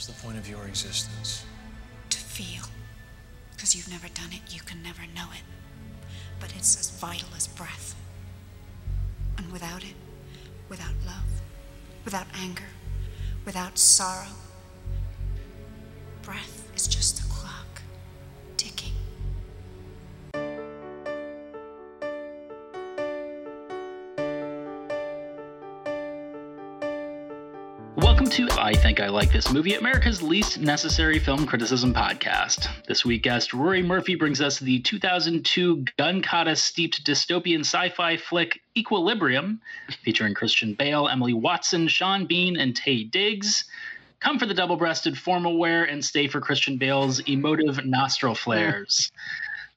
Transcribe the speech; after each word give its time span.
What's 0.00 0.18
the 0.18 0.26
point 0.26 0.38
of 0.38 0.48
your 0.48 0.64
existence? 0.66 1.44
To 2.08 2.16
feel. 2.16 2.64
Because 3.52 3.76
you've 3.76 3.90
never 3.90 4.08
done 4.08 4.30
it, 4.32 4.40
you 4.48 4.62
can 4.62 4.82
never 4.82 5.02
know 5.14 5.26
it. 5.34 5.42
But 6.40 6.54
it's 6.56 6.80
as 6.80 6.88
vital 6.88 7.28
as 7.36 7.48
breath. 7.48 7.94
And 9.36 9.52
without 9.52 9.84
it, 9.84 9.92
without 10.70 10.94
love, 11.04 11.42
without 12.06 12.24
anger, 12.34 12.64
without 13.44 13.76
sorrow, 13.76 14.32
breath 16.22 16.66
is 16.74 16.88
just 16.88 17.29
to 28.30 28.48
I 28.52 28.72
Think 28.74 29.00
I 29.00 29.08
Like 29.08 29.32
This 29.32 29.50
Movie, 29.52 29.74
America's 29.74 30.22
least 30.22 30.60
necessary 30.60 31.18
film 31.18 31.46
criticism 31.46 31.92
podcast. 31.92 32.68
This 32.86 33.04
week, 33.04 33.24
guest 33.24 33.52
Rory 33.52 33.82
Murphy 33.82 34.14
brings 34.14 34.40
us 34.40 34.60
the 34.60 34.78
2002 34.78 35.84
gun 35.98 36.22
kata 36.22 36.54
steeped 36.54 37.04
dystopian 37.04 37.60
sci 37.60 37.88
fi 37.88 38.16
flick 38.16 38.60
Equilibrium, 38.76 39.60
featuring 40.04 40.34
Christian 40.34 40.74
Bale, 40.74 41.08
Emily 41.08 41.32
Watson, 41.32 41.88
Sean 41.88 42.24
Bean, 42.24 42.56
and 42.56 42.72
Taye 42.72 43.10
Diggs. 43.10 43.64
Come 44.20 44.38
for 44.38 44.46
the 44.46 44.54
double 44.54 44.76
breasted 44.76 45.18
formal 45.18 45.58
wear 45.58 45.82
and 45.82 46.04
stay 46.04 46.28
for 46.28 46.40
Christian 46.40 46.76
Bale's 46.76 47.18
emotive 47.20 47.84
nostril 47.84 48.34
flares. 48.36 49.10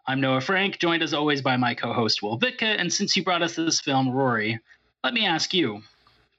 I'm 0.05 0.21
Noah 0.21 0.41
Frank, 0.41 0.77
joined 0.77 1.01
as 1.01 1.15
always 1.15 1.41
by 1.41 1.57
my 1.57 1.73
co 1.73 1.91
host 1.91 2.21
Will 2.21 2.37
Vitka. 2.37 2.79
And 2.79 2.93
since 2.93 3.17
you 3.17 3.23
brought 3.23 3.41
us 3.41 3.55
this 3.55 3.81
film, 3.81 4.11
Rory, 4.11 4.59
let 5.03 5.15
me 5.15 5.25
ask 5.25 5.55
you 5.55 5.81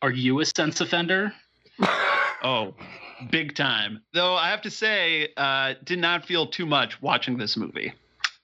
are 0.01 0.12
you 0.12 0.38
a 0.38 0.45
sense 0.45 0.80
offender? 0.80 1.33
Oh, 2.45 2.75
big 3.30 3.57
time. 3.57 4.03
Though 4.12 4.34
I 4.34 4.51
have 4.51 4.62
to 4.62 4.71
say, 4.71 5.30
uh, 5.37 5.75
did 5.83 5.98
not 5.98 6.27
feel 6.27 6.47
too 6.47 6.66
much 6.66 7.01
watching 7.02 7.38
this 7.38 7.57
movie. 7.57 7.93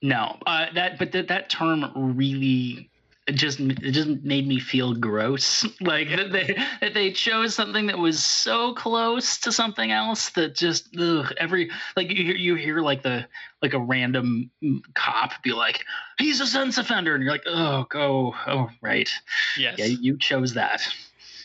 No, 0.03 0.39
uh, 0.47 0.67
that 0.75 0.99
but 0.99 1.13
that 1.13 1.29
that 1.29 1.51
term 1.51 1.93
really 1.95 2.91
it 3.27 3.33
just 3.33 3.61
it 3.61 3.93
just 3.93 4.09
made 4.23 4.49
me 4.49 4.59
feel 4.59 4.95
gross. 4.95 5.67
Like 5.83 6.09
that 6.09 6.33
they 6.33 6.57
that 6.81 6.95
they 6.95 7.13
chose 7.13 7.55
something 7.55 7.87
that 7.87 7.99
was 7.99 8.23
so 8.25 8.73
close 8.75 9.39
to 9.41 9.53
something 9.53 9.91
else 9.93 10.31
that 10.31 10.55
just 10.55 10.97
ugh, 10.99 11.33
every 11.37 11.71
like 11.97 12.11
you 12.11 12.25
hear 12.25 12.35
you 12.35 12.55
hear 12.55 12.81
like 12.81 13.03
the 13.03 13.27
like 13.61 13.75
a 13.75 13.79
random 13.79 14.51
cop 14.95 15.43
be 15.43 15.53
like 15.53 15.85
he's 16.19 16.41
a 16.41 16.47
sense 16.47 16.79
offender 16.79 17.15
and 17.15 17.23
you're 17.23 17.33
like 17.33 17.45
oh 17.47 17.85
go 17.91 18.35
oh 18.47 18.71
right 18.81 19.11
Yes. 19.59 19.79
yeah 19.79 19.85
you 19.87 20.17
chose 20.17 20.55
that. 20.55 20.83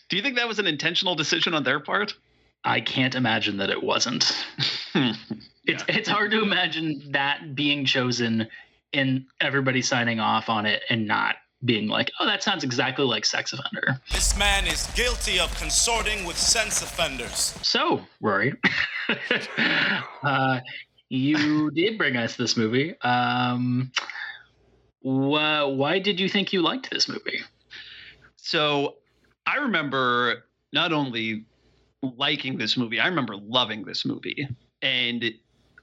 Do 0.08 0.16
you 0.16 0.22
think 0.24 0.38
that 0.38 0.48
was 0.48 0.60
an 0.60 0.68
intentional 0.68 1.16
decision 1.16 1.54
on 1.54 1.64
their 1.64 1.80
part? 1.80 2.14
I 2.66 2.82
can't 2.82 3.16
imagine 3.16 3.58
that 3.58 3.70
it 3.70 3.82
wasn't. 3.82 4.46
It's 5.68 5.84
it's 5.88 6.08
hard 6.08 6.30
to 6.30 6.44
imagine 6.44 7.02
that 7.12 7.56
being 7.56 7.86
chosen 7.86 8.48
and 8.94 9.26
everybody 9.42 9.82
signing 9.82 10.20
off 10.20 10.48
on 10.48 10.68
it 10.68 10.84
and 10.90 11.08
not 11.08 11.38
being 11.64 11.88
like, 11.88 12.12
oh, 12.20 12.26
that 12.28 12.44
sounds 12.44 12.64
exactly 12.64 13.04
like 13.04 13.26
sex 13.26 13.52
offender. 13.52 14.00
This 14.12 14.38
man 14.38 14.68
is 14.68 14.86
guilty 14.96 15.40
of 15.40 15.54
consorting 15.58 16.24
with 16.26 16.38
sense 16.38 16.84
offenders. 16.84 17.58
So, 17.64 18.02
Rory, 18.22 18.54
uh, 20.24 20.60
you 21.10 21.72
did 21.72 21.98
bring 21.98 22.16
us 22.16 22.36
this 22.36 22.56
movie. 22.56 22.96
Um, 23.02 23.92
wh- 25.02 25.66
why 25.76 26.00
did 26.00 26.20
you 26.20 26.30
think 26.30 26.54
you 26.54 26.62
liked 26.62 26.92
this 26.92 27.10
movie? 27.10 27.40
So 28.36 28.98
I 29.48 29.58
remember 29.58 30.46
not 30.72 30.94
only 30.94 31.46
liking 32.18 32.58
this 32.58 32.78
movie, 32.78 33.00
I 33.00 33.08
remember 33.08 33.36
loving 33.36 33.84
this 33.84 34.06
movie. 34.06 34.48
And 34.82 35.34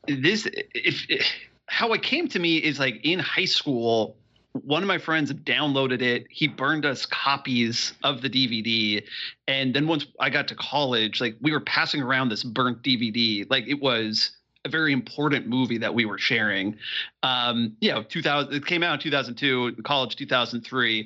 this, 0.07 0.49
if, 0.75 1.27
how 1.67 1.93
it 1.93 2.03
came 2.03 2.29
to 2.29 2.39
me 2.39 2.59
is 2.59 2.79
like 2.79 3.01
in 3.05 3.19
high 3.19 3.45
school, 3.45 4.17
one 4.53 4.83
of 4.83 4.87
my 4.87 4.99
friends 4.99 5.33
downloaded 5.33 6.03
it. 6.03 6.27
He 6.29 6.47
burned 6.47 6.85
us 6.85 7.07
copies 7.07 7.95
of 8.05 8.21
the 8.21 8.29
DVD. 8.29 9.03
And 9.49 9.75
then 9.75 9.87
once 9.87 10.07
I 10.21 10.31
got 10.31 10.49
to 10.49 10.55
college, 10.55 11.21
like 11.21 11.37
we 11.41 11.53
were 11.53 11.61
passing 11.61 12.03
around 12.03 12.29
this 12.29 12.43
burnt 12.43 12.83
DVD. 12.83 13.49
Like 13.49 13.67
it 13.67 13.81
was 13.81 14.33
a 14.65 14.69
very 14.69 14.93
important 14.93 15.47
movie 15.47 15.79
that 15.79 15.95
we 15.95 16.05
were 16.05 16.19
sharing. 16.19 16.77
Um, 17.23 17.77
you 17.81 17.91
know, 17.91 18.03
2000, 18.03 18.53
it 18.53 18.67
came 18.67 18.83
out 18.83 18.95
in 18.95 19.01
2002, 19.01 19.83
college 19.83 20.17
2003. 20.17 21.01
I 21.01 21.05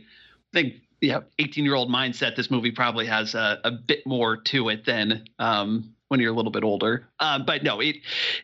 think 0.52 0.74
yeah, 1.00 1.20
18 1.38 1.64
year 1.64 1.74
old 1.74 1.90
mindset, 1.90 2.36
this 2.36 2.50
movie 2.50 2.70
probably 2.70 3.06
has 3.06 3.34
a, 3.34 3.60
a 3.64 3.70
bit 3.70 4.06
more 4.06 4.36
to 4.36 4.68
it 4.68 4.84
than 4.84 5.24
um, 5.38 5.94
when 6.08 6.20
you're 6.20 6.32
a 6.32 6.36
little 6.36 6.52
bit 6.52 6.64
older. 6.64 7.08
Um, 7.20 7.44
but 7.44 7.62
no, 7.62 7.80
it 7.80 7.96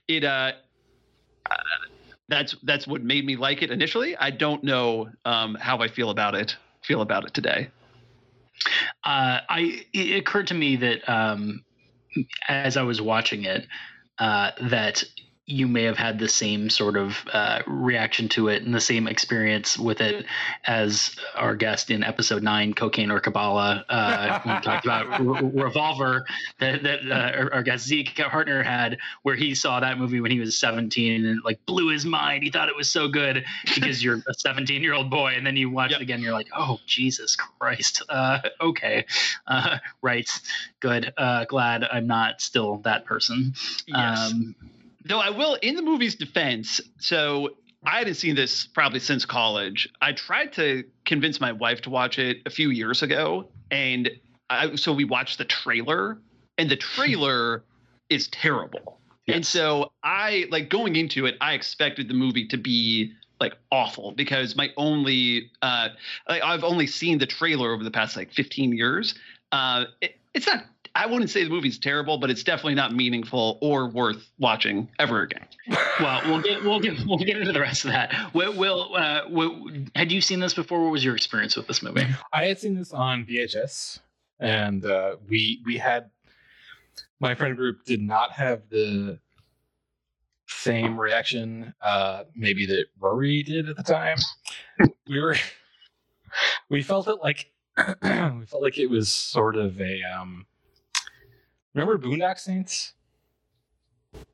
it 0.09 0.25
uh, 0.25 0.53
uh, 1.51 1.55
that's 2.29 2.57
that's 2.63 2.87
what 2.87 3.03
made 3.03 3.25
me 3.25 3.37
like 3.37 3.63
it 3.63 3.71
initially. 3.71 4.17
I 4.17 4.31
don't 4.31 4.63
know 4.65 5.09
um, 5.25 5.55
how 5.55 5.79
I 5.79 5.89
feel 5.89 6.11
about 6.11 6.35
it 6.35 6.57
feel 6.83 7.01
about 7.01 7.25
it 7.25 7.35
today. 7.35 7.71
Uh, 9.05 9.41
I 9.49 9.85
it 9.93 10.17
occurred 10.17 10.49
to 10.49 10.55
me 10.55 10.77
that 10.77 11.09
um, 11.09 11.65
as 12.49 12.77
I 12.77 12.83
was 12.83 13.01
watching 13.01 13.45
it, 13.45 13.67
uh, 14.19 14.51
that 14.63 15.03
you 15.45 15.67
may 15.67 15.83
have 15.83 15.99
had 15.99 16.21
the 16.21 16.29
same 16.29 16.71
sort 16.71 16.97
of 16.97 17.19
uh, 17.33 17.63
reaction 17.67 18.29
to 18.29 18.47
it 18.47 18.63
and 18.63 18.73
the 18.73 18.81
same 18.81 19.09
experience 19.09 19.77
with 19.77 20.01
it 20.01 20.25
as 20.65 21.17
our 21.35 21.57
guest 21.57 21.91
in 21.91 22.05
episode 22.05 22.45
nine, 22.45 22.73
Cocaine 22.73 23.11
or 23.11 23.19
Kabbalah, 23.19 23.85
uh, 23.89 24.41
we 24.45 24.53
talked 24.61 24.85
about 24.85 25.21
Re- 25.21 25.63
Revolver, 25.65 26.25
that, 26.61 26.85
that 26.85 27.01
uh, 27.11 27.39
our, 27.39 27.55
our 27.55 27.63
guest 27.65 27.87
Zeke 27.87 28.15
Hartner 28.15 28.65
had, 28.65 28.99
where 29.25 29.35
he 29.35 29.57
saw 29.57 29.81
that 29.81 29.99
movie 29.99 30.21
when 30.21 30.31
he 30.31 30.39
was 30.39 30.57
17 30.59 31.27
and 31.27 31.39
it 31.39 31.45
like 31.45 31.65
blew 31.67 31.89
his 31.91 32.05
mind. 32.05 32.45
He 32.45 32.51
thought 32.51 32.69
it 32.69 32.77
was 32.77 32.89
so 32.89 33.09
good 33.09 33.45
because 33.75 34.03
you're 34.03 34.23
a 34.29 34.35
17 34.35 34.81
year 34.81 34.95
old 34.95 35.11
boy. 35.11 35.33
And 35.37 35.45
then 35.45 35.57
you 35.57 35.71
watch 35.71 35.91
Yep. 35.91 36.01
it 36.01 36.03
again, 36.05 36.21
you're 36.23 36.33
like, 36.33 36.49
oh, 36.57 36.79
Jesus 36.87 37.35
Christ. 37.37 38.03
Uh, 38.09 38.39
okay. 38.61 39.07
Uh, 39.47 39.79
right. 40.03 40.31
Good. 40.79 41.13
Uh, 41.17 41.47
glad 41.47 41.83
I'm 41.83 42.07
not 42.07 42.41
still 42.41 42.79
that 42.85 43.05
person. 43.05 43.55
Yes. 43.89 44.31
Um, 44.33 44.55
Though 45.05 45.21
I 45.21 45.31
will, 45.31 45.55
in 45.63 45.75
the 45.75 45.83
movie's 45.83 46.15
defense, 46.15 46.81
so 46.99 47.51
I 47.85 47.99
hadn't 47.99 48.15
seen 48.15 48.37
this 48.37 48.67
probably 48.67 49.01
since 49.01 49.25
college. 49.25 49.89
I 50.01 50.13
tried 50.13 50.53
to 50.55 50.85
convince 51.05 51.41
my 51.41 51.53
wife 51.53 51.83
to 51.83 51.91
watch 51.91 52.19
it 52.19 52.39
a 52.47 52.51
few 52.51 52.71
years 52.71 53.03
ago, 53.03 53.49
and 53.71 54.11
I, 54.49 54.77
so 54.77 54.93
we 54.93 55.05
watched 55.05 55.39
the 55.39 55.45
trailer, 55.45 56.19
and 56.59 56.71
the 56.71 56.77
trailer 56.77 57.65
is 58.09 58.29
terrible. 58.29 59.01
And 59.29 59.47
so 59.47 59.93
I 60.03 60.47
like 60.51 60.69
going 60.69 60.97
into 60.97 61.27
it, 61.27 61.37
I 61.41 61.55
expected 61.55 62.09
the 62.09 62.15
movie 62.15 62.49
to 62.49 62.57
be 62.57 63.13
like 63.41 63.57
awful 63.71 64.13
because 64.13 64.57
my 64.57 64.71
only 64.77 65.51
uh 65.63 65.89
like 66.29 66.43
I've 66.43 66.65
only 66.65 66.87
seen 66.87 67.19
the 67.19 67.27
trailer 67.27 67.73
over 67.73 67.85
the 67.85 67.91
past 67.91 68.17
like 68.17 68.33
15 68.33 68.73
years. 68.73 69.15
Uh 69.51 69.85
it, 70.01 70.19
it's 70.35 70.47
not 70.47 70.65
I 70.95 71.07
wouldn't 71.07 71.31
say 71.31 71.45
the 71.45 71.51
movie's 71.51 71.79
terrible, 71.79 72.19
but 72.19 72.31
it's 72.31 72.43
definitely 72.43 72.75
not 72.75 72.95
meaningful 72.95 73.59
or 73.63 73.89
worth 73.89 74.31
watching 74.39 74.89
ever 74.99 75.23
again. 75.23 75.47
well, 76.01 76.21
we'll 76.27 76.43
get 76.43 76.63
we'll 76.63 76.81
get 76.81 76.99
we'll 77.07 77.19
get 77.19 77.37
into 77.39 77.53
the 77.53 77.61
rest 77.61 77.85
of 77.85 77.93
that. 77.93 78.35
Will, 78.35 78.55
Will 78.55 78.95
uh, 78.95 79.23
Will, 79.29 79.69
had 79.95 80.13
you 80.13 80.21
seen 80.21 80.41
this 80.41 80.55
before? 80.55 80.83
What 80.83 80.93
was 80.93 81.05
your 81.05 81.15
experience 81.15 81.57
with 81.57 81.67
this 81.67 81.83
movie? 81.83 82.07
I 82.33 82.45
had 82.45 82.59
seen 82.59 82.75
this 82.75 82.93
on 82.93 83.25
VHS, 83.25 84.01
and 84.39 84.85
uh, 84.85 85.17
we 85.29 85.63
we 85.65 85.79
had 85.79 86.11
my 87.21 87.35
friend 87.35 87.57
group 87.57 87.85
did 87.85 88.03
not 88.03 88.33
have 88.33 88.63
the 88.69 89.19
same 90.47 90.99
reaction, 91.01 91.73
uh, 91.81 92.25
maybe 92.35 92.67
that 92.67 92.87
Rory 93.01 93.43
did 93.43 93.69
at 93.69 93.77
the 93.77 93.83
time. 93.83 94.19
we 95.09 95.21
were 95.21 95.37
we 96.69 96.83
felt 96.83 97.09
it 97.09 97.19
like 97.23 97.51
we 98.03 98.47
felt 98.47 98.63
like 98.63 98.79
it 98.79 98.91
was 98.91 99.09
sort 99.09 99.57
of 99.57 99.81
a 99.81 100.03
um. 100.03 100.47
Remember 101.75 101.99
Boondock 101.99 102.39
Saints? 102.39 102.93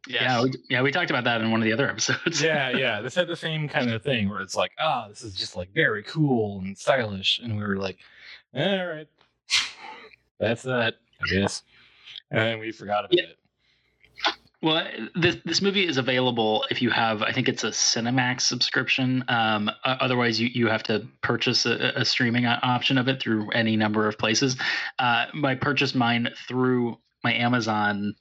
Yeah, 0.09 0.43
we, 0.43 0.53
yeah, 0.69 0.83
we 0.83 0.91
talked 0.91 1.11
about 1.11 1.25
that 1.25 1.41
in 1.41 1.51
one 1.53 1.61
of 1.61 1.65
the 1.65 1.73
other 1.73 1.89
episodes. 1.89 2.43
yeah, 2.43 2.71
yeah. 2.77 3.01
This 3.01 3.15
had 3.15 3.29
the 3.29 3.37
same 3.37 3.69
kind 3.69 3.91
of 3.91 4.03
thing 4.03 4.29
where 4.29 4.41
it's 4.41 4.57
like, 4.57 4.73
ah, 4.81 5.07
this 5.09 5.23
is 5.23 5.35
just 5.35 5.55
like 5.57 5.73
very 5.73 6.03
cool 6.03 6.59
and 6.61 6.77
stylish, 6.77 7.39
and 7.39 7.57
we 7.57 7.63
were 7.65 7.77
like, 7.77 7.99
all 8.55 8.87
right, 8.87 9.07
that's 10.41 10.63
that, 10.63 10.95
I 11.23 11.35
guess. 11.35 11.63
And 12.31 12.41
then 12.41 12.59
we 12.59 12.73
forgot 12.73 13.05
about 13.05 13.13
Yeah. 13.17 13.25
it. 13.25 13.35
Well, 14.61 14.85
this 15.15 15.37
this 15.45 15.63
movie 15.63 15.87
is 15.87 15.99
available 15.99 16.65
if 16.69 16.83
you 16.83 16.91
have, 16.91 17.23
I 17.23 17.31
think 17.31 17.49
it's 17.49 17.63
a 17.63 17.69
Cinemax 17.69 18.41
subscription. 18.41 19.25
Um, 19.29 19.71
otherwise, 19.85 20.41
you, 20.41 20.49
you 20.53 20.67
have 20.67 20.83
to 20.85 21.07
purchase 21.23 21.65
a, 21.65 21.93
a 21.95 22.05
streaming 22.05 22.45
option 22.45 22.99
of 22.99 23.07
it 23.07 23.23
through 23.23 23.51
any 23.51 23.77
number 23.77 24.09
of 24.09 24.19
places. 24.19 24.57
Uh, 24.99 25.27
I 25.45 25.55
purchased 25.55 25.95
mine 25.95 26.31
through 26.49 26.99
my 27.25 27.35
Amazon 27.35 28.15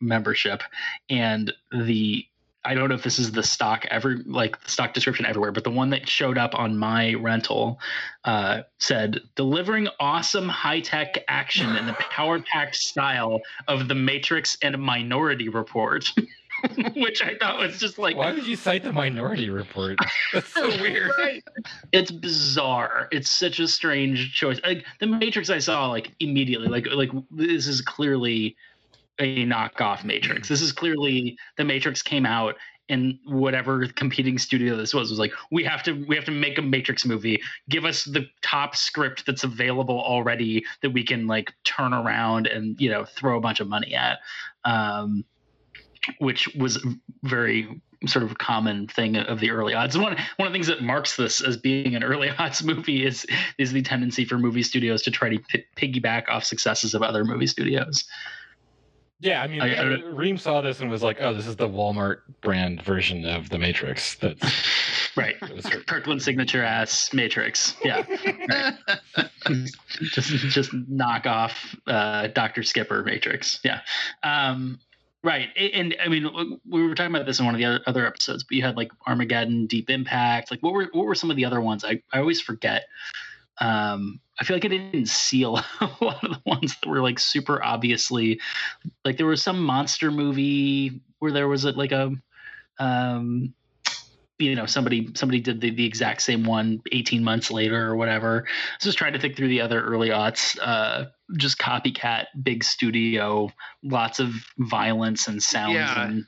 membership, 0.00 0.62
and 1.08 1.52
the 1.72 2.26
I 2.66 2.74
don't 2.74 2.88
know 2.88 2.96
if 2.96 3.04
this 3.04 3.20
is 3.20 3.30
the 3.30 3.44
stock 3.44 3.86
every 3.90 4.16
like 4.24 4.60
the 4.62 4.70
stock 4.70 4.92
description 4.92 5.24
everywhere, 5.24 5.52
but 5.52 5.62
the 5.62 5.70
one 5.70 5.90
that 5.90 6.08
showed 6.08 6.36
up 6.36 6.58
on 6.58 6.76
my 6.76 7.14
rental 7.14 7.78
uh, 8.24 8.62
said 8.78 9.20
delivering 9.36 9.88
awesome 10.00 10.48
high 10.48 10.80
tech 10.80 11.16
action 11.28 11.76
in 11.76 11.86
the 11.86 11.92
power 12.10 12.40
packed 12.40 12.74
style 12.74 13.40
of 13.68 13.86
The 13.86 13.94
Matrix 13.94 14.58
and 14.62 14.76
Minority 14.82 15.48
Report. 15.48 16.10
Which 16.96 17.22
I 17.22 17.36
thought 17.38 17.58
was 17.58 17.78
just 17.78 17.98
like 17.98 18.16
Why 18.16 18.32
would 18.32 18.46
you 18.46 18.56
cite 18.56 18.82
the 18.82 18.92
Minority 18.92 19.50
Report? 19.50 19.98
That's 20.32 20.52
so 20.52 20.68
weird. 20.80 21.10
it's 21.92 22.10
bizarre. 22.10 23.08
It's 23.12 23.30
such 23.30 23.58
a 23.58 23.68
strange 23.68 24.34
choice. 24.34 24.60
Like 24.64 24.84
the 25.00 25.06
Matrix, 25.06 25.50
I 25.50 25.58
saw 25.58 25.88
like 25.88 26.12
immediately. 26.20 26.68
Like 26.68 26.86
like 26.92 27.10
this 27.30 27.66
is 27.66 27.80
clearly 27.80 28.56
a 29.18 29.44
knockoff 29.46 30.04
Matrix. 30.04 30.48
This 30.48 30.62
is 30.62 30.72
clearly 30.72 31.38
the 31.56 31.64
Matrix 31.64 32.02
came 32.02 32.26
out 32.26 32.56
and 32.88 33.18
whatever 33.24 33.86
competing 33.88 34.38
studio 34.38 34.76
this 34.76 34.94
was 34.94 35.10
was 35.10 35.18
like 35.18 35.32
we 35.50 35.64
have 35.64 35.82
to 35.82 36.04
we 36.06 36.14
have 36.14 36.24
to 36.24 36.30
make 36.30 36.56
a 36.58 36.62
matrix 36.62 37.04
movie 37.04 37.40
give 37.68 37.84
us 37.84 38.04
the 38.04 38.26
top 38.42 38.76
script 38.76 39.26
that's 39.26 39.44
available 39.44 40.00
already 40.00 40.64
that 40.82 40.90
we 40.90 41.04
can 41.04 41.26
like 41.26 41.52
turn 41.64 41.92
around 41.92 42.46
and 42.46 42.80
you 42.80 42.88
know 42.88 43.04
throw 43.04 43.36
a 43.36 43.40
bunch 43.40 43.60
of 43.60 43.68
money 43.68 43.94
at 43.94 44.18
um 44.64 45.24
which 46.18 46.48
was 46.56 46.84
very 47.22 47.80
sort 48.06 48.22
of 48.24 48.36
common 48.38 48.86
thing 48.88 49.16
of 49.16 49.40
the 49.40 49.50
early 49.50 49.74
odds. 49.74 49.96
One 49.96 50.16
one 50.36 50.46
of 50.46 50.52
the 50.52 50.54
things 50.54 50.66
that 50.66 50.82
marks 50.82 51.16
this 51.16 51.40
as 51.40 51.56
being 51.56 51.94
an 51.94 52.04
early 52.04 52.30
odds 52.38 52.62
movie 52.62 53.04
is 53.06 53.26
is 53.58 53.72
the 53.72 53.82
tendency 53.82 54.24
for 54.24 54.38
movie 54.38 54.62
studios 54.62 55.02
to 55.02 55.10
try 55.10 55.30
to 55.30 55.38
p- 55.38 55.64
piggyback 55.76 56.28
off 56.28 56.44
successes 56.44 56.94
of 56.94 57.02
other 57.02 57.24
movie 57.24 57.46
studios. 57.46 58.04
Yeah, 59.18 59.40
I 59.42 59.46
mean, 59.46 59.62
I- 59.62 59.74
I 59.76 59.94
uh, 59.94 59.96
Reem 60.10 60.36
saw 60.36 60.60
this 60.60 60.80
and 60.80 60.90
was 60.90 61.02
like, 61.02 61.16
"Oh, 61.22 61.32
this 61.32 61.46
is 61.46 61.56
the 61.56 61.66
Walmart 61.68 62.18
brand 62.42 62.82
version 62.82 63.24
of 63.24 63.48
the 63.48 63.58
Matrix." 63.58 64.14
That's 64.16 64.42
Right. 65.16 65.36
that 65.40 65.86
Kirkland 65.86 66.20
signature 66.20 66.62
ass 66.62 67.14
Matrix. 67.14 67.74
Yeah. 67.82 68.02
just 70.02 70.30
just 70.48 70.74
knock 70.88 71.24
off 71.24 71.74
uh, 71.86 72.26
Dr. 72.28 72.62
Skipper 72.62 73.02
Matrix. 73.02 73.58
Yeah. 73.64 73.80
Um, 74.22 74.78
right. 75.26 75.48
And 75.56 75.96
I 76.02 76.08
mean, 76.08 76.58
we 76.68 76.86
were 76.86 76.94
talking 76.94 77.14
about 77.14 77.26
this 77.26 77.40
in 77.40 77.44
one 77.44 77.54
of 77.54 77.58
the 77.58 77.82
other, 77.86 78.06
episodes, 78.06 78.44
but 78.44 78.56
you 78.56 78.62
had 78.62 78.76
like 78.76 78.90
Armageddon, 79.06 79.66
Deep 79.66 79.90
Impact. 79.90 80.50
Like, 80.50 80.62
what 80.62 80.72
were 80.72 80.88
what 80.92 81.04
were 81.04 81.14
some 81.14 81.30
of 81.30 81.36
the 81.36 81.44
other 81.44 81.60
ones? 81.60 81.84
I, 81.84 82.00
I 82.12 82.20
always 82.20 82.40
forget. 82.40 82.84
Um, 83.58 84.20
I 84.38 84.44
feel 84.44 84.56
like 84.56 84.64
I 84.64 84.68
didn't 84.68 85.08
see 85.08 85.42
a 85.42 85.50
lot 85.50 85.64
a 85.80 86.04
lot 86.04 86.22
of 86.22 86.30
the 86.30 86.40
ones 86.46 86.76
that 86.80 86.88
were 86.88 87.00
like 87.00 87.18
super 87.18 87.62
obviously 87.62 88.40
like 89.04 89.16
there 89.16 89.26
was 89.26 89.42
some 89.42 89.60
monster 89.60 90.10
movie 90.10 91.00
where 91.18 91.32
there 91.32 91.48
was 91.48 91.64
a, 91.64 91.72
like 91.72 91.92
a 91.92 92.12
um 92.78 93.54
you 94.38 94.54
know 94.54 94.66
somebody 94.66 95.08
somebody 95.14 95.40
did 95.40 95.60
the, 95.60 95.70
the 95.70 95.86
exact 95.86 96.20
same 96.20 96.44
one 96.44 96.82
18 96.92 97.24
months 97.24 97.50
later 97.50 97.86
or 97.88 97.96
whatever 97.96 98.44
so 98.78 98.88
just 98.88 98.98
trying 98.98 99.12
to 99.14 99.18
think 99.18 99.34
through 99.36 99.48
the 99.48 99.60
other 99.60 99.82
early 99.82 100.10
aughts 100.10 100.58
uh 100.60 101.06
just 101.36 101.58
copycat 101.58 102.26
big 102.42 102.62
studio 102.62 103.50
lots 103.82 104.20
of 104.20 104.32
violence 104.58 105.26
and 105.26 105.42
sounds 105.42 105.74
Yeah. 105.74 106.06
and 106.08 106.24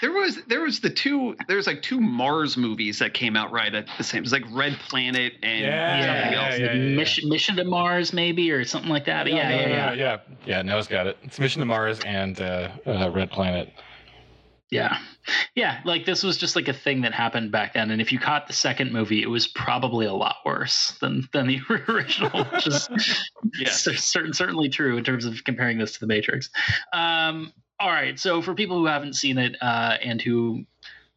There 0.00 0.12
was 0.12 0.38
there 0.46 0.60
was 0.62 0.80
the 0.80 0.90
two 0.90 1.36
there's 1.48 1.66
like 1.66 1.82
two 1.82 2.00
Mars 2.00 2.56
movies 2.56 3.00
that 3.00 3.14
came 3.14 3.36
out 3.36 3.50
right 3.52 3.74
at 3.74 3.86
the 3.98 4.04
same. 4.04 4.18
Time. 4.18 4.22
It's 4.24 4.32
like 4.32 4.44
Red 4.52 4.74
Planet 4.88 5.32
and 5.42 5.60
Yeah, 5.60 6.00
something 6.06 6.32
yeah, 6.32 6.44
else. 6.44 6.58
yeah, 6.58 6.66
like 6.68 6.76
mission 6.96 7.28
mission 7.28 7.56
to 7.56 7.64
mars 7.64 8.12
maybe 8.12 8.50
or 8.52 8.64
something 8.64 8.90
like 8.90 9.04
that 9.06 9.26
yeah 9.26 9.34
yeah 9.36 9.48
no, 9.48 9.56
yeah, 9.56 9.66
no, 9.66 9.72
yeah. 9.74 9.86
no, 9.86 9.92
yeah, 9.92 10.16
yeah. 10.46 10.62
Noah's 10.62 10.86
got 10.86 11.06
it. 11.06 11.18
It's 11.24 11.38
Mission 11.38 11.60
to 11.60 11.66
Mars 11.66 11.98
and 12.06 12.40
uh, 12.40 12.68
uh, 12.86 13.10
Red 13.12 13.30
Planet. 13.30 13.72
Yeah. 14.70 14.98
Yeah. 15.54 15.80
Like 15.84 16.04
this 16.06 16.22
was 16.22 16.36
just 16.36 16.54
like 16.54 16.68
a 16.68 16.72
thing 16.72 17.00
that 17.02 17.12
happened 17.12 17.50
back 17.50 17.74
then. 17.74 17.90
And 17.90 18.00
if 18.00 18.12
you 18.12 18.18
caught 18.18 18.46
the 18.46 18.52
second 18.52 18.92
movie, 18.92 19.22
it 19.22 19.26
was 19.28 19.48
probably 19.48 20.06
a 20.06 20.12
lot 20.14 20.36
worse 20.44 20.96
than 21.00 21.28
than 21.32 21.48
the 21.48 21.60
original, 21.88 22.44
which 22.44 22.66
is 22.66 22.88
Yeah. 23.58 23.70
certain, 23.70 24.32
certainly 24.32 24.68
true 24.68 24.96
in 24.96 25.04
terms 25.04 25.24
of 25.24 25.42
comparing 25.44 25.78
this 25.78 25.92
to 25.94 26.00
the 26.00 26.06
Matrix. 26.06 26.50
Um, 26.92 27.52
all 27.80 27.90
right. 27.90 28.18
So 28.18 28.42
for 28.42 28.54
people 28.54 28.78
who 28.78 28.86
haven't 28.86 29.14
seen 29.14 29.38
it 29.38 29.56
uh, 29.60 29.96
and 30.02 30.20
who 30.22 30.64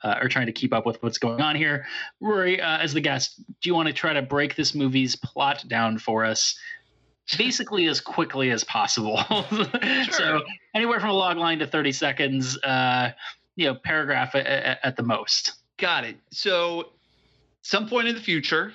uh, 0.03 0.15
are 0.21 0.27
trying 0.29 0.47
to 0.47 0.51
keep 0.51 0.73
up 0.73 0.85
with 0.85 1.01
what's 1.03 1.17
going 1.17 1.41
on 1.41 1.55
here, 1.55 1.85
Rory, 2.19 2.59
uh, 2.59 2.77
as 2.79 2.94
the 2.94 3.01
guest, 3.01 3.38
do 3.61 3.69
you 3.69 3.75
want 3.75 3.88
to 3.88 3.94
try 3.94 4.13
to 4.13 4.21
break 4.21 4.55
this 4.55 4.73
movie's 4.73 5.15
plot 5.15 5.63
down 5.67 5.97
for 6.00 6.25
us? 6.25 6.57
Basically, 7.38 7.88
as 7.88 8.01
quickly 8.01 8.50
as 8.51 8.65
possible. 8.65 9.17
sure. 9.29 10.11
So, 10.11 10.41
anywhere 10.75 11.00
from 11.00 11.09
a 11.09 11.13
log 11.13 11.38
line 11.38 11.59
to 11.59 11.67
30 11.67 11.94
seconds, 11.94 12.57
uh, 12.63 13.11
you 13.55 13.67
know, 13.67 13.75
paragraph 13.75 14.35
at, 14.35 14.45
at, 14.45 14.79
at 14.83 14.97
the 14.97 15.03
most. 15.03 15.53
Got 15.77 16.05
it. 16.05 16.17
So, 16.31 16.89
some 17.61 17.88
point 17.88 18.07
in 18.07 18.15
the 18.15 18.21
future, 18.21 18.73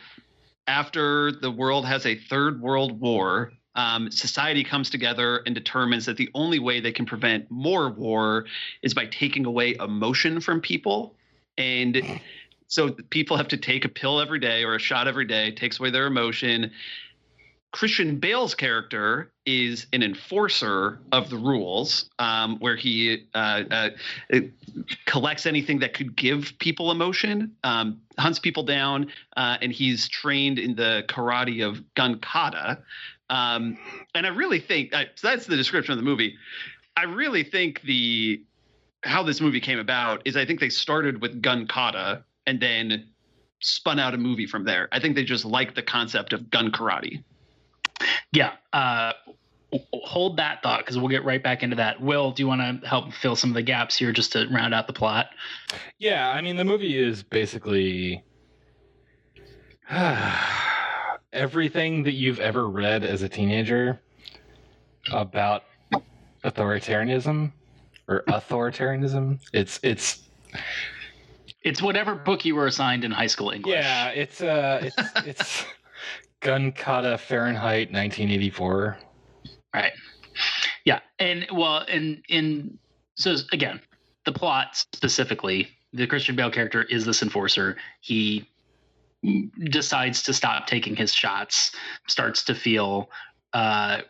after 0.67 1.33
the 1.33 1.51
world 1.51 1.87
has 1.87 2.07
a 2.07 2.17
third 2.17 2.61
world 2.61 3.01
war, 3.01 3.53
um, 3.75 4.11
society 4.11 4.65
comes 4.65 4.91
together 4.91 5.43
and 5.47 5.55
determines 5.55 6.07
that 6.07 6.17
the 6.17 6.31
only 6.35 6.59
way 6.59 6.81
they 6.81 6.91
can 6.91 7.07
prevent 7.07 7.51
more 7.51 7.91
war 7.91 8.47
is 8.83 8.93
by 8.93 9.07
taking 9.07 9.47
away 9.47 9.77
emotion 9.79 10.41
from 10.41 10.61
people. 10.61 11.15
And 11.57 12.21
so 12.67 12.91
people 13.11 13.37
have 13.37 13.49
to 13.49 13.57
take 13.57 13.85
a 13.85 13.89
pill 13.89 14.21
every 14.21 14.41
day 14.41 14.65
or 14.65 14.75
a 14.75 14.79
shot 14.81 15.07
every 15.07 15.27
day, 15.27 15.53
takes 15.53 15.79
away 15.79 15.91
their 15.91 16.07
emotion. 16.07 16.73
Christian 17.73 18.19
Bale's 18.19 18.55
character 18.55 19.31
is 19.45 19.87
an 19.93 20.03
enforcer 20.03 21.01
of 21.13 21.29
the 21.29 21.37
rules, 21.37 22.09
um, 22.19 22.59
where 22.61 22.77
he 22.77 23.27
uh, 23.35 23.63
uh, 23.71 24.41
collects 25.05 25.45
anything 25.45 25.79
that 25.81 25.93
could 25.93 26.17
give 26.17 26.55
people 26.59 26.91
emotion, 26.91 27.55
um, 27.65 28.01
hunts 28.19 28.39
people 28.39 28.63
down, 28.63 29.13
uh, 29.37 29.59
and 29.61 29.71
he's 29.71 30.09
trained 30.09 30.59
in 30.59 30.75
the 30.77 31.05
karate 31.09 31.67
of 31.67 31.83
gun 31.95 32.19
kata. 32.21 32.79
Um, 33.29 33.77
and 34.15 34.27
I 34.27 34.31
really 34.31 34.61
think 34.61 34.95
uh, 34.95 35.05
so 35.15 35.29
that's 35.29 35.47
the 35.47 35.57
description 35.57 35.93
of 35.93 35.99
the 35.99 36.05
movie. 36.05 36.37
I 36.97 37.05
really 37.05 37.45
think 37.45 37.83
the 37.83 38.43
how 39.05 39.23
this 39.23 39.41
movie 39.41 39.61
came 39.61 39.79
about 39.79 40.23
is 40.25 40.37
I 40.37 40.47
think 40.47 40.59
they 40.59 40.71
started 40.71 41.21
with 41.21 41.43
gun 41.43 41.67
kata 41.67 42.25
and 42.47 42.59
then 42.61 43.09
spun 43.61 43.99
out 43.99 44.15
a 44.15 44.19
movie 44.19 44.47
from 44.47 44.65
there. 44.65 44.89
I 44.91 45.01
think 45.01 45.15
they 45.15 45.25
just 45.25 45.45
liked 45.45 45.75
the 45.75 45.83
concept 45.83 46.33
of 46.33 46.49
gun 46.51 46.73
karate. 46.73 47.23
Yeah. 48.33 48.53
Uh, 48.73 49.13
hold 49.93 50.39
that 50.39 50.63
thought 50.63 50.81
because 50.81 50.97
we'll 50.97 51.09
get 51.09 51.25
right 51.25 51.43
back 51.43 51.63
into 51.63 51.77
that. 51.77 52.01
Will, 52.01 52.31
do 52.33 52.43
you 52.43 52.47
want 52.47 52.83
to 52.83 52.89
help 52.89 53.13
fill 53.13 53.37
some 53.37 53.51
of 53.51 53.55
the 53.55 53.63
gaps 53.63 53.97
here 53.97 54.13
just 54.13 54.33
to 54.33 54.47
round 54.51 54.73
out 54.75 54.87
the 54.87 54.93
plot? 54.95 55.31
Yeah, 55.99 56.31
I 56.31 56.41
mean 56.41 56.57
the 56.57 56.65
movie 56.65 56.97
is 56.97 57.23
basically 57.23 58.23
everything 61.33 62.03
that 62.05 62.13
you've 62.13 62.41
ever 62.41 62.69
read 62.69 63.05
as 63.05 63.23
a 63.23 63.29
teenager 63.29 64.01
about 65.13 65.65
authoritarianism 66.45 67.53
or 68.09 68.23
authoritarianism. 68.29 69.39
It's 69.53 69.81
it's 69.83 70.23
It's 71.63 71.83
whatever 71.83 72.15
book 72.15 72.45
you 72.45 72.55
were 72.55 72.67
assigned 72.67 73.05
in 73.05 73.11
high 73.11 73.27
school 73.27 73.51
English. 73.51 73.75
yeah, 73.75 74.09
it's 74.11 74.41
uh 74.41 74.81
it's 74.83 74.97
it's 75.27 75.65
gun 76.41 76.73
kata 76.73 77.19
Fahrenheit 77.19 77.89
1984. 77.93 78.99
Right. 79.75 79.93
Yeah. 80.85 81.01
And 81.19 81.47
well, 81.53 81.85
and 81.89 82.23
in 82.29 82.79
so 83.17 83.37
again, 83.53 83.81
the 84.25 84.33
plot 84.33 84.77
specifically, 84.95 85.69
the 85.93 86.07
Christian 86.07 86.37
Bale 86.37 86.51
character 86.51 86.83
is 86.83 87.05
this 87.05 87.23
enforcer. 87.23 87.77
He 88.01 88.49
decides 89.65 90.23
to 90.25 90.33
stop 90.33 90.67
taking 90.67 90.95
his 90.95 91.13
shots, 91.13 91.73
starts 92.07 92.45
to 92.45 92.55
feel 92.55 93.11
uh 93.55 94.03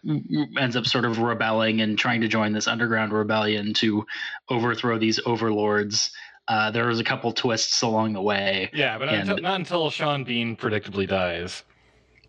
ends 0.58 0.74
up 0.74 0.84
sort 0.84 1.04
of 1.04 1.18
rebelling 1.20 1.80
and 1.80 1.96
trying 1.96 2.20
to 2.20 2.26
join 2.28 2.52
this 2.52 2.66
underground 2.66 3.12
rebellion 3.12 3.72
to 3.72 4.04
overthrow 4.48 4.98
these 4.98 5.20
overlords. 5.26 6.10
Uh, 6.48 6.70
there 6.70 6.86
was 6.86 6.98
a 6.98 7.04
couple 7.04 7.30
twists 7.30 7.82
along 7.82 8.14
the 8.14 8.22
way. 8.22 8.70
Yeah, 8.72 8.98
but 8.98 9.04
not 9.04 9.14
And- 9.14 9.28
until, 9.30 9.42
not 9.42 9.54
until 9.60 9.90
Sean 9.90 10.24
Bean 10.24 10.56
predictably 10.56 11.06
dies. 11.06 11.62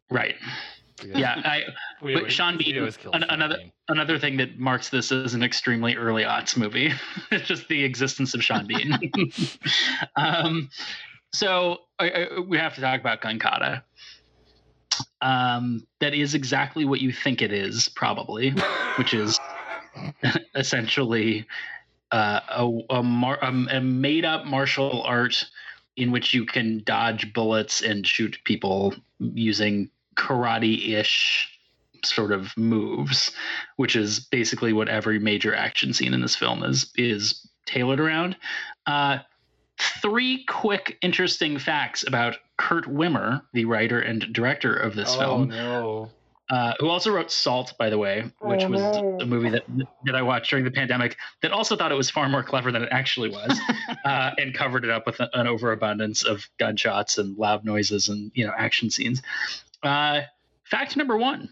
Right. 0.09 0.35
Yeah. 1.05 1.41
I, 1.43 1.63
We- 2.01 2.13
But 2.13 2.23
we- 2.23 2.29
Sean 2.29 2.57
Bean- 2.57 2.77
an- 3.13 3.23
another- 3.23 3.57
Bean. 3.57 3.71
another 3.89 4.17
thing 4.19 4.37
that 4.37 4.57
marks 4.59 4.89
this 4.89 5.11
as 5.11 5.33
an 5.33 5.43
extremely 5.43 5.95
early 5.95 6.23
aughts 6.23 6.55
movie. 6.57 6.91
it's 7.31 7.47
just 7.47 7.67
the 7.67 7.83
existence 7.83 8.33
of 8.33 8.43
Sean 8.43 8.65
Bean. 8.67 8.97
um, 10.15 10.69
so 11.33 11.79
I, 11.99 12.09
I, 12.09 12.39
we 12.39 12.57
have 12.57 12.75
to 12.75 12.81
talk 12.81 12.99
about 13.01 13.21
Gun 13.21 13.37
Kata. 13.39 13.83
Um, 15.21 15.85
that 15.99 16.13
is 16.13 16.33
exactly 16.33 16.85
what 16.85 17.01
you 17.01 17.11
think 17.11 17.41
it 17.41 17.51
is, 17.51 17.89
probably, 17.89 18.51
which 18.97 19.13
is 19.13 19.37
essentially 20.55 21.45
uh, 22.11 22.39
a, 22.49 22.79
a, 22.95 23.03
mar- 23.03 23.39
a 23.41 23.81
made 23.81 24.25
up 24.25 24.45
martial 24.45 25.03
art 25.03 25.45
in 25.97 26.11
which 26.11 26.33
you 26.33 26.45
can 26.45 26.81
dodge 26.85 27.33
bullets 27.33 27.81
and 27.81 28.07
shoot 28.07 28.37
people 28.45 28.93
using 29.19 29.89
karate 30.19 30.89
ish 30.89 31.49
sort 32.03 32.31
of 32.31 32.55
moves, 32.57 33.31
which 33.77 33.95
is 33.95 34.19
basically 34.19 34.73
what 34.73 34.87
every 34.89 35.19
major 35.19 35.53
action 35.55 35.93
scene 35.93 36.13
in 36.13 36.21
this 36.21 36.35
film 36.35 36.63
is 36.63 36.91
is 36.95 37.47
tailored 37.65 37.99
around. 37.99 38.35
Uh, 38.85 39.19
three 40.01 40.43
quick, 40.45 40.97
interesting 41.01 41.57
facts 41.57 42.05
about 42.05 42.37
Kurt 42.57 42.85
Wimmer, 42.85 43.41
the 43.53 43.65
writer 43.65 43.99
and 43.99 44.21
director 44.33 44.75
of 44.75 44.95
this 44.95 45.13
oh 45.15 45.19
film, 45.19 45.49
no! 45.49 46.09
uh, 46.49 46.73
who 46.79 46.89
also 46.89 47.11
wrote 47.11 47.31
Salt, 47.31 47.73
by 47.77 47.89
the 47.89 47.97
way, 47.97 48.23
which 48.41 48.63
Oh, 48.63 48.69
was 48.69 48.81
no. 48.81 49.17
a 49.21 49.25
movie 49.25 49.49
that 49.49 49.63
that 50.05 50.15
I 50.15 50.21
watched 50.21 50.49
during 50.49 50.65
the 50.65 50.71
pandemic. 50.71 51.17
That 51.41 51.51
also 51.51 51.75
thought 51.75 51.91
it 51.91 51.95
was 51.95 52.09
far 52.09 52.27
more 52.27 52.43
clever 52.43 52.71
than 52.71 52.83
it 52.83 52.89
actually 52.91 53.29
was, 53.29 53.59
uh, 54.05 54.31
and 54.37 54.53
covered 54.53 54.83
it 54.83 54.89
up 54.89 55.05
with 55.05 55.19
an 55.19 55.47
overabundance 55.47 56.23
of 56.23 56.47
gunshots 56.57 57.17
and 57.17 57.37
loud 57.37 57.63
noises 57.65 58.09
and 58.09 58.31
you 58.33 58.45
know 58.45 58.53
action 58.57 58.89
scenes. 58.89 59.21
Uh, 59.83 60.21
fact 60.69 60.95
number 60.97 61.17
one: 61.17 61.49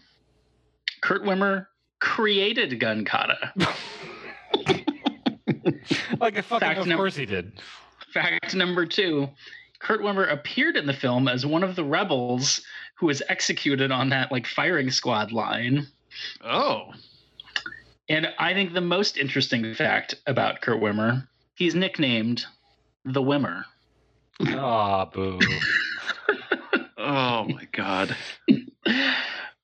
Kurt 1.02 1.22
Wimmer 1.22 1.66
created 2.00 2.78
Gun 2.80 3.04
Kata. 3.04 3.52
Like 6.20 6.36
a 6.36 6.42
fucking, 6.42 6.66
Fact 6.66 6.80
of 6.80 6.86
number- 6.86 7.02
course 7.02 7.16
he 7.16 7.26
did. 7.26 7.52
Fact 8.12 8.54
number 8.54 8.86
two 8.86 9.28
Kurt 9.80 10.00
Wimmer 10.00 10.30
appeared 10.30 10.76
in 10.76 10.86
the 10.86 10.92
film 10.92 11.28
as 11.28 11.44
one 11.46 11.62
of 11.62 11.76
the 11.76 11.84
rebels 11.84 12.62
who 12.96 13.06
was 13.06 13.22
executed 13.28 13.92
on 13.92 14.08
that 14.10 14.32
like 14.32 14.46
firing 14.46 14.90
squad 14.90 15.30
line. 15.30 15.86
Oh. 16.44 16.92
And 18.08 18.28
I 18.38 18.54
think 18.54 18.72
the 18.72 18.80
most 18.80 19.16
interesting 19.18 19.74
fact 19.74 20.14
about 20.26 20.60
Kurt 20.62 20.80
Wimmer, 20.80 21.28
he's 21.54 21.74
nicknamed 21.74 22.44
the 23.04 23.22
Wimmer. 23.22 23.64
Ah, 24.48 25.04
boo. 25.04 25.38
Oh 27.08 27.46
my 27.48 27.66
god. 27.72 28.14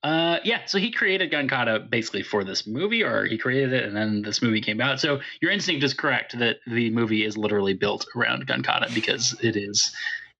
Uh, 0.03 0.39
yeah, 0.45 0.61
so 0.67 0.77
he 0.77 0.91
created 0.91 1.31
Gun 1.31 1.49
Kata 1.49 1.81
basically 1.81 2.23
for 2.23 2.45
this 2.45 2.67
movie, 2.67 3.03
or 3.03 3.25
he 3.25 3.39
created 3.39 3.73
it 3.73 3.85
and 3.85 3.97
then 3.97 4.21
this 4.21 4.43
movie 4.43 4.61
came 4.61 4.79
out. 4.79 5.01
So 5.01 5.21
your 5.41 5.51
instinct 5.51 5.83
is 5.83 5.95
correct 5.95 6.39
that 6.39 6.59
the 6.67 6.91
movie 6.91 7.25
is 7.25 7.39
literally 7.39 7.73
built 7.73 8.07
around 8.15 8.47
Gun 8.47 8.63
Kata 8.63 8.91
because 8.95 9.35
it 9.43 9.57
is 9.57 9.91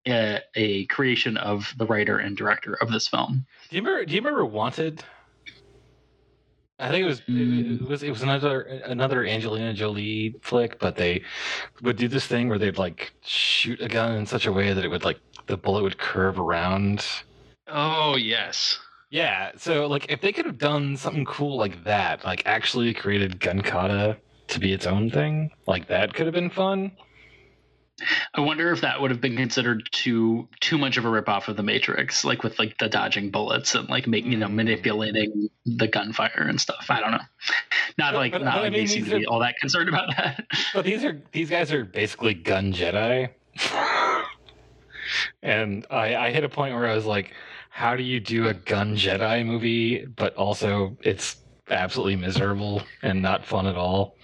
a, 0.07 0.41
a 0.55 0.85
creation 0.87 1.39
of 1.39 1.73
the 1.79 1.87
writer 1.87 2.19
and 2.19 2.37
director 2.37 2.75
of 2.75 2.93
this 2.93 3.09
film. 3.09 3.47
Do 3.71 3.77
you 3.77 3.83
remember? 3.83 4.05
Do 4.05 4.15
you 4.15 4.21
remember 4.21 4.45
Wanted? 4.45 5.03
I 6.79 6.91
think 6.91 7.05
it 7.05 7.09
was 7.09 7.21
it, 7.21 7.81
it 7.81 7.89
was 7.89 8.03
it 8.03 8.11
was 8.11 8.23
another 8.23 8.63
another 8.85 9.25
Angelina 9.25 9.73
Jolie 9.73 10.35
flick, 10.43 10.79
but 10.79 10.97
they 10.97 11.23
would 11.81 11.97
do 11.97 12.09
this 12.09 12.27
thing 12.27 12.51
where 12.51 12.59
they'd 12.59 12.77
like 12.77 13.15
shoot 13.23 13.81
a 13.81 13.89
gun 13.89 14.13
in 14.17 14.27
such 14.27 14.45
a 14.45 14.53
way 14.53 14.75
that 14.75 14.85
it 14.85 14.89
would 14.89 15.05
like 15.05 15.21
the 15.47 15.57
bullet 15.57 15.83
would 15.83 15.99
curve 15.99 16.39
around. 16.39 17.05
Oh 17.69 18.17
yes. 18.17 18.79
Yeah, 19.11 19.53
so 19.57 19.87
like 19.87 20.11
if 20.11 20.21
they 20.21 20.33
could 20.33 20.45
have 20.47 20.59
done 20.59 20.97
something 20.97 21.25
cool 21.25 21.57
like 21.57 21.85
that, 21.85 22.25
like 22.25 22.43
actually 22.47 22.93
created 22.95 23.39
Gun 23.41 23.61
Kata 23.61 24.17
to 24.49 24.61
be 24.61 24.73
its 24.73 24.87
own 24.87 25.09
thing, 25.11 25.51
like 25.67 25.87
that 25.89 26.15
could 26.15 26.27
have 26.27 26.35
been 26.35 26.51
fun. 26.51 26.93
I 28.35 28.41
wonder 28.41 28.73
if 28.73 28.81
that 28.81 29.01
would 29.01 29.13
have 29.13 29.21
been 29.21 29.37
considered 29.37 29.85
too 29.93 30.49
too 30.61 30.77
much 30.77 30.97
of 30.97 31.05
a 31.05 31.09
ripoff 31.09 31.47
of 31.47 31.57
the 31.57 31.63
Matrix, 31.63 32.25
like 32.25 32.43
with 32.43 32.59
like 32.59 32.77
the 32.79 32.89
dodging 32.89 33.31
bullets 33.31 33.77
and 33.77 33.89
like 33.89 34.09
making 34.09 34.33
you 34.33 34.39
know 34.39 34.49
Mm. 34.49 34.55
manipulating 34.55 35.49
the 35.65 35.87
gunfire 35.87 36.47
and 36.49 36.61
stuff. 36.61 36.87
I 36.89 36.99
don't 36.99 37.13
know. 37.13 37.19
Not 37.97 38.15
But- 38.15 38.19
like 38.19 38.33
but- 38.33 38.43
not 38.43 38.55
but 38.55 38.59
I 38.59 38.63
like 38.65 38.73
mean, 38.73 38.81
they 38.81 38.87
seem 38.89 39.05
to 39.05 39.19
be 39.21 39.27
all 39.27 39.39
that 39.41 39.55
concerned 39.61 39.89
about 39.89 40.09
that. 40.17 40.45
But 40.75 40.85
these 40.85 41.05
are 41.05 41.23
these 41.31 41.51
guys 41.51 41.73
are 41.73 41.85
basically 41.85 42.35
gun 42.35 42.73
Jedi. 42.73 43.31
and 45.45 45.87
I, 45.91 46.17
I 46.17 46.31
hit 46.33 46.43
a 46.43 46.49
point 46.49 46.75
where 46.75 46.89
I 46.89 46.95
was 46.95 47.05
like, 47.05 47.33
how 47.71 47.95
do 47.95 48.03
you 48.03 48.19
do 48.19 48.49
a 48.49 48.55
gun 48.55 48.97
Jedi 48.97 49.45
movie, 49.45 50.07
but 50.07 50.35
also 50.37 50.97
it's 51.03 51.37
absolutely 51.71 52.17
miserable 52.17 52.83
and 53.03 53.21
not 53.21 53.45
fun 53.45 53.67
at 53.67 53.77
all? 53.77 54.17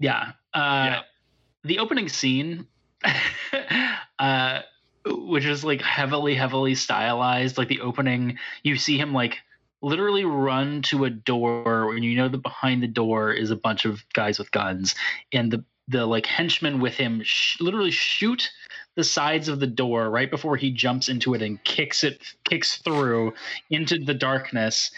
Yeah. 0.00 0.32
Uh, 0.54 0.86
Yeah. 0.86 1.00
The 1.64 1.80
opening 1.80 2.08
scene, 2.08 2.66
uh, 4.18 4.60
which 5.04 5.44
is 5.44 5.64
like 5.64 5.82
heavily, 5.82 6.34
heavily 6.34 6.74
stylized, 6.74 7.58
like 7.58 7.68
the 7.68 7.80
opening, 7.80 8.38
you 8.62 8.76
see 8.76 8.96
him 8.98 9.12
like 9.12 9.38
literally 9.82 10.24
run 10.24 10.82
to 10.82 11.04
a 11.04 11.10
door 11.10 11.94
and 11.94 12.04
you 12.04 12.16
know 12.16 12.28
that 12.28 12.42
behind 12.42 12.82
the 12.82 12.88
door 12.88 13.32
is 13.32 13.50
a 13.50 13.56
bunch 13.56 13.84
of 13.84 14.04
guys 14.12 14.38
with 14.38 14.50
guns, 14.50 14.94
and 15.32 15.50
the 15.52 15.64
the 15.88 16.06
like 16.06 16.26
henchmen 16.26 16.80
with 16.80 16.94
him 16.94 17.22
sh- 17.24 17.60
literally 17.60 17.90
shoot 17.90 18.50
the 18.94 19.04
sides 19.04 19.48
of 19.48 19.60
the 19.60 19.66
door 19.66 20.10
right 20.10 20.30
before 20.30 20.56
he 20.56 20.70
jumps 20.70 21.08
into 21.08 21.34
it 21.34 21.42
and 21.42 21.62
kicks 21.64 22.04
it 22.04 22.20
kicks 22.44 22.78
through 22.78 23.32
into 23.70 23.98
the 23.98 24.14
darkness 24.14 24.90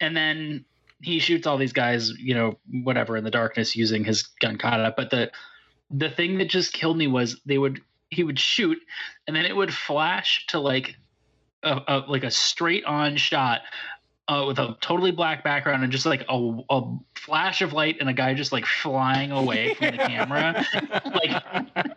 and 0.00 0.16
then 0.16 0.64
he 1.02 1.18
shoots 1.18 1.46
all 1.46 1.58
these 1.58 1.72
guys, 1.72 2.10
you 2.18 2.34
know, 2.34 2.58
whatever 2.84 3.16
in 3.16 3.24
the 3.24 3.30
darkness 3.30 3.76
using 3.76 4.04
his 4.04 4.22
gun 4.40 4.56
kata. 4.56 4.94
But 4.96 5.10
the 5.10 5.30
the 5.90 6.08
thing 6.08 6.38
that 6.38 6.48
just 6.48 6.72
killed 6.72 6.96
me 6.96 7.06
was 7.06 7.40
they 7.44 7.58
would 7.58 7.80
he 8.10 8.24
would 8.24 8.38
shoot 8.38 8.78
and 9.26 9.36
then 9.36 9.44
it 9.44 9.54
would 9.54 9.74
flash 9.74 10.46
to 10.48 10.58
like 10.58 10.96
a, 11.62 11.80
a 11.86 12.04
like 12.08 12.24
a 12.24 12.30
straight 12.30 12.84
on 12.84 13.16
shot 13.16 13.62
uh, 14.28 14.44
with 14.46 14.58
a 14.58 14.76
totally 14.80 15.10
black 15.10 15.42
background 15.42 15.82
and 15.82 15.92
just 15.92 16.06
like 16.06 16.24
a, 16.28 16.58
a 16.70 16.96
flash 17.16 17.60
of 17.60 17.72
light 17.72 17.96
and 18.00 18.08
a 18.08 18.12
guy 18.12 18.34
just 18.34 18.52
like 18.52 18.64
flying 18.64 19.32
away 19.32 19.74
from 19.74 19.90
the 19.90 19.96
camera 19.96 20.64
like 21.04 21.44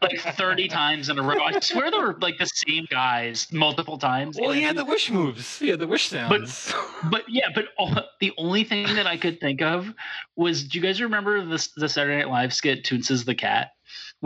like 0.01 0.35
30 0.35 0.67
times 0.67 1.09
in 1.09 1.19
a 1.19 1.23
row. 1.23 1.39
I 1.39 1.59
swear 1.59 1.91
they 1.91 1.97
were 1.97 2.17
like 2.19 2.37
the 2.37 2.47
same 2.47 2.85
guys 2.89 3.47
multiple 3.51 3.97
times. 3.97 4.37
Well, 4.39 4.51
had 4.51 4.75
the 4.75 4.85
wish 4.85 5.11
moves. 5.11 5.61
yeah 5.61 5.75
the 5.75 5.87
wish 5.87 6.09
sounds. 6.09 6.73
but 7.09 7.23
yeah, 7.27 7.49
but 7.53 7.65
all, 7.77 7.95
the 8.19 8.33
only 8.37 8.63
thing 8.63 8.95
that 8.95 9.07
I 9.07 9.17
could 9.17 9.39
think 9.39 9.61
of 9.61 9.93
was, 10.35 10.63
do 10.63 10.79
you 10.79 10.83
guys 10.83 11.01
remember 11.01 11.45
this 11.45 11.67
the 11.75 11.87
Saturday 11.87 12.17
Night 12.17 12.29
Live 12.29 12.53
skit 12.53 12.83
"Toonces 12.83 13.25
the 13.25 13.35
Cat"? 13.35 13.74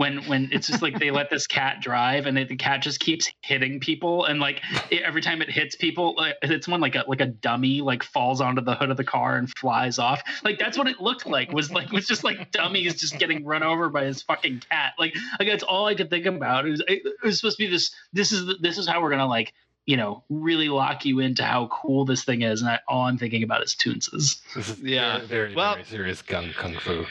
When 0.00 0.22
when 0.28 0.48
it's 0.50 0.66
just 0.66 0.80
like 0.80 0.98
they 0.98 1.10
let 1.10 1.28
this 1.28 1.46
cat 1.46 1.82
drive 1.82 2.24
and 2.24 2.38
it, 2.38 2.48
the 2.48 2.56
cat 2.56 2.80
just 2.80 3.00
keeps 3.00 3.30
hitting 3.42 3.80
people 3.80 4.24
and 4.24 4.40
like 4.40 4.62
it, 4.90 5.02
every 5.02 5.20
time 5.20 5.42
it 5.42 5.50
hits 5.50 5.76
people, 5.76 6.14
like, 6.16 6.36
it's 6.40 6.66
when 6.66 6.80
like 6.80 6.94
a 6.94 7.04
like 7.06 7.20
a 7.20 7.26
dummy 7.26 7.82
like 7.82 8.02
falls 8.02 8.40
onto 8.40 8.62
the 8.62 8.74
hood 8.74 8.90
of 8.90 8.96
the 8.96 9.04
car 9.04 9.36
and 9.36 9.50
flies 9.58 9.98
off. 9.98 10.22
Like 10.42 10.58
that's 10.58 10.78
what 10.78 10.86
it 10.88 11.00
looked 11.00 11.26
like. 11.26 11.52
Was 11.52 11.70
like 11.70 11.92
was 11.92 12.06
just 12.06 12.24
like 12.24 12.50
dummies 12.50 12.98
just 12.98 13.18
getting 13.18 13.44
run 13.44 13.62
over 13.62 13.90
by 13.90 14.04
his 14.06 14.22
fucking 14.22 14.62
cat. 14.70 14.94
Like 14.98 15.14
like 15.38 15.46
that's 15.48 15.64
all 15.64 15.84
I 15.84 15.94
could 15.94 16.08
think 16.08 16.24
about. 16.24 16.66
It 16.66 16.70
was 16.70 16.80
it, 16.88 17.02
it 17.04 17.22
was 17.22 17.38
supposed 17.38 17.58
to 17.58 17.64
be 17.64 17.70
this. 17.70 17.94
This 18.14 18.32
is 18.32 18.46
the, 18.46 18.54
this 18.58 18.78
is 18.78 18.88
how 18.88 19.02
we're 19.02 19.10
gonna 19.10 19.26
like 19.28 19.52
you 19.84 19.96
know, 19.98 20.22
really 20.30 20.68
lock 20.70 21.04
you 21.04 21.18
into 21.20 21.42
how 21.44 21.66
cool 21.66 22.04
this 22.06 22.22
thing 22.24 22.40
is. 22.42 22.60
And 22.62 22.70
I, 22.70 22.78
all 22.88 23.02
I'm 23.02 23.18
thinking 23.18 23.42
about 23.42 23.62
is 23.62 23.74
Toonces. 23.74 24.38
is 24.56 24.78
Yeah. 24.82 25.18
very, 25.18 25.26
very, 25.26 25.54
Well- 25.54 25.74
very 25.74 25.84
serious 25.84 26.22
gun 26.22 26.54
kung 26.56 26.76
fu. 26.78 27.04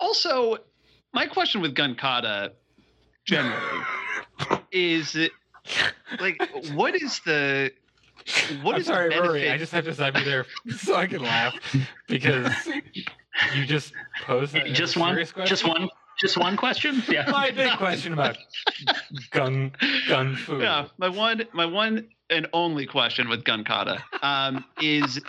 Also, 0.00 0.58
my 1.14 1.26
question 1.26 1.60
with 1.60 1.74
Gun 1.74 1.94
Kata 1.94 2.52
generally 3.24 3.80
is 4.72 5.16
like 6.20 6.40
what 6.74 6.94
is 6.94 7.20
the 7.24 7.72
what 8.62 8.74
I'm 8.74 8.80
is 8.80 8.86
sorry, 8.86 9.04
the 9.08 9.10
benefit? 9.10 9.28
Rory. 9.28 9.50
I 9.50 9.56
just 9.58 9.72
have 9.72 9.84
to 9.84 9.94
stop 9.94 10.16
you 10.18 10.24
there 10.24 10.46
so 10.76 10.94
I 10.94 11.06
can 11.06 11.22
laugh 11.22 11.54
because 12.08 12.52
you 13.54 13.64
just 13.66 13.92
posed 14.24 14.52
that 14.54 14.66
as 14.66 14.76
Just 14.76 14.96
one, 14.96 15.14
question. 15.14 15.46
just 15.46 15.66
one, 15.66 15.88
just 16.18 16.36
one 16.38 16.56
question. 16.56 17.02
Yeah. 17.08 17.28
My 17.30 17.50
big 17.50 17.76
question 17.78 18.12
about 18.12 18.36
gun 19.30 19.72
gun 20.08 20.36
fu. 20.36 20.60
yeah, 20.60 20.88
my 20.98 21.08
one 21.08 21.44
my 21.52 21.66
one 21.66 22.08
and 22.30 22.46
only 22.52 22.86
question 22.86 23.28
with 23.28 23.44
Gun 23.44 23.64
Kata 23.64 24.02
um, 24.22 24.64
is 24.80 25.20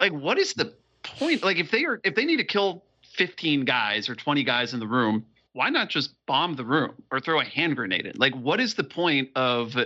like 0.00 0.12
what 0.12 0.38
is 0.38 0.54
the 0.54 0.72
point? 1.02 1.42
Like 1.42 1.58
if 1.58 1.70
they 1.70 1.84
are 1.84 2.00
if 2.04 2.14
they 2.14 2.24
need 2.24 2.36
to 2.36 2.44
kill 2.44 2.84
15 3.16 3.64
guys 3.64 4.08
or 4.08 4.14
20 4.14 4.44
guys 4.44 4.74
in 4.74 4.80
the 4.80 4.86
room, 4.86 5.24
why 5.52 5.70
not 5.70 5.88
just 5.88 6.14
bomb 6.26 6.54
the 6.54 6.64
room 6.64 6.94
or 7.10 7.20
throw 7.20 7.40
a 7.40 7.44
hand 7.44 7.76
grenade 7.76 8.06
in? 8.06 8.12
Like 8.16 8.34
what 8.34 8.60
is 8.60 8.74
the 8.74 8.84
point 8.84 9.30
of 9.34 9.76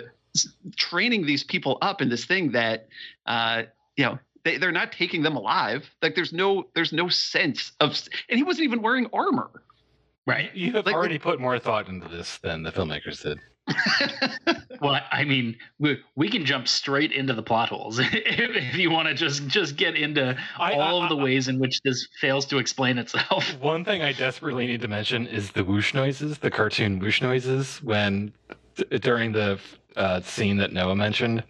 training 0.77 1.27
these 1.27 1.45
people 1.45 1.79
up 1.83 2.01
in 2.01 2.09
this 2.09 2.25
thing 2.25 2.53
that 2.53 2.89
uh, 3.27 3.63
you 3.97 4.05
know 4.05 4.19
they, 4.45 4.59
they're 4.59 4.73
not 4.73 4.93
taking 4.93 5.23
them 5.23 5.37
alive 5.37 5.89
like 6.03 6.15
there's 6.15 6.33
no 6.33 6.69
there's 6.75 6.93
no 6.93 7.09
sense 7.09 7.73
of 7.81 8.01
and 8.29 8.39
he 8.39 8.43
wasn't 8.43 8.65
even 8.65 8.83
wearing 8.83 9.07
armor 9.13 9.51
Right. 10.27 10.55
You 10.55 10.73
have 10.73 10.87
Like- 10.87 10.95
already 10.95 11.19
put 11.19 11.41
more 11.41 11.59
thought 11.59 11.89
into 11.89 12.09
this 12.09 12.39
than 12.39 12.63
the 12.63 12.71
filmmakers 12.73 13.23
did. 13.23 13.41
Well, 14.81 14.99
I 15.13 15.25
mean, 15.25 15.59
we, 15.79 15.99
we 16.17 16.31
can 16.31 16.47
jump 16.47 16.67
straight 16.67 17.13
into 17.13 17.35
the 17.35 17.43
plot 17.43 17.69
holes 17.69 17.99
if, 18.03 18.09
if 18.15 18.75
you 18.77 18.91
want 18.91 19.09
to 19.09 19.15
just 19.15 19.47
just 19.47 19.77
get 19.77 19.95
into 19.95 20.35
I- 20.59 20.73
all 20.73 21.03
I- 21.03 21.05
of 21.05 21.11
the 21.11 21.17
ways 21.17 21.49
in 21.49 21.59
which 21.59 21.83
this 21.83 22.09
fails 22.19 22.47
to 22.47 22.57
explain 22.57 22.97
itself. 22.97 23.45
One 23.61 23.85
thing 23.85 24.01
I 24.01 24.13
desperately 24.13 24.67
need 24.67 24.81
to 24.81 24.89
mention 24.89 25.27
is 25.27 25.51
the 25.53 25.65
whoosh 25.65 25.93
noises, 25.93 26.39
the 26.39 26.51
cartoon 26.51 26.99
whoosh 26.99 27.21
noises, 27.21 27.83
when 27.83 28.33
during 29.03 29.33
the 29.33 29.59
uh, 29.97 30.23
scene 30.23 30.57
that 30.57 30.73
Noah 30.73 30.97
mentioned, 30.97 31.45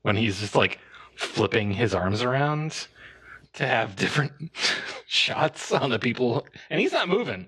when 0.00 0.16
he's 0.16 0.40
just 0.40 0.54
like 0.56 0.78
flipping 1.16 1.70
his 1.72 1.94
arms 1.94 2.22
around 2.22 2.86
to 3.54 3.66
have 3.66 3.94
different 3.94 4.32
shots 5.06 5.70
on 5.70 5.90
the 5.90 5.98
people, 5.98 6.46
and 6.70 6.80
he's 6.80 6.92
not 6.92 7.08
moving. 7.10 7.46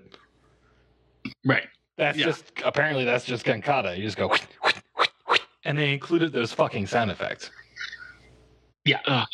Right. 1.45 1.67
That's 1.97 2.17
Yeah. 2.17 2.27
just 2.27 2.51
apparently 2.63 3.05
that's 3.05 3.25
just 3.25 3.43
Gun 3.43 3.61
Kata. 3.61 3.97
You 3.97 4.03
just 4.03 4.17
go, 4.17 4.33
and 5.65 5.77
they 5.77 5.91
included 5.93 6.31
those 6.31 6.53
fucking 6.53 6.87
sound 6.87 7.11
effects. 7.11 7.49
Yeah. 8.85 9.25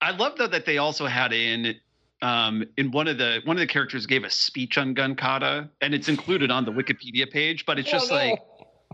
I 0.00 0.10
love 0.12 0.36
though 0.38 0.46
that 0.46 0.66
they 0.66 0.78
also 0.78 1.06
had 1.06 1.32
in 1.32 1.76
um, 2.22 2.64
in 2.76 2.90
one 2.90 3.08
of 3.08 3.18
the 3.18 3.40
one 3.44 3.56
of 3.56 3.60
the 3.60 3.66
characters 3.66 4.06
gave 4.06 4.24
a 4.24 4.30
speech 4.30 4.78
on 4.78 4.94
gun 4.94 5.14
kata, 5.16 5.68
and 5.80 5.94
it's 5.94 6.08
included 6.08 6.50
on 6.50 6.64
the 6.64 6.72
Wikipedia 6.72 7.30
page, 7.30 7.66
but 7.66 7.78
it's 7.78 7.90
just 7.90 8.10
like 8.10 8.38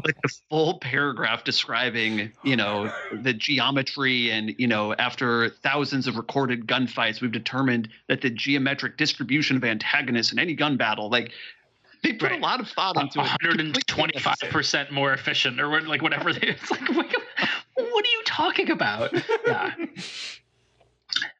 like 0.04 0.16
the 0.22 0.34
full 0.48 0.78
paragraph 0.78 1.44
describing 1.44 2.32
you 2.42 2.56
know 2.56 2.90
the 3.12 3.32
geometry 3.32 4.30
and 4.30 4.54
you 4.58 4.66
know 4.66 4.94
after 4.94 5.50
thousands 5.50 6.06
of 6.06 6.16
recorded 6.16 6.66
gunfights 6.66 7.20
we've 7.20 7.30
determined 7.32 7.88
that 8.08 8.22
the 8.22 8.30
geometric 8.30 8.96
distribution 8.96 9.54
of 9.54 9.64
antagonists 9.64 10.32
in 10.32 10.38
any 10.38 10.54
gun 10.54 10.78
battle 10.78 11.10
like 11.10 11.32
they 12.02 12.12
put 12.12 12.30
Right. 12.30 12.38
a 12.38 12.42
lot 12.42 12.60
of 12.60 12.68
thought 12.68 12.96
into 12.96 13.18
it. 13.18 13.22
125 13.22 14.34
percent 14.50 14.90
more 14.90 15.12
efficient, 15.12 15.60
or 15.60 15.80
like 15.82 16.02
whatever. 16.02 16.30
It's 16.30 16.70
like, 16.70 16.88
what 16.90 17.06
what 17.76 18.04
are 18.04 18.10
you 18.10 18.22
talking 18.26 18.70
about? 18.70 19.12
Yeah. 19.46 19.72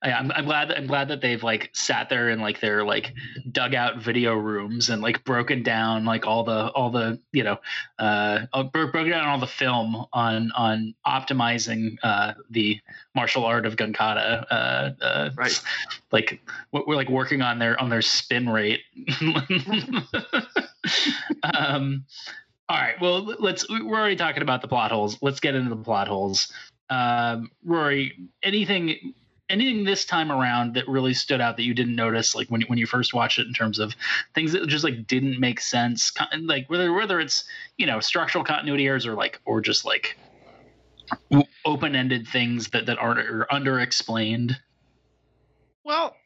I- 0.02 0.12
I'm, 0.12 0.30
I'm 0.32 0.44
glad 0.44 0.68
that 0.68 0.78
I'm 0.78 0.86
glad 0.86 1.08
that 1.08 1.20
they've 1.20 1.42
like 1.42 1.70
sat 1.72 2.08
there 2.08 2.28
in 2.30 2.40
like 2.40 2.60
their 2.60 2.84
like 2.84 3.14
dugout 3.50 3.98
video 3.98 4.34
rooms 4.34 4.90
and 4.90 5.00
like 5.02 5.24
broken 5.24 5.62
down 5.62 6.04
like 6.04 6.26
all 6.26 6.44
the 6.44 6.68
all 6.72 6.90
the 6.90 7.18
you 7.32 7.42
know 7.42 7.58
uh 7.98 8.40
uh, 8.52 8.62
bro- 8.64 8.90
broken 8.90 9.10
down 9.10 9.26
all 9.28 9.38
the 9.38 9.46
film 9.46 10.04
on 10.12 10.52
on 10.52 10.94
optimizing 11.06 11.96
uh 12.02 12.34
the 12.50 12.78
martial 13.14 13.44
art 13.44 13.64
of 13.66 13.76
gunkata 13.76 14.44
uh, 14.50 14.90
uh 15.02 15.30
Right. 15.36 15.62
like 16.10 16.40
we're 16.72 16.82
we're, 16.86 16.96
like 16.96 17.08
working 17.08 17.40
on 17.42 17.58
their 17.58 17.80
on 17.80 17.88
their 17.88 18.02
spin 18.02 18.48
rate. 18.48 18.80
Um 21.42 22.04
all 22.68 22.76
right 22.78 23.00
well 23.00 23.22
let's 23.24 23.68
we're 23.68 23.98
already 23.98 24.16
talking 24.16 24.42
about 24.42 24.62
the 24.62 24.68
plot 24.68 24.90
holes. 24.90 25.18
Let's 25.22 25.40
get 25.40 25.54
into 25.54 25.70
the 25.70 25.76
plot 25.82 26.08
holes. 26.08 26.52
Um 26.90 27.50
rory 27.64 28.28
anything 28.42 29.14
anything 29.48 29.84
this 29.84 30.04
time 30.04 30.32
around 30.32 30.74
that 30.74 30.88
really 30.88 31.12
stood 31.14 31.40
out 31.40 31.56
that 31.56 31.64
you 31.64 31.74
didn't 31.74 31.94
notice 31.94 32.34
like 32.34 32.48
when, 32.48 32.62
when 32.62 32.78
you 32.78 32.86
first 32.86 33.12
watched 33.12 33.38
it 33.38 33.46
in 33.46 33.52
terms 33.52 33.78
of 33.78 33.94
things 34.34 34.52
that 34.52 34.66
just 34.66 34.84
like 34.84 35.06
didn't 35.06 35.38
make 35.38 35.60
sense 35.60 36.12
like 36.42 36.68
whether 36.70 36.92
whether 36.92 37.20
it's 37.20 37.44
you 37.76 37.86
know 37.86 38.00
structural 38.00 38.44
continuity 38.44 38.86
errors 38.86 39.06
or 39.06 39.14
like 39.14 39.40
or 39.44 39.60
just 39.60 39.84
like 39.84 40.16
open-ended 41.66 42.26
things 42.28 42.68
that 42.68 42.86
that 42.86 42.98
aren't 42.98 43.18
are 43.18 43.46
under 43.52 43.80
explained 43.80 44.56
Well, 45.84 46.16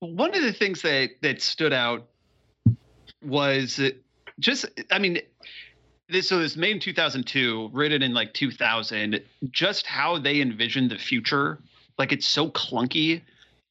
one 0.00 0.34
of 0.34 0.42
the 0.42 0.52
things 0.52 0.82
that 0.82 1.10
that 1.22 1.40
stood 1.40 1.72
out 1.72 2.06
was 3.22 3.80
just, 4.38 4.66
I 4.90 4.98
mean, 4.98 5.20
this 6.08 6.28
so 6.28 6.38
this 6.38 6.56
made 6.56 6.72
in 6.72 6.80
2002, 6.80 7.70
written 7.72 8.02
in 8.02 8.12
like 8.12 8.34
2000. 8.34 9.22
Just 9.50 9.86
how 9.86 10.18
they 10.18 10.40
envisioned 10.40 10.90
the 10.90 10.98
future, 10.98 11.60
like 12.00 12.12
it's 12.12 12.26
so 12.26 12.48
clunky. 12.50 13.20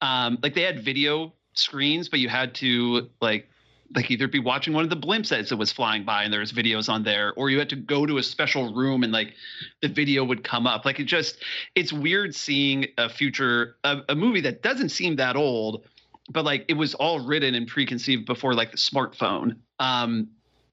Um, 0.02 0.38
like 0.42 0.54
they 0.54 0.62
had 0.62 0.82
video 0.82 1.34
screens, 1.54 2.08
but 2.08 2.20
you 2.20 2.30
had 2.30 2.54
to 2.56 3.10
like 3.20 3.50
like 3.96 4.12
either 4.12 4.28
be 4.28 4.38
watching 4.38 4.72
one 4.72 4.84
of 4.84 4.90
the 4.92 4.96
blimps 4.96 5.36
as 5.36 5.52
it 5.52 5.58
was 5.58 5.72
flying 5.72 6.06
by 6.06 6.24
and 6.24 6.32
there 6.32 6.42
was 6.42 6.54
videos 6.54 6.90
on 6.90 7.02
there 7.02 7.34
or 7.34 7.50
you 7.50 7.58
had 7.58 7.70
to 7.70 7.76
go 7.76 8.06
to 8.06 8.20
a 8.20 8.24
special 8.24 8.72
room 8.72 9.04
and 9.04 9.12
like 9.12 9.34
the 9.82 9.88
video 9.88 10.24
would 10.24 10.44
come 10.44 10.68
up 10.68 10.86
like 10.86 11.00
it 11.00 11.06
just 11.06 11.44
it's 11.74 11.92
weird 11.92 12.36
seeing 12.36 12.86
a 13.00 13.10
future 13.10 13.78
a, 13.84 13.98
a 14.10 14.14
movie 14.16 14.42
that 14.42 14.62
doesn't 14.62 14.90
seem 14.90 15.16
that 15.16 15.36
old 15.36 15.84
but 16.30 16.46
like 16.46 16.66
it 16.68 16.76
was 16.76 16.94
all 16.94 17.20
written 17.20 17.56
and 17.56 17.68
preconceived 17.68 18.28
before 18.28 18.54
like 18.54 18.70
the 18.70 18.78
smartphone 18.78 19.56
um 19.80 20.28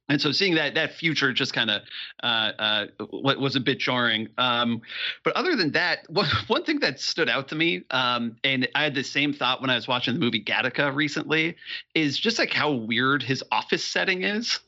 and 0.09 0.21
so 0.21 0.31
seeing 0.33 0.55
that 0.55 0.75
that 0.75 0.95
future 0.95 1.33
just 1.33 1.53
kind 1.53 1.71
of 1.71 1.83
uh, 2.23 2.53
uh, 2.59 2.87
was 3.11 3.57
a 3.57 3.61
bit 3.61 3.79
jarring. 3.79 4.29
Um, 4.39 4.83
but 5.25 5.35
other 5.35 5.57
than 5.57 5.73
that, 5.73 6.01
one, 6.09 6.29
one 6.47 6.65
thing 6.65 6.81
that 6.81 7.01
stood 7.01 7.29
out 7.29 7.49
to 7.49 7.55
me, 7.55 7.85
um, 7.91 8.37
and 8.45 8.69
I 8.75 8.85
had 8.85 8.95
the 8.95 9.05
same 9.05 9.33
thought 9.33 9.61
when 9.61 9.71
I 9.71 9.75
was 9.75 9.89
watching 9.89 10.15
the 10.15 10.21
movie 10.21 10.43
Gattaca 10.43 10.95
recently, 10.95 11.57
is 11.95 12.19
just 12.19 12.39
like 12.39 12.53
how 12.53 12.73
weird 12.73 13.23
his 13.23 13.43
office 13.51 13.85
setting 13.85 14.23
is. 14.23 14.61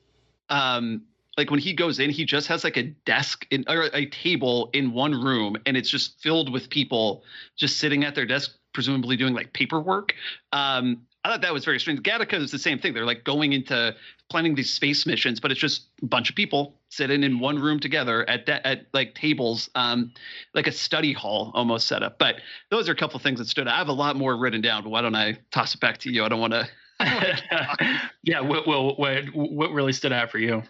Um, 0.50 1.02
like 1.36 1.52
when 1.52 1.60
he 1.60 1.72
goes 1.72 2.00
in, 2.00 2.10
he 2.10 2.24
just 2.24 2.48
has 2.48 2.64
like 2.64 2.76
a 2.76 2.82
desk 2.82 3.46
in 3.50 3.64
or 3.68 3.88
a 3.94 4.06
table 4.06 4.70
in 4.72 4.92
one 4.92 5.12
room, 5.12 5.56
and 5.66 5.76
it's 5.76 5.88
just 5.88 6.20
filled 6.20 6.52
with 6.52 6.68
people 6.68 7.22
just 7.56 7.78
sitting 7.78 8.02
at 8.02 8.16
their 8.16 8.26
desk, 8.26 8.56
presumably 8.72 9.16
doing 9.16 9.34
like 9.34 9.52
paperwork. 9.52 10.14
Um, 10.52 11.06
I 11.24 11.30
thought 11.30 11.42
that 11.42 11.52
was 11.52 11.64
very 11.64 11.80
strange. 11.80 12.00
Gattaca 12.00 12.34
is 12.34 12.50
the 12.50 12.58
same 12.58 12.78
thing. 12.78 12.94
They're 12.94 13.04
like 13.04 13.24
going 13.24 13.52
into 13.52 13.94
planning 14.30 14.54
these 14.54 14.72
space 14.72 15.04
missions, 15.04 15.40
but 15.40 15.50
it's 15.50 15.60
just 15.60 15.86
a 16.02 16.06
bunch 16.06 16.30
of 16.30 16.36
people 16.36 16.74
sitting 16.90 17.22
in 17.22 17.38
one 17.40 17.58
room 17.58 17.80
together 17.80 18.28
at 18.28 18.46
de- 18.46 18.66
at 18.66 18.86
like 18.92 19.14
tables, 19.14 19.68
um, 19.74 20.12
like 20.54 20.66
a 20.66 20.72
study 20.72 21.12
hall 21.12 21.50
almost 21.54 21.86
set 21.88 22.02
up. 22.02 22.18
But 22.18 22.36
those 22.70 22.88
are 22.88 22.92
a 22.92 22.96
couple 22.96 23.18
things 23.20 23.38
that 23.40 23.48
stood 23.48 23.66
out. 23.66 23.74
I 23.74 23.78
have 23.78 23.88
a 23.88 23.92
lot 23.92 24.16
more 24.16 24.36
written 24.36 24.60
down, 24.60 24.84
but 24.84 24.90
why 24.90 25.02
don't 25.02 25.14
I 25.16 25.38
toss 25.50 25.74
it 25.74 25.80
back 25.80 25.98
to 25.98 26.10
you? 26.12 26.24
I 26.24 26.28
don't 26.28 26.40
want 26.40 26.52
to. 27.00 28.00
yeah 28.24 28.40
what, 28.40 28.66
what, 28.66 28.98
what, 28.98 29.24
what 29.32 29.70
really 29.70 29.92
stood 29.92 30.12
out 30.12 30.30
for 30.30 30.38
you 30.38 30.62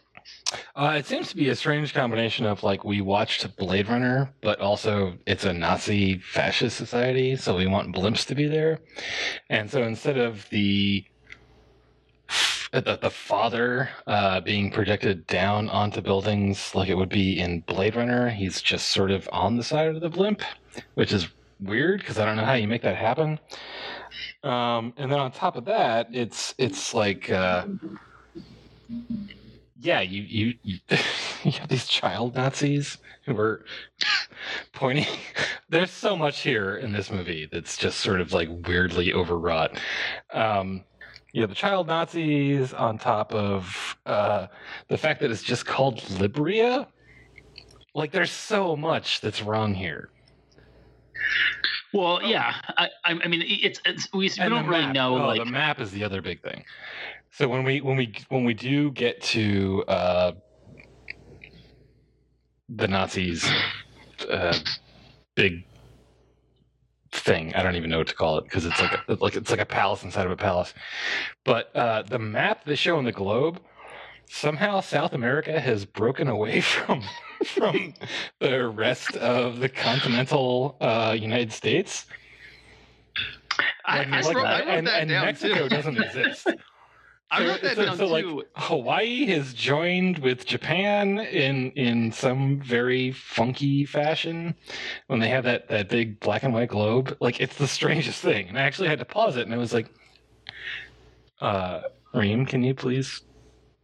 Uh, 0.74 0.94
it 0.96 1.06
seems 1.06 1.28
to 1.28 1.36
be 1.36 1.48
a 1.48 1.54
strange 1.54 1.92
combination 1.92 2.46
of 2.46 2.62
like 2.62 2.84
we 2.84 3.00
watched 3.00 3.56
Blade 3.56 3.88
Runner, 3.88 4.32
but 4.40 4.60
also 4.60 5.18
it's 5.26 5.44
a 5.44 5.52
Nazi 5.52 6.18
fascist 6.18 6.76
society, 6.76 7.36
so 7.36 7.56
we 7.56 7.66
want 7.66 7.94
blimps 7.94 8.26
to 8.26 8.34
be 8.34 8.46
there. 8.46 8.78
And 9.50 9.70
so 9.70 9.82
instead 9.82 10.16
of 10.16 10.48
the 10.50 11.04
the, 12.72 12.98
the 13.00 13.10
father 13.10 13.88
uh, 14.06 14.40
being 14.40 14.70
projected 14.70 15.26
down 15.26 15.70
onto 15.70 16.02
buildings 16.02 16.74
like 16.74 16.88
it 16.88 16.96
would 16.96 17.08
be 17.08 17.38
in 17.38 17.60
Blade 17.60 17.96
Runner, 17.96 18.28
he's 18.28 18.60
just 18.60 18.88
sort 18.88 19.10
of 19.10 19.28
on 19.32 19.56
the 19.56 19.64
side 19.64 19.88
of 19.88 20.00
the 20.00 20.10
blimp, 20.10 20.42
which 20.94 21.12
is 21.12 21.28
weird 21.60 22.00
because 22.00 22.18
I 22.18 22.24
don't 22.24 22.36
know 22.36 22.44
how 22.44 22.54
you 22.54 22.68
make 22.68 22.82
that 22.82 22.96
happen. 22.96 23.40
Um, 24.42 24.92
and 24.96 25.10
then 25.10 25.18
on 25.18 25.32
top 25.32 25.56
of 25.56 25.64
that, 25.66 26.08
it's 26.12 26.54
it's 26.58 26.94
like. 26.94 27.30
Uh, 27.30 27.66
yeah, 29.80 30.00
you 30.00 30.22
you 30.22 30.54
you, 30.62 30.78
you 31.44 31.52
have 31.52 31.68
these 31.68 31.86
child 31.86 32.34
Nazis 32.34 32.98
who 33.26 33.36
are 33.38 33.64
pointing. 34.72 35.06
There's 35.68 35.90
so 35.90 36.16
much 36.16 36.40
here 36.40 36.76
in 36.76 36.92
this 36.92 37.10
movie 37.10 37.48
that's 37.50 37.76
just 37.76 38.00
sort 38.00 38.20
of 38.20 38.32
like 38.32 38.48
weirdly 38.66 39.12
overwrought. 39.12 39.78
Um, 40.32 40.84
you 41.32 41.42
have 41.42 41.50
the 41.50 41.56
child 41.56 41.86
Nazis 41.88 42.72
on 42.72 42.98
top 42.98 43.32
of 43.34 43.96
uh, 44.06 44.46
the 44.88 44.96
fact 44.96 45.20
that 45.20 45.30
it's 45.30 45.42
just 45.42 45.66
called 45.66 45.98
Libria. 46.18 46.86
Like, 47.94 48.12
there's 48.12 48.30
so 48.30 48.76
much 48.76 49.20
that's 49.20 49.42
wrong 49.42 49.74
here. 49.74 50.10
well 51.92 52.22
yeah 52.22 52.54
i 52.76 52.88
i 53.04 53.12
I 53.24 53.28
mean 53.28 53.42
it's 53.46 53.80
it's 53.84 54.08
we, 54.12 54.20
we 54.20 54.48
don't 54.48 54.66
really 54.66 54.86
map. 54.86 54.94
know 54.94 55.16
Oh, 55.18 55.26
like 55.26 55.38
the 55.40 55.44
map 55.46 55.80
is 55.80 55.90
the 55.90 56.04
other 56.04 56.22
big 56.22 56.42
thing. 56.42 56.64
So 57.30 57.48
when 57.48 57.64
we 57.64 57.80
when 57.80 57.96
we 57.96 58.12
when 58.28 58.44
we 58.44 58.54
do 58.54 58.90
get 58.90 59.20
to 59.22 59.84
uh, 59.86 60.32
the 62.68 62.88
Nazis' 62.88 63.48
uh, 64.28 64.56
big 65.36 65.64
thing, 67.12 67.54
I 67.54 67.62
don't 67.62 67.76
even 67.76 67.90
know 67.90 67.98
what 67.98 68.08
to 68.08 68.14
call 68.14 68.38
it 68.38 68.44
because 68.44 68.66
it's 68.66 68.80
like 68.80 68.92
a, 69.08 69.14
like 69.20 69.36
it's 69.36 69.50
like 69.50 69.60
a 69.60 69.66
palace 69.66 70.02
inside 70.02 70.26
of 70.26 70.32
a 70.32 70.36
palace. 70.36 70.74
But 71.44 71.74
uh, 71.76 72.02
the 72.02 72.18
map 72.18 72.64
they 72.64 72.74
show 72.74 72.96
on 72.96 73.04
the 73.04 73.12
globe 73.12 73.60
somehow 74.30 74.80
South 74.80 75.12
America 75.12 75.58
has 75.60 75.84
broken 75.84 76.28
away 76.28 76.60
from 76.62 77.02
from 77.44 77.94
the 78.40 78.68
rest 78.68 79.16
of 79.16 79.60
the 79.60 79.68
continental 79.68 80.76
uh, 80.80 81.16
United 81.18 81.52
States. 81.52 82.06
I, 83.84 83.98
Like, 83.98 84.08
I 84.08 84.20
like 84.20 84.36
wrote, 84.36 84.46
I 84.46 84.58
wrote 84.60 84.68
and, 84.68 84.88
and 84.88 85.10
Mexico 85.10 85.68
doesn't 85.68 85.98
exist. 85.98 86.48
I 87.30 87.46
wrote 87.46 87.60
that 87.62 87.76
so- 87.76 87.84
down 87.84 87.96
so, 87.98 88.06
like, 88.06 88.24
too. 88.24 88.44
Hawaii 88.56 89.26
has 89.26 89.52
joined 89.52 90.18
with 90.20 90.46
Japan 90.46 91.18
in 91.18 91.72
in 91.72 92.10
some 92.12 92.60
very 92.60 93.12
funky 93.12 93.84
fashion 93.84 94.54
when 95.08 95.18
they 95.20 95.28
have 95.28 95.44
that 95.44 95.68
that 95.68 95.88
big 95.88 96.20
black 96.20 96.42
and 96.42 96.54
white 96.54 96.70
globe. 96.70 97.16
Like 97.20 97.40
it's 97.40 97.56
the 97.56 97.66
strangest 97.68 98.22
thing. 98.22 98.48
And 98.48 98.58
I 98.58 98.62
actually 98.62 98.88
had 98.88 98.98
to 99.00 99.04
pause 99.04 99.36
it 99.36 99.44
and 99.46 99.54
I 99.54 99.58
was 99.58 99.74
like, 99.74 99.88
uh 101.40 101.82
Reem, 102.14 102.46
can 102.46 102.64
you 102.64 102.74
please 102.74 103.20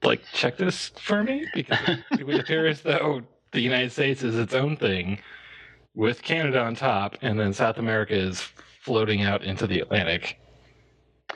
like 0.02 0.22
check 0.32 0.56
this 0.56 0.88
for 1.00 1.22
me? 1.22 1.46
Because 1.54 1.98
it 2.12 2.26
would 2.26 2.40
appear 2.40 2.66
as 2.66 2.80
though 2.80 3.22
the 3.52 3.60
United 3.60 3.92
States 3.92 4.22
is 4.22 4.38
its 4.38 4.54
own 4.54 4.76
thing 4.76 5.18
with 5.94 6.22
Canada 6.22 6.60
on 6.60 6.74
top, 6.74 7.16
and 7.22 7.38
then 7.38 7.52
South 7.52 7.78
America 7.78 8.14
is 8.14 8.40
floating 8.82 9.22
out 9.22 9.44
into 9.44 9.66
the 9.66 9.78
Atlantic. 9.80 10.38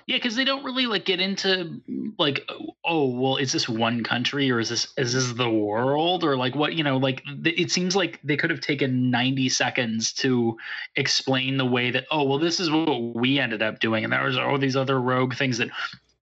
Yeah, 0.09 0.17
because 0.17 0.37
they 0.37 0.47
don't 0.47 0.65
really 0.65 0.87
like 0.87 1.05
get 1.05 1.21
into 1.21 1.83
like, 2.19 2.51
oh, 2.83 3.11
well, 3.11 3.37
is 3.37 3.53
this 3.53 3.69
one 3.69 4.03
country 4.03 4.51
or 4.51 4.59
is 4.59 4.71
this 4.71 4.89
is 4.97 5.13
this 5.13 5.33
the 5.33 5.51
world 5.51 6.25
or 6.25 6.35
like 6.35 6.55
what 6.55 6.75
you 6.75 6.83
know? 6.83 6.97
Like 6.97 7.23
it 7.45 7.71
seems 7.71 7.95
like 7.95 8.19
they 8.25 8.39
could 8.39 8.49
have 8.49 8.63
taken 8.63 9.11
ninety 9.11 9.51
seconds 9.51 10.15
to 10.15 10.57
explain 10.97 11.59
the 11.59 11.67
way 11.67 11.91
that 11.91 12.07
oh, 12.11 12.25
well, 12.25 12.39
this 12.39 12.59
is 12.59 12.71
what 12.71 13.17
we 13.17 13.39
ended 13.39 13.61
up 13.61 13.81
doing, 13.81 14.03
and 14.03 14.11
there 14.11 14.25
was 14.25 14.39
all 14.39 14.57
these 14.57 14.77
other 14.77 14.99
rogue 14.99 15.35
things 15.35 15.59
that 15.59 15.69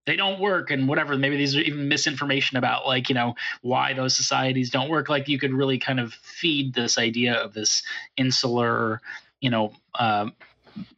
they 0.05 0.17
don't 0.17 0.41
work 0.41 0.73
and 0.73 0.89
whatever. 0.89 1.17
Maybe 1.17 1.37
these 1.37 1.55
are 1.55 1.61
even 1.61 1.87
misinformation 1.87 2.57
about 2.57 2.89
like 2.89 3.09
you 3.09 3.15
know 3.15 3.37
why 3.63 3.93
those 3.93 4.17
societies 4.17 4.69
don't 4.69 4.89
work. 4.89 5.09
Like 5.09 5.29
you 5.29 5.39
could 5.39 5.53
really 5.53 5.79
kind 5.79 6.01
of 6.01 6.13
feed 6.13 6.75
this 6.75 6.99
idea 6.99 7.35
of 7.35 7.55
this 7.55 7.85
insular, 8.17 9.01
you 9.41 9.51
know, 9.51 9.75
uh, 9.95 10.31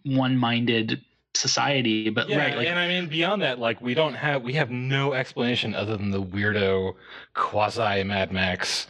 one-minded 0.04 1.02
society. 1.38 2.10
But 2.10 2.28
Yeah, 2.28 2.38
right, 2.38 2.56
like 2.56 2.66
and 2.66 2.78
I 2.78 2.88
mean 2.88 3.08
beyond 3.08 3.42
that, 3.42 3.58
like 3.58 3.80
we 3.80 3.94
don't 3.94 4.14
have 4.14 4.42
we 4.42 4.54
have 4.54 4.70
no 4.70 5.12
explanation 5.12 5.74
other 5.74 5.96
than 5.96 6.10
the 6.10 6.22
weirdo 6.22 6.94
quasi 7.34 8.02
Mad 8.04 8.32
Max 8.32 8.86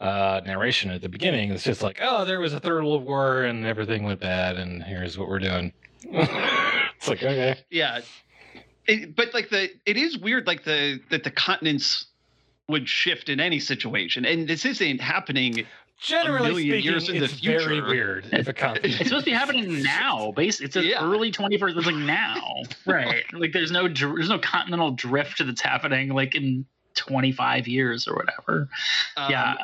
uh, 0.00 0.40
narration 0.46 0.90
at 0.90 1.02
the 1.02 1.08
beginning. 1.08 1.50
It's 1.50 1.64
just 1.64 1.82
like, 1.82 1.98
oh, 2.00 2.24
there 2.24 2.40
was 2.40 2.54
a 2.54 2.60
third 2.60 2.84
world 2.84 3.04
war 3.04 3.42
and 3.42 3.66
everything 3.66 4.04
went 4.04 4.20
bad, 4.20 4.56
and 4.56 4.82
here's 4.82 5.18
what 5.18 5.28
we're 5.28 5.40
doing. 5.40 5.72
it's 6.02 7.08
like 7.08 7.22
okay, 7.22 7.58
Yeah. 7.70 8.00
It, 8.86 9.14
but 9.14 9.34
like 9.34 9.50
the 9.50 9.68
it 9.84 9.98
is 9.98 10.16
weird 10.16 10.46
like 10.46 10.64
the 10.64 11.00
that 11.10 11.24
the 11.24 11.30
continents 11.30 12.06
would 12.68 12.88
shift 12.88 13.28
in 13.28 13.40
any 13.40 13.60
situation 13.60 14.24
and 14.24 14.48
this 14.48 14.64
isn't 14.64 15.00
happening 15.00 15.66
generally 16.00 16.48
million 16.50 16.76
speaking, 16.82 16.90
years 16.92 17.08
in 17.08 17.18
the 17.18 17.24
it's 17.24 17.34
very 17.40 17.58
future. 17.76 17.86
weird 17.88 18.28
if 18.32 18.48
a 18.48 18.52
continent. 18.52 18.94
it's 19.00 19.08
supposed 19.08 19.24
to 19.24 19.30
be 19.30 19.36
happening 19.36 19.82
now. 19.82 20.32
Base, 20.32 20.60
it's 20.60 20.76
an 20.76 20.84
Yeah. 20.84 21.02
early 21.04 21.30
21st. 21.32 21.76
It's 21.76 21.86
like 21.86 21.94
now, 21.96 22.62
right? 22.86 23.24
Like 23.32 23.52
there's 23.52 23.70
no 23.70 23.88
there's 23.88 24.28
no 24.28 24.38
continental 24.38 24.92
drift 24.92 25.42
that's 25.44 25.60
happening 25.60 26.10
like 26.10 26.34
in 26.34 26.64
25 26.96 27.68
years 27.68 28.06
or 28.08 28.14
whatever. 28.16 28.68
Um, 29.16 29.30
Yeah. 29.30 29.56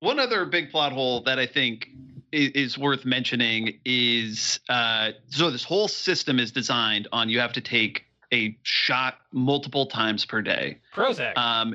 One 0.00 0.18
other 0.20 0.44
big 0.44 0.70
plot 0.70 0.92
hole 0.92 1.22
that 1.22 1.38
I 1.40 1.46
think 1.46 1.88
is, 2.30 2.50
is 2.50 2.78
worth 2.78 3.04
mentioning 3.04 3.80
is 3.84 4.60
uh, 4.68 5.10
so 5.28 5.50
this 5.50 5.64
whole 5.64 5.88
system 5.88 6.38
is 6.38 6.52
designed 6.52 7.08
on 7.10 7.28
you 7.28 7.40
have 7.40 7.52
to 7.54 7.60
take 7.60 8.04
a 8.32 8.56
shot 8.62 9.16
multiple 9.32 9.86
times 9.86 10.24
per 10.24 10.40
day. 10.42 10.78
Prozac. 10.94 11.36
Um, 11.36 11.74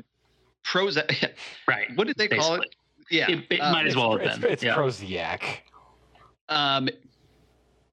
Prozac. 0.64 1.30
Right. 1.68 1.88
What 1.96 2.06
did 2.06 2.16
they 2.16 2.28
call 2.28 2.54
it? 2.54 2.74
Yeah, 3.10 3.30
It, 3.30 3.44
it 3.50 3.60
uh, 3.60 3.72
might 3.72 3.86
as 3.86 3.96
well 3.96 4.12
have 4.12 4.20
it's, 4.22 4.38
been. 4.38 4.52
it's 4.52 4.62
yeah. 4.62 4.74
Prozac. 4.74 5.42
Um, 6.48 6.88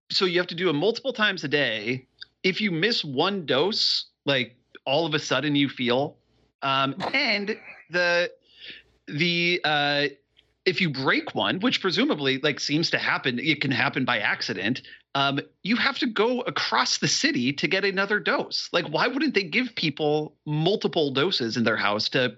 so 0.09 0.25
you 0.25 0.39
have 0.39 0.47
to 0.47 0.55
do 0.55 0.69
it 0.69 0.73
multiple 0.73 1.13
times 1.13 1.43
a 1.43 1.47
day. 1.47 2.07
If 2.43 2.61
you 2.61 2.71
miss 2.71 3.03
one 3.03 3.45
dose, 3.45 4.05
like 4.25 4.55
all 4.85 5.05
of 5.05 5.13
a 5.13 5.19
sudden 5.19 5.55
you 5.55 5.69
feel, 5.69 6.17
um, 6.61 6.95
and 7.13 7.57
the 7.89 8.31
the 9.07 9.61
uh, 9.63 10.07
if 10.65 10.81
you 10.81 10.89
break 10.89 11.33
one, 11.33 11.59
which 11.59 11.81
presumably 11.81 12.39
like 12.39 12.59
seems 12.59 12.89
to 12.91 12.97
happen, 12.97 13.39
it 13.39 13.61
can 13.61 13.71
happen 13.71 14.05
by 14.05 14.19
accident. 14.19 14.81
Um, 15.13 15.39
you 15.63 15.75
have 15.75 15.97
to 15.99 16.07
go 16.07 16.41
across 16.41 16.99
the 16.99 17.07
city 17.07 17.51
to 17.53 17.67
get 17.67 17.83
another 17.83 18.19
dose. 18.19 18.69
Like, 18.71 18.87
why 18.87 19.07
wouldn't 19.07 19.33
they 19.33 19.43
give 19.43 19.75
people 19.75 20.35
multiple 20.45 21.11
doses 21.11 21.57
in 21.57 21.63
their 21.63 21.77
house 21.77 22.09
to 22.09 22.37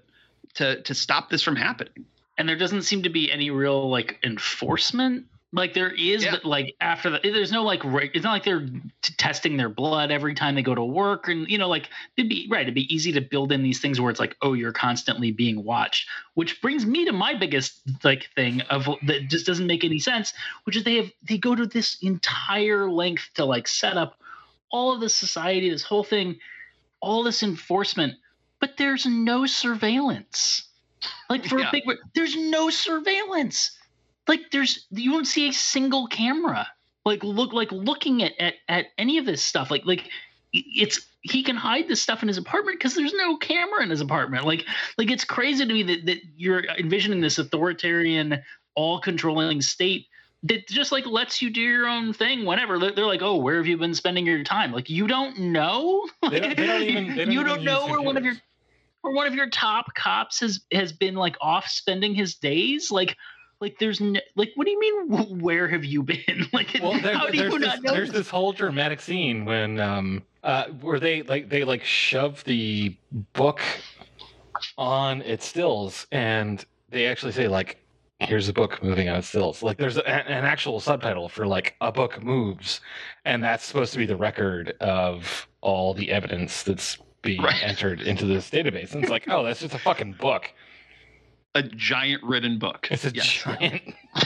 to 0.55 0.81
to 0.81 0.93
stop 0.93 1.29
this 1.29 1.41
from 1.41 1.55
happening? 1.55 2.05
And 2.37 2.47
there 2.47 2.57
doesn't 2.57 2.83
seem 2.83 3.03
to 3.03 3.09
be 3.09 3.31
any 3.31 3.49
real 3.51 3.89
like 3.89 4.19
enforcement 4.23 5.25
like 5.55 5.75
there 5.75 5.91
is 5.91 6.23
Yeah. 6.23 6.31
but 6.31 6.45
like 6.45 6.75
after 6.81 7.11
the 7.11 7.19
there's 7.23 7.51
no 7.51 7.63
like 7.63 7.81
it's 7.85 8.23
not 8.23 8.31
like 8.33 8.43
they're 8.43 8.65
t- 9.01 9.13
testing 9.17 9.55
their 9.55 9.69
blood 9.69 10.09
every 10.11 10.33
time 10.33 10.55
they 10.55 10.63
go 10.63 10.73
to 10.73 10.83
work 10.83 11.27
and 11.27 11.47
you 11.47 11.57
know 11.59 11.69
like 11.69 11.89
it'd 12.17 12.27
be 12.29 12.47
right 12.49 12.63
it'd 12.63 12.73
be 12.73 12.93
easy 12.93 13.11
to 13.13 13.21
build 13.21 13.51
in 13.51 13.61
these 13.61 13.79
things 13.79 14.01
where 14.01 14.09
it's 14.09 14.19
like 14.19 14.35
oh 14.41 14.53
you're 14.53 14.71
constantly 14.73 15.31
being 15.31 15.63
watched 15.63 16.07
which 16.33 16.59
brings 16.61 16.85
me 16.85 17.05
to 17.05 17.11
my 17.13 17.35
biggest 17.35 17.79
like 18.03 18.29
thing 18.35 18.61
of 18.61 18.87
that 19.05 19.27
just 19.29 19.45
doesn't 19.45 19.67
make 19.67 19.83
any 19.83 19.99
sense 19.99 20.33
which 20.63 20.75
is 20.75 20.83
they 20.83 20.95
have 20.95 21.11
they 21.29 21.37
go 21.37 21.55
to 21.55 21.67
this 21.67 21.97
entire 22.01 22.89
length 22.89 23.29
to 23.35 23.45
like 23.45 23.67
set 23.67 23.95
up 23.95 24.19
all 24.71 24.93
of 24.93 24.99
this 25.01 25.13
society 25.15 25.69
this 25.69 25.83
whole 25.83 26.03
thing 26.03 26.35
all 26.99 27.21
this 27.21 27.43
enforcement 27.43 28.15
but 28.59 28.75
there's 28.77 29.05
no 29.05 29.45
surveillance 29.45 30.63
like 31.29 31.45
for 31.45 31.59
Yeah. 31.59 31.69
a 31.69 31.71
big 31.71 31.83
there's 32.15 32.35
no 32.35 32.69
surveillance. 32.69 33.71
Like 34.27 34.51
there's 34.51 34.85
you 34.91 35.11
don't 35.11 35.25
see 35.25 35.49
a 35.49 35.53
single 35.53 36.07
camera 36.07 36.67
like 37.05 37.23
look 37.23 37.51
like 37.53 37.71
looking 37.71 38.23
at 38.23 38.33
at, 38.39 38.53
at 38.69 38.85
any 38.97 39.17
of 39.17 39.25
this 39.25 39.43
stuff. 39.43 39.69
Like 39.71 39.85
like 39.85 40.09
it's 40.53 41.01
he 41.21 41.41
can 41.41 41.55
hide 41.55 41.87
this 41.87 42.01
stuff 42.01 42.21
in 42.21 42.27
his 42.27 42.37
apartment 42.37 42.77
because 42.77 42.93
there's 42.95 43.13
no 43.13 43.37
camera 43.37 43.81
in 43.83 43.89
his 43.89 44.01
apartment. 44.01 44.45
Like 44.45 44.65
like 44.97 45.09
it's 45.11 45.25
crazy 45.25 45.65
to 45.65 45.73
me 45.73 45.83
that, 45.83 46.05
that 46.05 46.19
you're 46.37 46.63
envisioning 46.77 47.21
this 47.21 47.37
authoritarian 47.39 48.41
all 48.75 48.99
controlling 48.99 49.61
state 49.61 50.07
that 50.43 50.67
just 50.67 50.91
like 50.91 51.05
lets 51.05 51.41
you 51.41 51.49
do 51.49 51.61
your 51.61 51.87
own 51.87 52.11
thing 52.11 52.43
whenever 52.45 52.77
they're, 52.77 53.05
like 53.05 53.21
oh 53.21 53.37
where 53.37 53.57
have 53.57 53.67
you 53.67 53.77
been 53.77 53.93
spending 53.95 54.25
your 54.25 54.43
time? 54.43 54.71
Like 54.71 54.89
you 54.89 55.07
don't 55.07 55.37
know? 55.39 56.05
They 56.29 56.39
don't- 56.39 56.57
they 56.57 56.67
don't 56.67 56.81
even- 56.83 57.15
they 57.15 57.25
don't 57.25 57.33
you 57.33 57.43
don't 57.43 57.63
know 57.63 57.87
where 57.87 58.01
one 58.01 58.17
of 58.17 58.23
your 58.25 58.35
where 59.03 59.13
one 59.13 59.27
of 59.27 59.35
your 59.35 59.49
top 59.49 59.93
cops 59.93 60.39
has 60.39 60.61
has 60.71 60.91
been 60.91 61.13
like 61.13 61.35
off 61.41 61.67
spending 61.67 62.15
his 62.15 62.35
days? 62.35 62.89
Like 62.89 63.15
like 63.59 63.77
there's 63.77 64.01
no, 64.01 64.19
like 64.35 64.51
what 64.55 64.65
do 64.65 64.71
you 64.71 64.79
mean 64.79 65.39
where 65.39 65.67
have 65.67 65.85
you 65.85 66.01
been? 66.03 66.47
Like 66.53 66.77
well, 66.81 66.99
there, 66.99 67.13
how 67.13 67.27
do 67.27 67.37
there's, 67.37 67.53
you 67.53 67.59
this, 67.59 67.67
not 67.67 67.83
know 67.83 67.93
there's 67.93 68.11
this? 68.11 68.29
whole 68.29 68.53
dramatic 68.53 69.01
scene 69.01 69.45
when 69.45 69.79
um 69.79 70.23
uh 70.43 70.65
where 70.81 70.99
they 70.99 71.21
like 71.23 71.49
they 71.49 71.63
like 71.63 71.83
shove 71.83 72.43
the 72.45 72.95
book 73.33 73.61
on 74.77 75.21
its 75.21 75.45
stills 75.45 76.07
and 76.11 76.65
they 76.89 77.05
actually 77.05 77.33
say 77.33 77.47
like 77.47 77.79
here's 78.19 78.47
a 78.47 78.53
book 78.53 78.81
moving 78.81 79.09
on 79.09 79.17
its 79.17 79.27
stills. 79.27 79.61
Like 79.61 79.77
there's 79.77 79.97
a, 79.97 80.07
an 80.07 80.45
actual 80.45 80.79
subtitle 80.79 81.27
for 81.27 81.45
like 81.45 81.75
a 81.81 81.91
book 81.91 82.23
moves 82.23 82.79
and 83.25 83.43
that's 83.43 83.65
supposed 83.65 83.91
to 83.93 83.99
be 83.99 84.05
the 84.05 84.15
record 84.15 84.75
of 84.79 85.47
all 85.59 85.93
the 85.93 86.09
evidence 86.09 86.63
that's 86.63 86.97
being 87.23 87.41
Right. 87.41 87.63
entered 87.63 88.01
into 88.01 88.25
this 88.27 88.49
database 88.51 88.93
and 88.93 89.01
it's 89.03 89.09
like 89.11 89.27
oh 89.27 89.43
that's 89.43 89.61
just 89.61 89.73
a 89.73 89.79
fucking 89.79 90.13
book 90.19 90.51
A 91.55 91.63
giant 91.63 92.21
written 92.23 92.59
book. 92.59 92.87
it's 92.91 93.05
a 93.05 93.11
Yes. 93.13 93.27
giant 93.27 93.81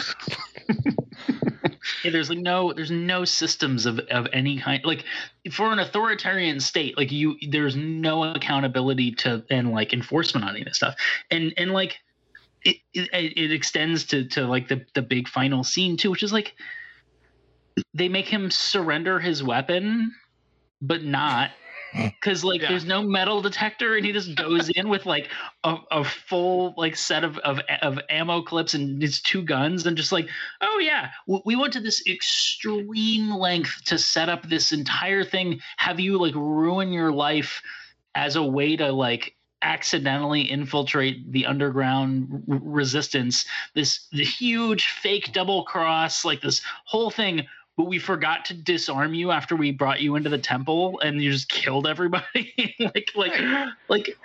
Yeah, 2.03 2.11
there's 2.11 2.29
like 2.29 2.39
no 2.39 2.73
there's 2.73 2.91
no 2.91 3.25
systems 3.25 3.85
of 3.85 3.99
of 4.11 4.27
any 4.33 4.59
kind 4.59 4.83
like 4.85 5.03
for 5.51 5.71
an 5.71 5.79
authoritarian 5.79 6.59
state 6.59 6.97
like 6.97 7.11
you 7.11 7.35
there's 7.49 7.75
no 7.75 8.23
accountability 8.23 9.11
to 9.15 9.43
and 9.49 9.71
like 9.71 9.93
enforcement 9.93 10.43
on 10.43 10.51
any 10.51 10.61
of 10.61 10.67
this 10.67 10.77
stuff 10.77 10.95
and 11.31 11.53
and 11.57 11.71
like 11.71 11.97
it 12.63 12.77
it, 12.93 13.09
it 13.37 13.51
extends 13.51 14.05
to 14.05 14.25
to 14.27 14.45
like 14.45 14.67
the 14.67 14.85
the 14.95 15.01
big 15.01 15.27
final 15.27 15.63
scene 15.63 15.97
too 15.97 16.11
which 16.11 16.23
is 16.23 16.31
like 16.33 16.53
they 17.93 18.09
make 18.09 18.27
him 18.27 18.51
surrender 18.51 19.19
his 19.19 19.41
weapon 19.43 20.11
but 20.81 21.03
not 21.03 21.51
because 22.21 22.43
like 22.43 22.61
Yeah. 22.61 22.69
there's 22.69 22.85
no 22.85 23.01
metal 23.01 23.41
detector 23.41 23.95
and 23.95 24.05
he 24.05 24.11
just 24.11 24.35
goes 24.35 24.69
in 24.69 24.89
with 24.89 25.05
like 25.05 25.29
a, 25.63 25.77
a 25.91 26.03
full 26.03 26.73
like 26.77 26.95
set 26.95 27.23
of, 27.23 27.37
of 27.39 27.59
of 27.81 27.99
ammo 28.09 28.41
clips 28.41 28.73
and 28.73 29.01
his 29.01 29.21
two 29.21 29.41
guns 29.41 29.85
and 29.85 29.97
just 29.97 30.11
like 30.11 30.27
oh 30.61 30.79
yeah 30.79 31.09
we 31.45 31.55
went 31.55 31.73
to 31.73 31.79
this 31.79 32.05
extreme 32.07 33.33
length 33.35 33.83
to 33.85 33.97
set 33.97 34.29
up 34.29 34.47
this 34.47 34.71
entire 34.71 35.23
thing 35.23 35.59
have 35.77 35.99
you 35.99 36.17
like 36.19 36.35
ruin 36.35 36.91
your 36.91 37.11
life 37.11 37.61
as 38.15 38.35
a 38.35 38.43
way 38.43 38.75
to 38.75 38.91
like 38.91 39.35
accidentally 39.63 40.41
infiltrate 40.41 41.31
the 41.31 41.45
underground 41.45 42.43
r- 42.49 42.59
resistance 42.61 43.45
this 43.73 44.07
the 44.11 44.23
huge 44.23 44.87
fake 44.87 45.31
double 45.33 45.63
cross 45.63 46.23
like 46.23 46.41
this 46.41 46.61
whole 46.85 47.09
thing 47.09 47.45
but 47.77 47.85
we 47.85 47.99
forgot 47.99 48.43
to 48.45 48.53
disarm 48.55 49.13
you 49.13 49.31
after 49.31 49.55
we 49.55 49.71
brought 49.71 50.01
you 50.01 50.15
into 50.15 50.29
the 50.29 50.37
temple 50.37 50.99
and 50.99 51.21
you 51.21 51.31
just 51.31 51.47
killed 51.49 51.87
everybody 51.87 52.75
like 52.79 53.11
like 53.15 53.39
like 53.87 54.17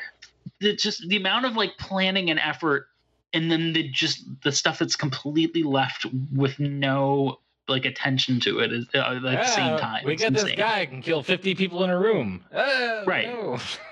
the 0.61 0.75
just 0.75 1.07
the 1.09 1.17
amount 1.17 1.45
of 1.45 1.55
like 1.57 1.77
planning 1.79 2.31
and 2.31 2.41
effort 2.41 2.87
and 3.33 3.51
then 3.51 3.73
the 3.73 3.89
just 3.91 4.25
the 4.43 4.51
stuff 4.53 4.79
that's 4.79 4.97
completely 4.97 5.63
left 5.63 6.07
with 6.33 6.59
no 6.59 7.39
like 7.69 7.85
attention 7.85 8.41
to 8.41 8.59
it 8.59 8.73
is 8.73 8.87
uh, 8.95 8.99
at 8.99 9.23
the 9.23 9.45
same 9.45 9.77
time 9.79 10.05
we 10.05 10.15
It's 10.15 10.23
get 10.23 10.33
this 10.33 10.51
guy 10.53 10.85
can 10.87 11.01
kill 11.03 11.23
50 11.23 11.55
people 11.55 11.85
in 11.85 11.91
a 11.91 11.99
room 11.99 12.45
Ah, 12.55 13.03
Right. 13.07 13.27
no. 13.29 13.59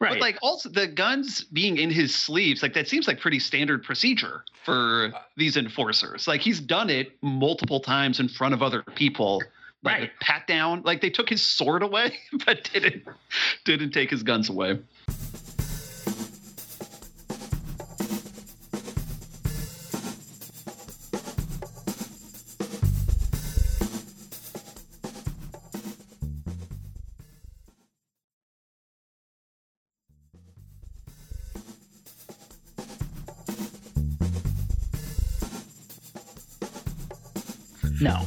right 0.00 0.12
But 0.12 0.20
like 0.20 0.38
also 0.42 0.68
the 0.68 0.86
guns 0.86 1.44
being 1.44 1.76
in 1.78 1.90
his 1.90 2.14
sleeves, 2.14 2.62
like 2.62 2.74
that 2.74 2.88
seems 2.88 3.06
like 3.06 3.20
pretty 3.20 3.38
standard 3.38 3.82
procedure 3.82 4.44
for 4.64 5.12
these 5.36 5.56
enforcers. 5.56 6.26
Like 6.28 6.40
he's 6.40 6.60
done 6.60 6.90
it 6.90 7.12
multiple 7.22 7.80
times 7.80 8.20
in 8.20 8.28
front 8.28 8.54
of 8.54 8.62
other 8.62 8.82
people. 8.94 9.42
Like 9.82 10.00
Right. 10.00 10.10
pat 10.20 10.46
down. 10.48 10.82
Like 10.84 11.00
they 11.00 11.10
took 11.10 11.28
his 11.28 11.40
sword 11.42 11.82
away, 11.84 12.18
but 12.46 12.68
didn't 12.72 13.04
didn't 13.64 13.92
take 13.92 14.10
his 14.10 14.22
guns 14.22 14.48
away. 14.48 14.80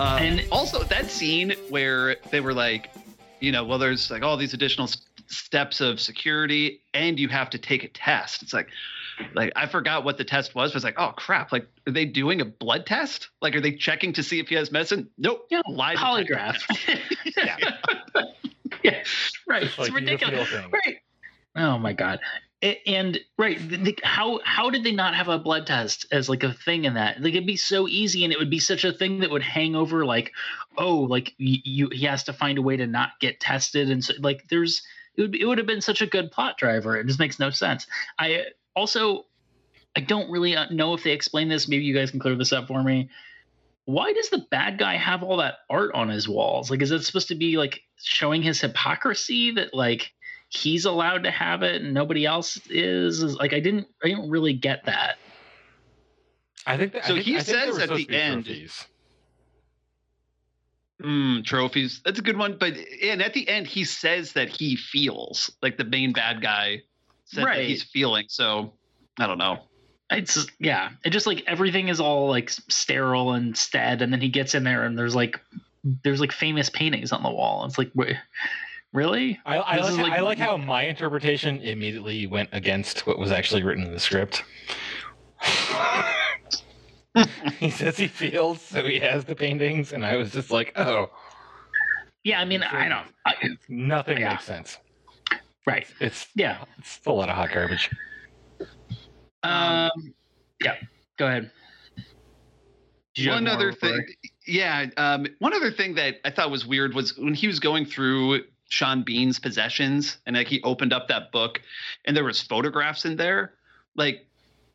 Uh, 0.01 0.17
and 0.19 0.39
and 0.39 0.51
also 0.51 0.83
that 0.83 1.11
scene 1.11 1.53
where 1.69 2.15
they 2.31 2.39
were 2.41 2.53
like, 2.55 2.89
you 3.39 3.51
know, 3.51 3.63
well, 3.63 3.77
there's 3.77 4.09
like 4.09 4.23
all 4.23 4.35
these 4.35 4.55
additional 4.55 4.87
s- 4.87 5.05
steps 5.27 5.79
of 5.79 5.99
security, 5.99 6.81
and 6.95 7.19
you 7.19 7.27
have 7.29 7.51
to 7.51 7.59
take 7.59 7.83
a 7.83 7.87
test. 7.89 8.41
It's 8.41 8.51
like, 8.51 8.67
like 9.35 9.51
I 9.55 9.67
forgot 9.67 10.03
what 10.03 10.17
the 10.17 10.23
test 10.23 10.55
was. 10.55 10.71
But 10.71 10.77
it's 10.77 10.83
like, 10.85 10.97
oh 10.97 11.11
crap! 11.15 11.51
Like, 11.51 11.67
are 11.87 11.91
they 11.91 12.05
doing 12.05 12.41
a 12.41 12.45
blood 12.45 12.87
test? 12.87 13.29
Like, 13.43 13.55
are 13.55 13.61
they 13.61 13.73
checking 13.73 14.11
to 14.13 14.23
see 14.23 14.39
if 14.39 14.47
he 14.49 14.55
has 14.55 14.71
medicine? 14.71 15.07
Nope. 15.19 15.45
Yeah, 15.51 15.61
lie 15.69 15.93
detector 15.93 16.35
polygraph. 16.35 16.99
Yeah. 17.37 17.57
yeah, 18.83 19.03
right. 19.47 19.63
It's 19.63 19.77
like 19.77 19.89
it's 19.89 19.95
ridiculous. 19.95 20.51
Right. 20.51 20.97
Oh 21.55 21.77
my 21.77 21.93
god. 21.93 22.19
And 22.85 23.19
right, 23.39 23.57
the, 23.57 23.97
how 24.03 24.39
how 24.43 24.69
did 24.69 24.83
they 24.83 24.91
not 24.91 25.15
have 25.15 25.29
a 25.29 25.39
blood 25.39 25.65
test 25.65 26.05
as 26.11 26.29
like 26.29 26.43
a 26.43 26.53
thing 26.53 26.85
in 26.85 26.93
that? 26.93 27.19
Like 27.19 27.33
it'd 27.33 27.47
be 27.47 27.57
so 27.57 27.87
easy, 27.87 28.23
and 28.23 28.31
it 28.31 28.37
would 28.37 28.51
be 28.51 28.59
such 28.59 28.83
a 28.83 28.93
thing 28.93 29.19
that 29.19 29.31
would 29.31 29.41
hang 29.41 29.75
over. 29.75 30.05
Like, 30.05 30.31
oh, 30.77 30.97
like 30.97 31.33
you, 31.37 31.57
you 31.63 31.89
he 31.91 32.05
has 32.05 32.23
to 32.25 32.33
find 32.33 32.59
a 32.59 32.61
way 32.61 32.77
to 32.77 32.85
not 32.85 33.19
get 33.19 33.39
tested, 33.39 33.89
and 33.89 34.03
so 34.03 34.13
like 34.19 34.47
there's 34.49 34.83
it 35.15 35.21
would 35.21 35.35
it 35.35 35.45
would 35.45 35.57
have 35.57 35.65
been 35.65 35.81
such 35.81 36.03
a 36.03 36.07
good 36.07 36.31
plot 36.31 36.57
driver. 36.57 36.95
It 36.97 37.07
just 37.07 37.17
makes 37.17 37.39
no 37.39 37.49
sense. 37.49 37.87
I 38.19 38.45
also 38.75 39.25
I 39.95 40.01
don't 40.01 40.29
really 40.29 40.55
uh, 40.55 40.69
know 40.69 40.93
if 40.93 41.03
they 41.03 41.11
explain 41.11 41.49
this. 41.49 41.67
Maybe 41.67 41.83
you 41.83 41.95
guys 41.95 42.11
can 42.11 42.19
clear 42.19 42.35
this 42.35 42.53
up 42.53 42.67
for 42.67 42.83
me. 42.83 43.09
Why 43.85 44.13
does 44.13 44.29
the 44.29 44.45
bad 44.51 44.77
guy 44.77 44.95
have 44.97 45.23
all 45.23 45.37
that 45.37 45.59
art 45.67 45.91
on 45.95 46.09
his 46.09 46.29
walls? 46.29 46.69
Like, 46.69 46.83
is 46.83 46.91
it 46.91 47.03
supposed 47.03 47.29
to 47.29 47.35
be 47.35 47.57
like 47.57 47.81
showing 47.97 48.43
his 48.43 48.61
hypocrisy 48.61 49.51
that 49.51 49.73
like 49.73 50.13
he's 50.51 50.85
allowed 50.85 51.23
to 51.23 51.31
have 51.31 51.63
it 51.63 51.81
and 51.81 51.93
nobody 51.93 52.25
else 52.25 52.59
is? 52.69 53.23
Is- 53.23 53.35
Like, 53.35 53.53
I 53.53 53.59
didn't, 53.59 53.87
I 54.03 54.09
didn't 54.09 54.29
really 54.29 54.53
get 54.53 54.85
that. 54.85 55.17
I 56.67 56.77
think 56.77 56.93
that, 56.93 57.05
So 57.05 57.13
I 57.13 57.15
think, 57.15 57.25
he 57.25 57.35
I 57.37 57.39
says 57.39 57.77
at 57.79 57.89
the 57.89 58.07
end- 58.11 58.45
trophies. 58.45 58.85
Mm, 61.01 61.43
trophies. 61.43 62.01
That's 62.05 62.19
a 62.19 62.21
good 62.21 62.37
one. 62.37 62.57
But 62.59 62.73
and 63.01 63.23
at 63.23 63.33
the 63.33 63.47
end, 63.49 63.65
he 63.65 63.83
says 63.85 64.33
that 64.33 64.49
he 64.49 64.75
feels 64.75 65.49
like 65.63 65.77
the 65.77 65.83
main 65.83 66.13
bad 66.13 66.41
guy 66.41 66.83
said 67.25 67.41
that 67.41 67.45
Right. 67.47 67.67
he's 67.67 67.81
feeling. 67.83 68.25
So 68.27 68.73
I 69.19 69.25
don't 69.25 69.39
know. 69.39 69.61
It's 70.11 70.45
yeah, 70.59 70.89
it 71.03 71.09
just 71.09 71.25
like 71.25 71.43
everything 71.47 71.87
is 71.87 71.99
all 71.99 72.29
like 72.29 72.49
sterile 72.51 73.31
and 73.31 73.57
stead, 73.57 74.03
and 74.03 74.13
then 74.13 74.21
he 74.21 74.29
gets 74.29 74.53
in 74.53 74.63
there 74.63 74.83
and 74.83 74.95
there's 74.95 75.15
like 75.15 75.39
there's 76.03 76.19
like 76.19 76.31
famous 76.33 76.69
paintings 76.69 77.11
on 77.11 77.23
the 77.23 77.31
wall. 77.31 77.65
It's 77.65 77.79
like, 77.79 77.89
wait, 77.95 78.17
really? 78.93 79.39
I, 79.45 79.57
I, 79.57 79.77
like, 79.77 79.97
like- 79.97 80.11
I 80.13 80.19
like 80.21 80.37
how 80.37 80.57
my 80.57 80.83
interpretation 80.83 81.59
immediately 81.61 82.27
went 82.27 82.49
against 82.51 83.05
what 83.07 83.17
was 83.19 83.31
actually 83.31 83.63
written 83.63 83.85
in 83.85 83.91
the 83.91 83.99
script. 83.99 84.43
he 87.59 87.69
says 87.69 87.97
he 87.97 88.07
feels, 88.07 88.61
so 88.61 88.83
he 88.83 88.99
has 88.99 89.25
the 89.25 89.35
paintings, 89.35 89.91
and 89.93 90.05
I 90.05 90.15
was 90.17 90.31
just 90.31 90.51
like, 90.51 90.71
oh, 90.77 91.09
Yeah, 92.23 92.39
I 92.39 92.45
mean, 92.45 92.63
I 92.63 92.87
don't. 92.87 93.07
I, 93.25 93.33
nothing 93.67 94.19
Yeah. 94.19 94.29
makes 94.31 94.45
sense. 94.45 94.77
right? 95.65 95.85
It's 95.99 96.27
Yeah. 96.35 96.63
it's 96.77 96.99
a 97.05 97.11
lot 97.11 97.29
of 97.29 97.35
hot 97.35 97.51
garbage. 97.53 97.89
Um. 99.43 100.13
Yeah. 100.63 100.75
Go 101.17 101.27
ahead. 101.27 101.51
You 103.15 103.31
one 103.31 103.47
other 103.47 103.73
thing, 103.73 103.91
Rory? 103.91 104.17
yeah. 104.47 104.85
Um, 104.97 105.25
one 105.39 105.53
other 105.53 105.71
thing 105.71 105.95
that 105.95 106.15
I 106.23 106.29
thought 106.31 106.49
was 106.49 106.65
weird 106.65 106.93
was 106.93 107.17
when 107.17 107.33
he 107.33 107.47
was 107.47 107.59
going 107.59 107.85
through 107.85 108.43
Sean 108.71 109.03
Bean's 109.03 109.37
possessions, 109.37 110.17
and 110.25 110.37
like 110.37 110.47
he 110.47 110.61
opened 110.63 110.93
up 110.93 111.09
that 111.09 111.31
book, 111.33 111.61
and 112.05 112.15
there 112.15 112.23
was 112.23 112.41
photographs 112.41 113.03
in 113.03 113.17
there. 113.17 113.53
Like, 113.95 114.25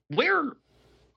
where? 0.09 0.53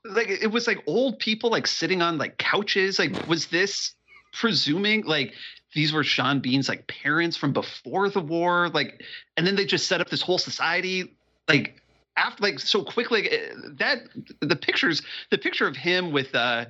Like 0.06 0.30
it 0.30 0.48
was 0.48 0.66
like 0.66 0.82
old 0.88 1.20
people 1.20 1.50
like 1.50 1.68
sitting 1.68 2.02
on 2.02 2.18
like 2.18 2.38
couches. 2.38 2.98
Like, 2.98 3.28
was 3.28 3.48
this 3.48 3.96
presuming 4.32 5.04
like 5.04 5.34
these 5.76 5.92
were 5.92 6.06
Sean 6.06 6.40
Bean's 6.40 6.70
like 6.70 6.88
parents 6.88 7.36
from 7.36 7.52
before 7.52 8.10
the 8.10 8.22
war? 8.22 8.70
Like, 8.70 9.04
and 9.36 9.46
then 9.46 9.58
they 9.58 9.66
just 9.66 9.88
set 9.88 10.00
up 10.00 10.10
this 10.10 10.22
whole 10.22 10.38
society 10.38 11.18
like 11.50 11.82
after 12.16 12.42
like 12.42 12.60
so 12.60 12.82
quickly. 12.82 13.30
eh, 13.30 13.50
That 13.74 14.04
the 14.40 14.56
pictures, 14.56 15.02
the 15.32 15.38
picture 15.38 15.68
of 15.68 15.76
him 15.76 16.14
with 16.14 16.34
uh 16.34 16.66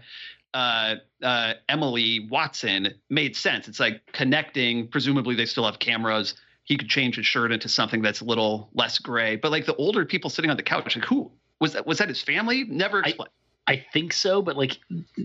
uh, 0.54 0.96
uh, 1.22 1.54
Emily 1.68 2.28
Watson 2.30 2.94
made 3.10 3.36
sense. 3.36 3.68
It's 3.68 3.80
like 3.80 4.02
connecting. 4.14 4.88
Presumably, 4.88 5.36
they 5.36 5.46
still 5.46 5.66
have 5.66 5.80
cameras. 5.80 6.36
He 6.64 6.78
could 6.78 6.90
change 6.90 7.16
his 7.16 7.26
shirt 7.26 7.52
into 7.52 7.68
something 7.70 8.02
that's 8.02 8.22
a 8.22 8.26
little 8.26 8.70
less 8.74 9.00
gray. 9.00 9.36
But 9.36 9.52
like 9.52 9.66
the 9.66 9.76
older 9.76 10.06
people 10.06 10.30
sitting 10.30 10.52
on 10.52 10.58
the 10.58 10.64
couch, 10.64 10.96
like 10.96 11.06
who 11.06 11.32
was 11.60 11.74
that? 11.74 11.86
Was 11.86 11.98
that 12.00 12.10
his 12.10 12.22
family? 12.22 12.64
Never 12.66 13.04
I- 13.04 13.10
explained. 13.10 13.32
I 13.68 13.86
think 13.94 14.14
so, 14.14 14.42
but 14.42 14.58
like 14.58 14.80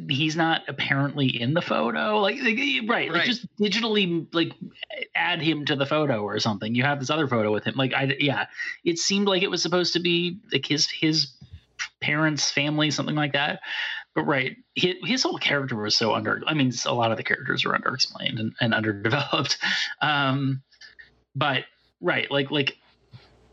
he's 0.06 0.36
not 0.36 0.64
apparently 0.68 1.28
in 1.40 1.54
the 1.54 1.62
photo. 1.62 2.18
Like, 2.20 2.36
like, 2.42 2.58
right, 2.86 3.10
like 3.10 3.24
just 3.24 3.46
digitally 3.56 4.26
like 4.34 4.52
add 5.14 5.40
him 5.40 5.64
to 5.64 5.76
the 5.76 5.86
photo 5.86 6.22
or 6.22 6.38
something. 6.38 6.74
You 6.74 6.82
have 6.82 7.00
this 7.00 7.08
other 7.08 7.26
photo 7.26 7.50
with 7.50 7.64
him. 7.64 7.74
Like 7.74 7.94
I 7.94 8.14
yeah, 8.20 8.44
it 8.84 8.98
seemed 8.98 9.28
like 9.28 9.42
it 9.42 9.50
was 9.50 9.62
supposed 9.62 9.94
to 9.94 10.00
be 10.00 10.40
like 10.52 10.66
his 10.66 10.90
his 10.90 11.32
parents, 12.02 12.50
family, 12.50 12.90
something 12.90 13.14
like 13.14 13.32
that. 13.32 13.60
Right, 14.16 14.56
his, 14.76 14.94
his 15.04 15.22
whole 15.24 15.38
character 15.38 15.74
was 15.74 15.96
so 15.96 16.14
under. 16.14 16.40
I 16.46 16.54
mean, 16.54 16.72
a 16.86 16.94
lot 16.94 17.10
of 17.10 17.16
the 17.16 17.24
characters 17.24 17.64
were 17.64 17.76
underexplained 17.76 18.38
and, 18.38 18.54
and 18.60 18.72
underdeveloped. 18.74 19.58
Um, 20.00 20.62
but 21.34 21.64
right, 22.00 22.30
like 22.30 22.50
like 22.52 22.78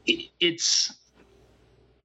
it, 0.05 0.29
it's 0.39 0.93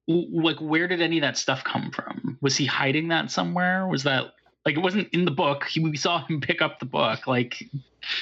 like 0.07 0.57
where 0.59 0.87
did 0.87 1.01
any 1.01 1.17
of 1.17 1.21
that 1.21 1.37
stuff 1.37 1.63
come 1.63 1.91
from 1.91 2.37
was 2.41 2.55
he 2.55 2.65
hiding 2.65 3.09
that 3.09 3.29
somewhere 3.29 3.87
was 3.87 4.03
that 4.03 4.33
like 4.65 4.75
it 4.75 4.81
wasn't 4.81 5.07
in 5.13 5.25
the 5.25 5.31
book 5.31 5.65
he, 5.65 5.81
we 5.81 5.97
saw 5.97 6.25
him 6.25 6.39
pick 6.39 6.61
up 6.61 6.79
the 6.79 6.85
book 6.85 7.27
like 7.27 7.61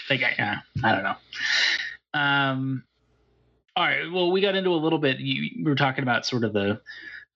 like 0.09 0.23
I, 0.23 0.33
yeah, 0.37 0.55
I 0.83 0.91
don't 0.93 1.03
know 1.03 1.15
um 2.19 2.83
all 3.75 3.83
right 3.83 4.11
well 4.11 4.31
we 4.31 4.41
got 4.41 4.55
into 4.55 4.71
a 4.71 4.75
little 4.75 4.97
bit 4.97 5.19
you, 5.19 5.51
we 5.57 5.63
were 5.63 5.75
talking 5.75 6.01
about 6.01 6.25
sort 6.25 6.43
of 6.43 6.53
the 6.53 6.81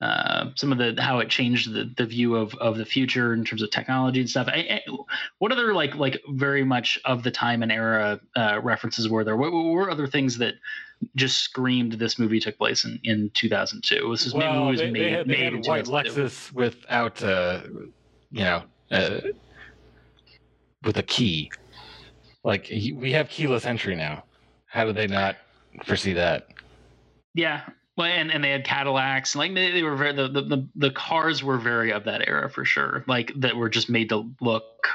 uh, 0.00 0.46
some 0.56 0.72
of 0.72 0.78
the 0.78 1.00
how 1.00 1.18
it 1.18 1.28
changed 1.28 1.72
the, 1.72 1.92
the 1.96 2.06
view 2.06 2.34
of, 2.34 2.54
of 2.54 2.78
the 2.78 2.86
future 2.86 3.34
in 3.34 3.44
terms 3.44 3.60
of 3.60 3.70
technology 3.70 4.20
and 4.20 4.30
stuff. 4.30 4.48
I, 4.48 4.80
I, 4.86 4.90
what 5.38 5.52
other 5.52 5.74
like 5.74 5.94
like 5.94 6.20
very 6.30 6.64
much 6.64 6.98
of 7.04 7.22
the 7.22 7.30
time 7.30 7.62
and 7.62 7.70
era 7.70 8.18
uh, 8.34 8.60
references 8.62 9.08
were 9.08 9.24
there? 9.24 9.36
What, 9.36 9.52
what 9.52 9.64
were 9.64 9.90
other 9.90 10.06
things 10.06 10.38
that 10.38 10.54
just 11.16 11.38
screamed 11.38 11.92
this 11.92 12.18
movie 12.18 12.40
took 12.40 12.56
place 12.56 12.84
in, 12.84 12.98
in 13.04 13.30
2002? 13.34 14.08
This 14.10 14.26
is 14.26 14.34
maybe 14.34 14.46
well, 14.46 14.68
it 14.68 14.70
was 14.70 14.80
they, 14.80 14.90
made, 14.90 15.02
they 15.02 15.10
had, 15.10 15.26
they 15.26 15.32
made 15.32 15.52
had 15.52 15.66
white 15.66 15.84
2002. 15.84 16.20
Lexus 16.22 16.52
without, 16.54 17.22
uh, 17.22 17.60
you 18.30 18.44
know, 18.44 18.62
uh, 18.90 19.20
with 20.82 20.96
a 20.96 21.02
key. 21.02 21.50
Like 22.42 22.64
he- 22.64 22.92
we 22.92 23.12
have 23.12 23.28
keyless 23.28 23.66
entry 23.66 23.96
now. 23.96 24.24
How 24.66 24.84
did 24.86 24.96
they 24.96 25.06
not 25.06 25.36
foresee 25.84 26.14
that? 26.14 26.46
Yeah. 27.34 27.62
Well, 28.00 28.08
and, 28.08 28.32
and 28.32 28.42
they 28.42 28.50
had 28.50 28.64
Cadillacs. 28.64 29.36
Like 29.36 29.52
they, 29.52 29.72
they 29.72 29.82
were 29.82 29.94
very 29.94 30.14
the, 30.14 30.26
the 30.26 30.40
the 30.40 30.68
the 30.74 30.90
cars 30.90 31.44
were 31.44 31.58
very 31.58 31.92
of 31.92 32.04
that 32.04 32.26
era 32.26 32.48
for 32.48 32.64
sure. 32.64 33.04
Like 33.06 33.30
that 33.36 33.56
were 33.56 33.68
just 33.68 33.90
made 33.90 34.08
to 34.08 34.26
look 34.40 34.88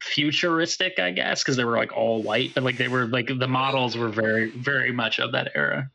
futuristic, 0.00 0.98
I 0.98 1.12
guess, 1.12 1.44
because 1.44 1.56
they 1.56 1.64
were 1.64 1.76
like 1.76 1.96
all 1.96 2.20
white, 2.20 2.50
but 2.56 2.64
like 2.64 2.78
they 2.78 2.88
were 2.88 3.06
like 3.06 3.28
the 3.28 3.46
models 3.46 3.96
were 3.96 4.08
very 4.08 4.50
very 4.50 4.90
much 4.90 5.20
of 5.20 5.30
that 5.32 5.52
era. 5.54 5.88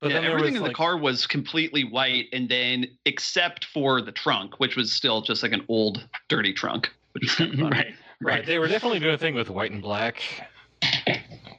But 0.00 0.10
yeah, 0.10 0.22
then 0.22 0.24
everything 0.24 0.54
was, 0.54 0.56
in 0.56 0.62
like- 0.62 0.72
the 0.72 0.74
car 0.74 0.96
was 0.98 1.28
completely 1.28 1.84
white, 1.84 2.26
and 2.32 2.48
then 2.48 2.86
except 3.04 3.66
for 3.66 4.02
the 4.02 4.10
trunk, 4.10 4.58
which 4.58 4.74
was 4.74 4.92
still 4.92 5.22
just 5.22 5.44
like 5.44 5.52
an 5.52 5.64
old, 5.68 6.04
dirty 6.28 6.52
trunk. 6.52 6.90
Which 7.12 7.36
kind 7.36 7.54
of 7.54 7.60
right. 7.60 7.70
Right. 7.70 7.94
Right. 8.20 8.46
They 8.46 8.58
were 8.58 8.66
definitely 8.66 8.98
doing 8.98 9.14
a 9.14 9.18
thing 9.18 9.36
with 9.36 9.50
white 9.50 9.70
and 9.70 9.80
black. 9.80 10.20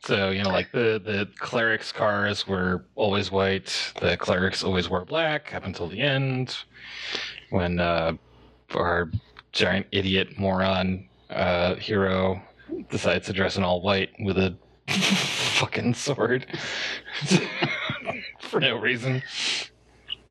So, 0.03 0.29
you 0.29 0.43
know, 0.43 0.49
like 0.51 0.71
the, 0.71 1.01
the 1.03 1.27
clerics 1.39 1.91
cars 1.91 2.47
were 2.47 2.85
always 2.93 3.31
white. 3.31 3.93
The 3.99 4.15
clerics 4.17 4.63
always 4.63 4.87
wore 4.87 5.03
black 5.03 5.53
up 5.55 5.65
until 5.65 5.87
the 5.87 5.99
end 5.99 6.55
when 7.49 7.79
uh, 7.79 8.13
our 8.75 9.09
giant 9.51 9.87
idiot 9.91 10.37
moron 10.37 11.09
uh, 11.31 11.75
hero 11.75 12.39
decides 12.91 13.25
to 13.27 13.33
dress 13.33 13.57
in 13.57 13.63
all 13.63 13.81
white 13.81 14.11
with 14.19 14.37
a 14.37 14.55
fucking 14.89 15.95
sword 15.95 16.45
for 18.39 18.59
no 18.59 18.77
reason. 18.77 19.23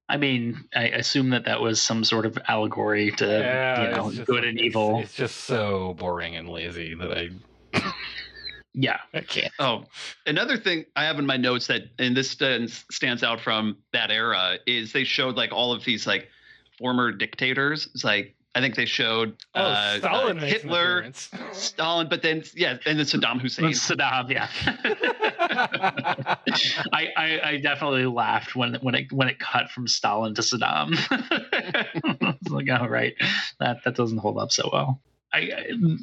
I 0.09 0.19
mean, 0.19 0.65
I 0.77 0.85
assume 0.89 1.31
that 1.31 1.47
that 1.47 1.61
was 1.61 1.83
some 1.83 2.05
sort 2.05 2.27
of 2.27 2.39
allegory 2.47 3.11
to 3.13 3.25
you 3.25 3.97
know 3.97 4.09
it's 4.09 4.17
just 4.19 4.29
good 4.29 4.45
and 4.45 4.59
it's- 4.59 4.67
evil. 4.71 5.01
It's, 5.01 5.15
just 5.15 5.39
so 5.45 5.95
boring 5.99 6.37
and 6.37 6.49
lazy 6.49 6.95
that 6.95 7.11
I, 7.11 7.31
yeah. 8.75 8.99
I 9.13 9.21
can't. 9.21 9.53
Oh, 9.59 9.85
another 10.27 10.57
thing 10.57 10.85
I 10.97 11.05
have 11.05 11.19
in 11.19 11.27
my 11.27 11.37
notes 11.37 11.69
that, 11.69 11.83
and 11.99 12.17
this 12.17 12.31
stands 12.31 12.85
stands 12.91 13.23
out 13.23 13.41
from 13.41 13.77
that 13.93 14.11
era, 14.11 14.59
is 14.67 14.93
they 14.93 15.05
showed 15.05 15.37
like 15.37 15.53
all 15.53 15.73
of 15.73 15.85
these 15.85 16.07
like 16.07 16.29
former 16.79 17.13
dictators. 17.13 17.89
It's 17.95 18.05
like 18.05 18.35
I 18.57 18.61
think 18.61 18.77
they 18.77 18.85
showed 18.85 19.37
Oh, 19.55 19.61
uh, 19.63 19.99
Stalin 19.99 20.39
uh, 20.39 20.45
Hitler. 20.45 21.13
Stalin, 21.53 22.09
but 22.09 22.23
then 22.23 22.45
yeah, 22.55 22.79
and 22.87 22.99
then 22.99 23.07
Saddam 23.07 23.41
Hussein. 23.41 23.71
Saddam, 23.71 24.31
yeah. 24.31 24.49
I, 26.93 27.09
I, 27.17 27.41
I 27.45 27.57
definitely 27.59 28.07
laughed 28.07 28.55
when 28.55 28.75
when 28.77 28.95
it 28.95 29.13
when 29.13 29.29
it 29.29 29.41
cut 29.41 29.71
from 29.71 29.89
Stalin 29.89 30.35
to 30.35 30.43
Saddam. 30.43 30.97
I 31.11 32.37
was 32.43 32.53
like, 32.53 32.69
oh 32.71 32.87
right, 32.87 33.15
that 33.59 33.83
that 33.85 33.97
doesn't 33.97 34.19
hold 34.19 34.39
up 34.39 34.53
so 34.53 34.69
well. 34.73 35.01
I, 35.35 35.51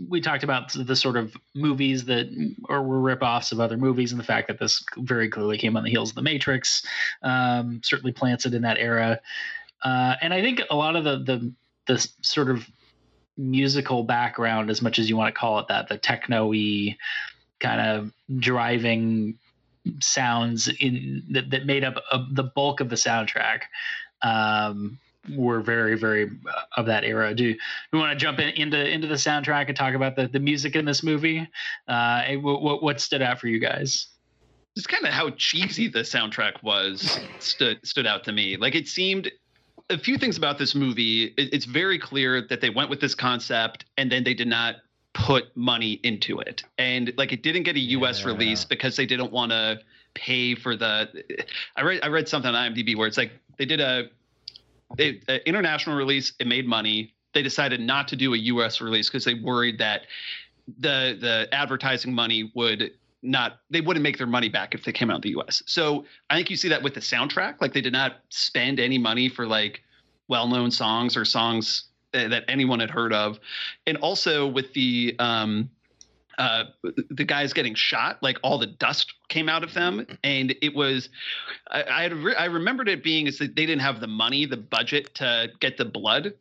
we 0.10 0.20
talked 0.20 0.44
about 0.44 0.74
the 0.74 0.96
sort 0.96 1.16
of 1.16 1.36
movies 1.56 2.06
that 2.06 2.28
or 2.68 2.84
were 2.84 3.00
ripoffs 3.00 3.52
of 3.52 3.60
other 3.60 3.78
movies, 3.78 4.12
and 4.12 4.20
the 4.20 4.26
fact 4.26 4.48
that 4.50 4.60
this 4.60 4.84
very 4.98 5.30
clearly 5.30 5.58
came 5.58 5.78
on 5.78 5.84
the 5.84 5.90
heels 5.90 6.10
of 6.10 6.16
The 6.16 6.22
Matrix. 6.22 6.86
Um, 7.24 7.82
certainly 7.84 8.12
plants 8.12 8.46
it 8.46 8.54
in 8.54 8.62
that 8.64 8.78
era, 8.78 9.22
uh, 9.84 10.16
and 10.22 10.34
I 10.34 10.42
think 10.42 10.62
a 10.70 10.76
lot 10.76 10.96
of 10.96 11.04
the 11.04 11.18
the 11.20 11.54
the 11.88 12.10
sort 12.22 12.50
of 12.50 12.68
musical 13.38 14.04
background, 14.04 14.70
as 14.70 14.82
much 14.82 15.00
as 15.00 15.10
you 15.10 15.18
want 15.18 15.34
to 15.34 15.40
call 15.40 15.60
it 15.60 15.68
that, 15.70 15.88
the 15.88 15.98
techno-y 15.98 16.98
kind 17.60 17.82
of 17.82 18.12
driving 18.40 19.38
sounds 20.00 20.68
in 20.80 21.24
that, 21.32 21.50
that 21.50 21.66
made 21.66 21.84
up 21.84 21.96
a, 22.12 22.26
the 22.32 22.44
bulk 22.44 22.82
of 22.82 22.90
the 22.90 22.96
soundtrack 22.96 23.62
um, 24.22 25.00
were 25.36 25.62
very 25.62 25.98
very 25.98 26.26
uh, 26.26 26.62
of 26.78 26.86
that 26.88 27.04
era. 27.04 27.34
Do 27.34 27.56
we 27.94 28.00
want 28.00 28.12
to 28.12 28.16
jump 28.18 28.40
in, 28.40 28.50
into 28.50 28.90
into 28.90 29.08
the 29.08 29.16
soundtrack 29.16 29.68
and 29.68 29.76
talk 29.78 29.94
about 29.94 30.16
the, 30.16 30.28
the 30.28 30.40
music 30.40 30.76
in 30.76 30.86
this 30.86 31.04
movie? 31.04 31.48
Uh, 31.88 32.34
what, 32.36 32.82
what 32.82 33.00
stood 33.00 33.22
out 33.22 33.40
for 33.40 33.48
you 33.48 33.60
guys? 33.60 34.08
It's 34.76 34.88
kind 34.88 35.06
of 35.06 35.14
how 35.14 35.30
cheesy 35.32 35.88
the 35.88 36.00
soundtrack 36.00 36.64
was 36.64 37.20
stood 37.40 37.86
stood 37.86 38.08
out 38.08 38.24
to 38.26 38.32
me. 38.32 38.58
Like 38.58 38.74
it 38.76 38.88
seemed 38.88 39.32
a 39.90 39.98
few 39.98 40.18
things 40.18 40.38
about 40.38 40.58
this 40.58 40.74
movie 40.74 41.26
it, 41.38 41.54
it's 41.54 41.66
very 41.66 42.00
clear 42.00 42.42
that 42.48 42.62
they 42.62 42.70
went 42.70 42.90
with 42.90 43.02
this 43.02 43.14
concept 43.16 43.86
and 43.98 44.12
then 44.12 44.24
they 44.24 44.34
did 44.34 44.48
not 44.48 44.76
put 45.14 45.56
money 45.58 46.00
into 46.04 46.40
it. 46.40 46.64
And 46.78 47.14
like 47.18 47.34
it 47.34 47.44
didn't 47.44 47.64
get 47.64 47.76
a 47.76 47.80
us 47.82 48.22
Yeah. 48.22 48.28
release 48.28 48.64
because 48.64 48.96
they 48.96 49.06
didn't 49.06 49.32
want 49.32 49.52
to 49.52 49.80
pay 50.14 50.56
for 50.56 50.76
the 50.76 51.08
i 51.78 51.82
read 51.82 52.02
i 52.04 52.08
read 52.08 52.28
something 52.28 52.54
on 52.54 52.74
imdb 52.74 52.98
where 52.98 53.08
it's 53.08 53.18
like 53.18 53.32
they 53.58 53.64
did 53.66 53.80
a, 53.80 54.10
a, 55.00 55.22
a 55.28 55.48
international 55.48 55.96
release 55.96 56.34
it 56.40 56.48
made 56.48 56.68
money 56.68 57.14
they 57.34 57.42
decided 57.42 57.80
not 57.80 58.08
to 58.10 58.16
do 58.16 58.34
a 58.34 58.38
us 58.38 58.82
release 58.82 59.10
because 59.10 59.26
they 59.26 59.36
worried 59.36 59.78
that 59.80 60.02
the 60.80 61.18
the 61.20 61.48
advertising 61.52 62.14
money 62.14 62.52
would 62.56 62.92
not 63.24 63.60
they 63.70 63.82
wouldn't 63.82 64.04
make 64.04 64.18
their 64.18 64.28
money 64.28 64.50
back 64.50 64.74
if 64.74 64.84
they 64.84 64.92
came 64.92 65.10
out 65.10 65.24
in 65.24 65.34
the 65.34 65.42
US. 65.42 65.62
So 65.66 66.06
I 66.30 66.36
think 66.36 66.50
you 66.50 66.58
see 66.58 66.70
that 66.70 66.82
with 66.82 66.94
the 66.94 67.00
soundtrack. 67.00 67.62
Like 67.62 67.74
they 67.74 67.82
did 67.82 67.94
not 67.94 68.18
spend 68.30 68.80
any 68.80 68.98
money 68.98 69.30
for 69.30 69.46
like 69.46 69.82
well-known 70.28 70.72
songs 70.72 71.16
or 71.16 71.26
songs 71.26 71.86
uh, 72.14 72.28
that 72.30 72.46
anyone 72.48 72.80
had 72.80 72.90
heard 72.90 73.14
of. 73.14 73.40
And 73.86 73.98
also 73.98 74.48
with 74.48 74.74
the 74.74 75.16
um 75.20 75.70
uh 76.38 76.66
the 77.10 77.24
guys 77.24 77.54
getting 77.54 77.76
shot, 77.76 78.22
like 78.22 78.38
all 78.44 78.58
the 78.58 78.68
dust 78.68 79.14
came 79.30 79.50
out 79.50 79.64
of 79.64 79.74
them. 79.74 80.06
And 80.24 80.56
it 80.62 80.76
was 80.76 81.10
I 81.70 81.84
I, 81.84 82.04
had 82.04 82.14
re- 82.14 82.36
I 82.36 82.46
remembered 82.46 82.88
it 82.90 83.04
being 83.04 83.28
is 83.28 83.38
that 83.40 83.56
they 83.56 83.66
didn't 83.66 83.82
have 83.82 84.00
the 84.00 84.08
money, 84.08 84.46
the 84.46 84.58
budget 84.58 85.16
to 85.16 85.50
get 85.60 85.78
the 85.78 85.86
blood 85.86 86.34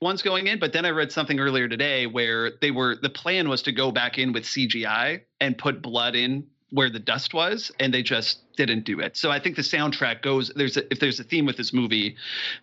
ones 0.00 0.22
going 0.22 0.46
in. 0.46 0.58
But 0.58 0.72
then 0.72 0.84
i 0.84 0.90
read 0.90 1.12
something 1.12 1.38
earlier 1.38 1.68
today 1.68 2.06
where 2.06 2.52
they 2.60 2.70
were 2.70 2.96
the 2.96 3.10
plan 3.10 3.48
was 3.48 3.62
to 3.62 3.72
go 3.72 3.90
back 3.90 4.18
in 4.18 4.32
with 4.32 4.44
cgi 4.44 5.20
and 5.40 5.58
put 5.58 5.82
blood 5.82 6.14
in 6.14 6.46
where 6.70 6.88
the 6.88 7.00
dust 7.00 7.34
was 7.34 7.72
and 7.80 7.92
they 7.92 8.02
just 8.02 8.38
didn't 8.56 8.84
do 8.84 9.00
it. 9.00 9.16
So 9.16 9.30
i 9.30 9.38
think 9.38 9.56
the 9.56 9.62
soundtrack 9.62 10.22
goes 10.22 10.50
there's 10.56 10.76
a, 10.76 10.90
if 10.92 11.00
there's 11.00 11.20
a 11.20 11.24
theme 11.24 11.44
with 11.46 11.56
this 11.56 11.72
movie 11.72 12.16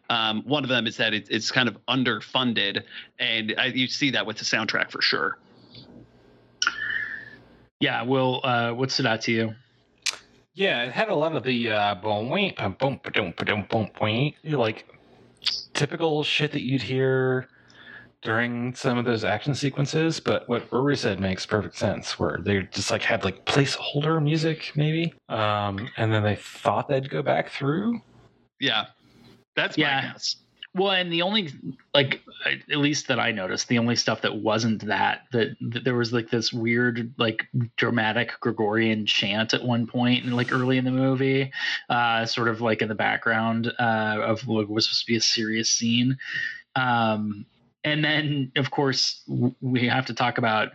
um, 0.10 0.44
one 0.44 0.64
of 0.64 0.70
them 0.70 0.88
is 0.88 0.98
that 0.98 1.14
it, 1.14 1.28
it's 1.30 1.52
kind 1.52 1.70
of 1.70 1.78
underfunded. 1.88 2.84
And 3.20 3.54
I, 3.58 3.66
you 3.68 3.88
see 3.88 4.12
that 4.12 4.26
with 4.26 4.38
the 4.38 4.46
soundtrack 4.46 4.92
for 4.92 5.02
sure 5.02 5.38
yeah 7.80 8.02
will 8.04 8.42
uh, 8.44 8.72
what 8.72 8.92
stood 8.92 9.06
out 9.06 9.22
to 9.22 9.32
you 9.32 9.54
Yeah, 10.54 10.84
it 10.84 10.92
had 10.92 11.10
a 11.10 11.16
lot 11.16 11.36
of 11.36 11.44
the 11.44 11.72
uh, 11.72 11.96
boom, 11.96 12.30
boom, 12.30 12.52
boom, 12.58 12.76
boom, 12.80 13.00
ba-dum, 13.04 13.34
ba-dum, 13.38 13.68
boom, 13.70 14.34
you 14.42 14.52
know, 14.52 14.60
like 14.60 14.88
typical 15.74 16.24
shit 16.24 16.52
that 16.54 16.64
you'd 16.64 16.82
hear 16.82 17.48
during 18.24 18.74
some 18.74 18.98
of 18.98 19.06
those 19.06 19.24
action 19.24 19.54
sequences. 19.54 20.20
But 20.20 20.50
what 20.50 20.72
Rory 20.72 20.98
said 20.98 21.20
makes 21.20 21.46
perfect 21.46 21.78
sense, 21.78 22.18
where 22.18 22.40
they 22.42 22.64
just 22.64 22.90
like 22.90 23.04
had 23.04 23.24
like 23.24 23.46
placeholder 23.46 24.22
music, 24.24 24.72
maybe, 24.76 25.14
um, 25.30 25.88
and 25.98 26.12
then 26.12 26.24
they 26.24 26.36
thought 26.36 26.88
they'd 26.90 27.10
go 27.10 27.22
back 27.22 27.50
through. 27.52 28.02
yeah 28.60 28.86
that's 29.56 29.78
Yeah. 29.78 30.02
my 30.02 30.08
guess 30.14 30.38
Well, 30.78 30.92
and 30.92 31.12
the 31.12 31.24
only 31.24 31.50
like 31.94 32.22
at 32.46 32.78
least 32.78 33.08
that 33.08 33.20
I 33.20 33.32
noticed, 33.32 33.68
the 33.68 33.80
only 33.80 33.96
stuff 33.96 34.22
that 34.22 34.36
wasn't 34.36 34.86
that 34.86 35.24
that, 35.32 35.58
that 35.62 35.84
there 35.84 35.96
was 35.96 36.14
like 36.14 36.30
this 36.30 36.54
weird 36.54 37.14
like 37.18 37.48
dramatic 37.76 38.40
Gregorian 38.40 39.06
chant 39.06 39.54
at 39.54 39.64
one 39.64 39.88
point 39.88 40.24
and 40.24 40.36
like 40.36 40.52
early 40.52 40.78
in 40.78 40.86
the 40.86 40.92
movie, 40.92 41.52
uh, 41.90 42.26
sort 42.26 42.48
of 42.48 42.62
like 42.62 42.82
in 42.82 42.90
the 42.90 42.96
background 42.96 43.74
uh, 43.80 44.20
of 44.22 44.46
what 44.46 44.70
was 44.70 44.86
supposed 44.86 45.06
to 45.06 45.12
be 45.12 45.18
a 45.18 45.22
serious 45.22 45.70
scene. 45.70 46.18
Um, 46.76 47.46
and 47.84 48.04
then 48.04 48.52
of 48.56 48.70
course 48.70 49.24
we 49.60 49.88
have 49.88 50.06
to 50.08 50.14
talk 50.14 50.38
about 50.38 50.70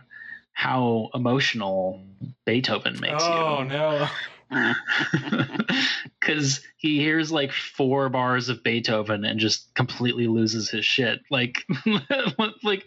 how 0.51 1.09
emotional 1.13 2.03
Beethoven 2.45 2.99
makes 2.99 3.23
you 3.23 3.29
Oh 3.29 3.63
no! 3.63 4.07
because 6.19 6.61
he 6.77 6.99
hears 6.99 7.31
like 7.31 7.51
four 7.51 8.09
bars 8.09 8.49
of 8.49 8.63
Beethoven 8.63 9.25
and 9.25 9.39
just 9.39 9.73
completely 9.75 10.27
loses 10.27 10.69
his 10.69 10.85
shit. 10.85 11.21
Like, 11.29 11.65
like 12.63 12.83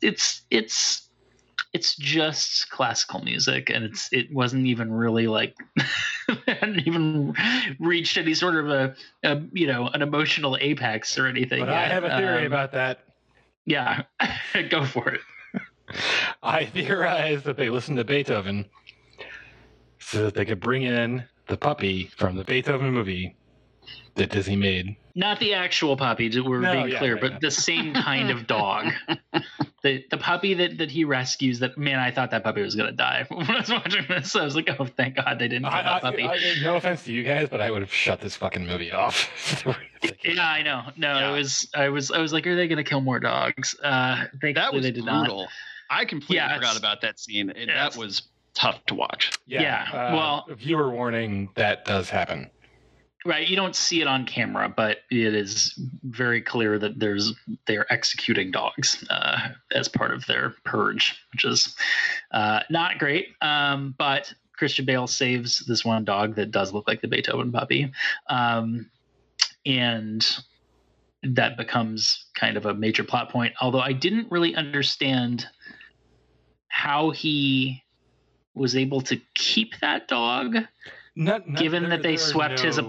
it's 0.00 0.42
it's 0.50 1.08
it's 1.72 1.96
just 1.96 2.70
classical 2.70 3.22
music, 3.22 3.70
and 3.70 3.84
it's 3.84 4.12
it 4.12 4.32
wasn't 4.32 4.66
even 4.66 4.92
really 4.92 5.26
like 5.26 5.56
hadn't 6.46 6.86
even 6.86 7.34
reached 7.80 8.18
any 8.18 8.34
sort 8.34 8.56
of 8.56 8.68
a, 8.70 8.94
a 9.22 9.40
you 9.52 9.66
know 9.66 9.88
an 9.88 10.02
emotional 10.02 10.56
apex 10.60 11.18
or 11.18 11.26
anything. 11.26 11.60
But 11.60 11.70
I 11.70 11.86
have 11.88 12.04
a 12.04 12.10
theory 12.16 12.40
Um, 12.40 12.46
about 12.46 12.72
that. 12.72 13.04
yeah. 13.64 14.02
Go 14.70 14.84
for 14.84 15.08
it. 15.08 15.20
I 16.42 16.64
theorize 16.66 17.42
that 17.42 17.56
they 17.56 17.68
listened 17.68 17.98
to 17.98 18.04
Beethoven 18.04 18.66
so 20.12 20.24
that 20.24 20.34
they 20.34 20.44
could 20.44 20.60
bring 20.60 20.82
in 20.82 21.24
the 21.48 21.56
puppy 21.56 22.06
from 22.16 22.36
the 22.36 22.44
Beethoven 22.44 22.90
movie 22.92 23.34
that 24.14 24.30
Disney 24.30 24.56
made. 24.56 24.96
Not 25.14 25.40
the 25.40 25.54
actual 25.54 25.96
puppy, 25.96 26.28
we're 26.40 26.60
No, 26.60 26.72
being 26.72 26.88
yeah, 26.88 26.98
clear, 26.98 27.14
right, 27.14 27.20
but 27.22 27.32
no. 27.32 27.38
the 27.40 27.50
same 27.50 27.94
kind 27.94 28.30
of 28.30 28.46
dog. 28.46 28.92
the 29.82 30.04
the 30.10 30.16
puppy 30.18 30.52
that, 30.54 30.76
that 30.78 30.90
he 30.90 31.04
rescues 31.04 31.58
that 31.60 31.76
man, 31.78 31.98
I 31.98 32.10
thought 32.10 32.30
that 32.30 32.44
puppy 32.44 32.60
was 32.62 32.74
gonna 32.74 32.92
die. 32.92 33.26
When 33.30 33.50
I 33.50 33.58
was 33.60 33.70
watching 33.70 34.04
this, 34.08 34.36
I 34.36 34.44
was 34.44 34.54
like, 34.54 34.68
oh 34.78 34.84
thank 34.84 35.16
God 35.16 35.38
they 35.38 35.48
didn't 35.48 35.64
kill 35.64 35.72
I, 35.72 35.82
that 35.82 36.02
puppy. 36.02 36.24
I- 36.24 36.38
no 36.62 36.76
offense 36.76 37.04
to 37.04 37.12
you 37.12 37.24
guys, 37.24 37.48
but 37.50 37.60
I 37.62 37.70
would 37.70 37.80
have 37.82 37.92
shut 37.92 38.20
this 38.20 38.36
fucking 38.36 38.66
movie 38.66 38.92
off. 38.92 39.64
yeah, 40.24 40.46
I 40.46 40.62
know. 40.62 40.82
No, 40.96 41.14
Yeah. 41.18 41.30
it 41.30 41.32
was 41.32 41.68
I 41.74 41.88
was 41.88 42.10
I 42.10 42.18
was 42.18 42.32
like, 42.34 42.46
are 42.46 42.54
they 42.56 42.68
gonna 42.68 42.84
kill 42.84 43.00
more 43.00 43.18
dogs? 43.20 43.74
Uh 43.82 44.24
thankfully 44.40 44.52
that 44.54 44.72
was 44.74 44.82
they 44.84 44.90
did 44.92 45.04
not. 45.04 45.24
brutal 45.26 45.48
i 45.90 46.04
completely 46.04 46.36
Yeah, 46.36 46.54
forgot 46.54 46.78
about 46.78 47.00
that 47.02 47.18
scene 47.18 47.50
and 47.50 47.68
Yeah, 47.68 47.88
that 47.88 47.96
was 47.98 48.22
tough 48.54 48.84
to 48.86 48.94
watch 48.94 49.32
Yeah, 49.46 49.86
uh, 49.92 50.14
well- 50.14 50.46
viewer 50.50 50.90
warning 50.90 51.50
that 51.54 51.84
does 51.84 52.10
happen. 52.10 52.50
Right, 53.24 53.46
you 53.46 53.54
don't 53.54 53.76
see 53.76 54.00
it 54.00 54.08
on 54.08 54.26
camera, 54.26 54.68
but 54.68 54.98
it 55.08 55.32
is 55.32 55.78
very 56.02 56.42
clear 56.42 56.76
that 56.80 56.98
there's 56.98 57.32
they're 57.66 57.90
executing 57.92 58.50
dogs 58.50 59.04
uh, 59.10 59.50
as 59.72 59.86
part 59.86 60.10
of 60.12 60.26
their 60.26 60.54
purge, 60.64 61.24
which 61.32 61.44
is 61.44 61.76
uh, 62.32 62.60
not 62.68 62.98
great. 62.98 63.28
Um, 63.40 63.94
but 63.96 64.34
Christian 64.56 64.84
Bale 64.86 65.06
saves 65.06 65.60
this 65.66 65.84
one 65.84 66.04
dog 66.04 66.34
that 66.34 66.50
does 66.50 66.72
look 66.72 66.88
like 66.88 67.00
the 67.00 67.06
Beethoven 67.06 67.52
puppy, 67.52 67.92
um, 68.28 68.90
and 69.64 70.26
that 71.22 71.56
becomes 71.56 72.26
kind 72.34 72.56
of 72.56 72.66
a 72.66 72.74
major 72.74 73.04
plot 73.04 73.30
point. 73.30 73.54
Although 73.60 73.80
I 73.80 73.92
didn't 73.92 74.32
really 74.32 74.56
understand 74.56 75.46
how 76.66 77.10
he 77.10 77.82
was 78.54 78.76
able 78.76 79.00
to 79.02 79.20
keep 79.34 79.78
that 79.80 80.08
dog. 80.08 80.56
Not, 81.16 81.48
not- 81.48 81.58
Given 81.60 81.82
there- 81.84 81.90
that 81.90 82.02
they 82.02 82.16
there 82.16 82.24
are 82.24 82.30
swept 82.30 82.60
his- 82.60 82.80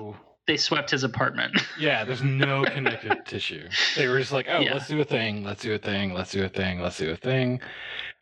They 0.45 0.57
swept 0.57 0.91
his 0.91 1.03
apartment. 1.03 1.57
Yeah, 1.79 2.03
there's 2.03 2.21
no 2.23 2.63
connective 2.65 3.23
tissue. 3.25 3.67
They 3.95 4.07
were 4.07 4.19
just 4.19 4.31
like, 4.33 4.47
oh, 4.49 4.59
Yeah. 4.59 4.73
let's 4.73 4.87
do 4.87 4.99
a 4.99 5.05
thing, 5.05 5.43
let's 5.43 5.61
do 5.61 5.73
a 5.73 5.77
thing, 5.77 6.13
let's 6.13 6.31
do 6.31 6.43
a 6.43 6.49
thing, 6.49 6.79
let's 6.81 6.97
do 6.97 7.11
a 7.11 7.15
thing. 7.15 7.61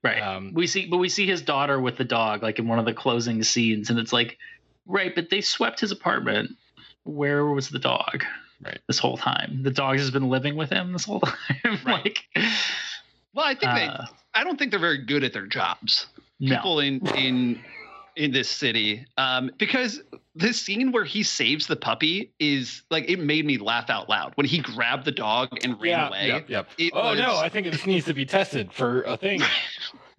Right. 0.04 0.22
Um, 0.22 0.54
we 0.54 0.66
see, 0.68 0.86
but 0.88 0.98
we 0.98 1.10
see 1.10 1.28
his 1.28 1.42
daughter 1.42 1.80
with 1.80 1.98
the 1.98 2.04
dog, 2.04 2.42
like 2.44 2.60
in 2.60 2.68
one 2.68 2.80
of 2.80 2.86
the 2.86 2.94
closing 2.94 3.42
scenes, 3.44 3.90
and 3.90 4.00
it's 4.00 4.14
like, 4.14 4.38
right, 4.88 5.14
but 5.14 5.30
they 5.30 5.42
swept 5.42 5.80
his 5.80 5.92
apartment. 5.92 6.52
Where 7.04 7.46
was 7.46 7.70
the 7.70 7.80
dog? 7.80 8.24
Right. 8.64 8.80
This 8.88 9.00
whole 9.00 9.18
time, 9.18 9.62
the 9.64 9.72
dog 9.72 9.98
has 9.98 10.12
been 10.12 10.30
living 10.30 10.56
with 10.56 10.70
him 10.72 10.94
this 10.94 11.06
whole 11.06 11.20
time. 11.64 11.80
Right. 11.86 12.04
like, 12.06 12.26
well 13.34 13.46
i 13.46 13.56
think 13.56 13.74
they 13.74 13.86
uh, 13.88 14.06
i 14.34 14.44
don't 14.44 14.60
think 14.60 14.72
they're 14.72 14.80
very 14.80 14.98
good 15.06 15.24
at 15.24 15.32
their 15.34 15.46
jobs 15.48 16.08
no. 16.42 16.56
people 16.56 16.80
in 16.82 17.00
in 17.16 17.60
in 18.18 18.32
this 18.34 18.50
city 18.50 19.06
um 19.18 19.50
because 19.58 20.02
this 20.36 20.60
scene 20.60 20.92
where 20.92 21.06
he 21.06 21.24
saves 21.24 21.68
the 21.68 21.76
puppy 21.78 22.34
is 22.40 22.84
like 22.92 23.10
it 23.10 23.20
made 23.20 23.46
me 23.46 23.58
laugh 23.58 23.90
out 23.90 24.10
loud 24.10 24.34
when 24.36 24.46
he 24.46 24.60
grabbed 24.60 25.06
the 25.06 25.12
dog 25.14 25.48
and 25.64 25.80
ran 25.80 25.92
yeah, 25.92 26.08
away 26.10 26.28
Yep, 26.28 26.50
yep. 26.50 26.70
It 26.78 26.92
oh 26.94 27.14
no, 27.14 27.38
I 27.38 27.48
think 27.48 27.72
this 27.72 27.86
needs 27.86 28.06
to 28.08 28.14
be 28.14 28.26
tested 28.26 28.74
for 28.74 29.04
a 29.04 29.16
thing. 29.16 29.42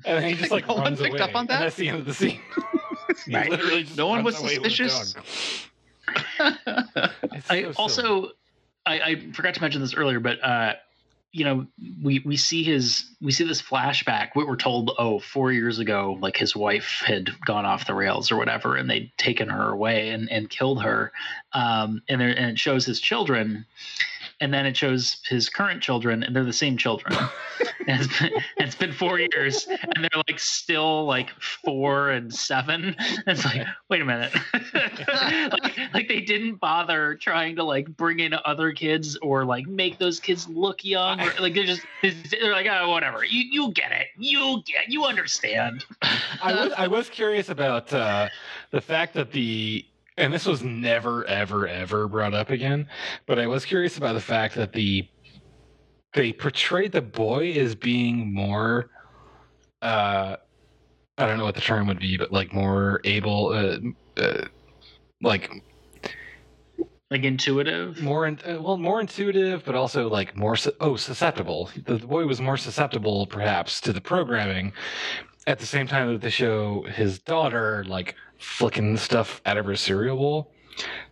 And 0.05 0.25
he 0.25 0.35
just 0.35 0.51
like 0.51 0.67
No 0.67 0.75
one 0.75 0.83
runs 0.85 1.01
picked 1.01 1.11
away. 1.15 1.21
up 1.21 1.31
on 1.37 1.41
And 1.43 1.49
that? 1.51 1.61
that's 1.61 1.77
the 1.77 1.89
end 1.89 2.01
of 2.01 2.07
the 2.07 2.15
scene. 2.15 2.41
He 3.27 3.37
Right. 3.37 3.49
literally 3.51 3.85
just 3.85 3.97
No 3.97 4.09
one 4.09 4.25
was 4.25 4.37
away 4.41 4.59
with 4.59 4.77
the 4.77 4.89
suspicious? 4.89 5.13
dog. 5.13 5.25
I 7.49 7.63
so 7.63 7.73
also, 7.77 8.29
I, 8.85 9.01
I 9.01 9.33
forgot 9.33 9.55
to 9.55 9.61
mention 9.61 9.81
this 9.81 9.95
earlier, 9.95 10.19
but 10.19 10.43
uh, 10.43 10.73
you 11.33 11.45
know 11.45 11.67
we 12.03 12.21
we 12.21 12.37
see 12.37 12.63
his 12.63 13.11
we 13.23 13.33
see 13.33 13.45
this 13.45 13.63
flashback 13.63 14.31
we 14.37 14.45
were 14.45 14.57
told 14.57 14.93
oh 14.99 15.19
four 15.19 15.51
years 15.51 15.79
ago 15.79 16.19
like 16.21 16.37
his 16.37 16.55
wife 16.55 17.03
had 17.07 17.31
gone 17.47 17.65
off 17.65 17.87
the 17.87 17.95
rails 17.95 18.31
or 18.31 18.37
whatever 18.37 18.77
and 18.77 18.89
they'd 18.89 19.11
taken 19.17 19.49
her 19.49 19.71
away 19.71 20.11
and, 20.11 20.31
and 20.31 20.51
killed 20.51 20.83
her. 20.83 21.13
Um, 21.53 22.03
and, 22.09 22.21
there, 22.21 22.29
and 22.29 22.51
it 22.51 22.59
shows 22.59 22.85
his 22.85 23.01
children 23.01 23.65
and 24.43 24.53
then 24.53 24.67
it 24.67 24.77
shows 24.77 25.19
his 25.25 25.49
current 25.49 25.81
children 25.81 26.25
and 26.25 26.35
they're 26.35 26.45
the 26.45 26.53
same 26.53 26.77
children. 26.77 27.17
And 27.89 28.01
it's 28.01 28.21
been, 28.21 28.33
it's 28.59 28.75
been 28.77 28.93
four 28.93 29.19
years 29.19 29.67
and 29.67 30.05
they're 30.05 30.23
like 30.29 30.39
still 30.39 31.05
like 31.05 31.31
four 31.41 32.11
and 32.11 32.33
seven. 32.33 32.95
And 32.97 33.23
it's 33.27 33.45
like 33.45 33.67
wait 33.89 34.01
a 34.01 34.05
minute. 34.05 34.33
Like, 34.73 35.79
like 35.93 36.09
they 36.09 36.21
didn't 36.21 36.57
bother 36.57 37.17
trying 37.17 37.57
to 37.57 37.65
like 37.65 37.89
bring 37.97 38.21
in 38.21 38.35
other 38.45 38.73
kids 38.73 39.17
or 39.17 39.45
like 39.45 39.67
make 39.67 39.99
those 39.99 40.21
kids 40.21 40.49
look 40.49 40.85
young 40.85 41.21
or 41.21 41.33
like 41.41 41.55
they're 41.55 41.65
just 41.65 41.83
they're 42.03 42.53
like 42.53 42.67
oh 42.71 42.89
whatever. 42.91 43.25
You 43.25 43.43
you 43.51 43.73
get 43.73 43.91
it. 43.93 44.09
You 44.17 44.63
get 44.65 44.89
you 44.89 45.05
understand. 45.05 45.85
I 46.43 46.55
was 46.55 46.73
I 46.79 46.87
was 46.87 47.09
curious 47.11 47.49
about 47.49 47.93
uh, 47.93 48.29
the 48.71 48.81
fact 48.81 49.15
that 49.15 49.33
the 49.33 49.85
and 50.17 50.33
this 50.33 50.47
was 50.47 50.63
never 50.63 51.25
ever 51.27 51.67
ever 51.67 52.09
brought 52.09 52.35
up 52.35 52.51
again, 52.51 52.89
but 53.27 53.39
I 53.39 53.47
was 53.47 53.65
curious 53.65 53.97
about 53.97 54.15
the 54.15 54.21
fact 54.21 54.55
that 54.57 54.73
the 54.73 55.09
they 56.15 56.33
portrayed 56.33 56.93
the 56.93 57.03
boy 57.03 57.53
as 57.53 57.75
being 57.75 58.33
more 58.33 58.91
uh 59.81 60.37
I 61.19 61.27
don't 61.27 61.39
know 61.39 61.45
what 61.45 61.55
the 61.55 61.61
term 61.61 61.87
would 61.89 61.99
be, 61.99 62.17
but 62.17 62.33
like 62.33 62.53
more 62.53 63.01
able 63.05 63.49
uh, 63.49 63.79
uh 64.21 64.45
like 65.23 65.51
like 67.11 67.25
intuitive? 67.25 68.03
more 68.03 68.27
in, 68.27 68.39
uh, 68.47 68.61
well 68.61 68.79
more 68.79 69.01
intuitive 69.01 69.65
but 69.65 69.75
also 69.75 70.09
like 70.09 70.37
more 70.37 70.57
oh 70.81 70.97
susceptible. 70.97 71.71
The 71.85 71.99
boy 71.99 72.27
was 72.27 72.41
more 72.41 72.57
susceptible 72.57 73.27
perhaps 73.27 73.81
to 73.83 73.93
the 73.93 74.01
programming 74.01 74.73
at 75.47 75.59
the 75.59 75.67
same 75.67 75.87
time 75.87 76.13
that 76.13 76.21
the 76.21 76.31
show 76.31 76.83
his 76.83 77.19
daughter 77.19 77.85
like 77.87 78.15
flicking 78.39 78.97
stuff 78.97 79.41
out 79.47 79.57
of 79.57 79.67
her 79.67 79.77
cereal 79.77 80.17
bowl. 80.17 80.53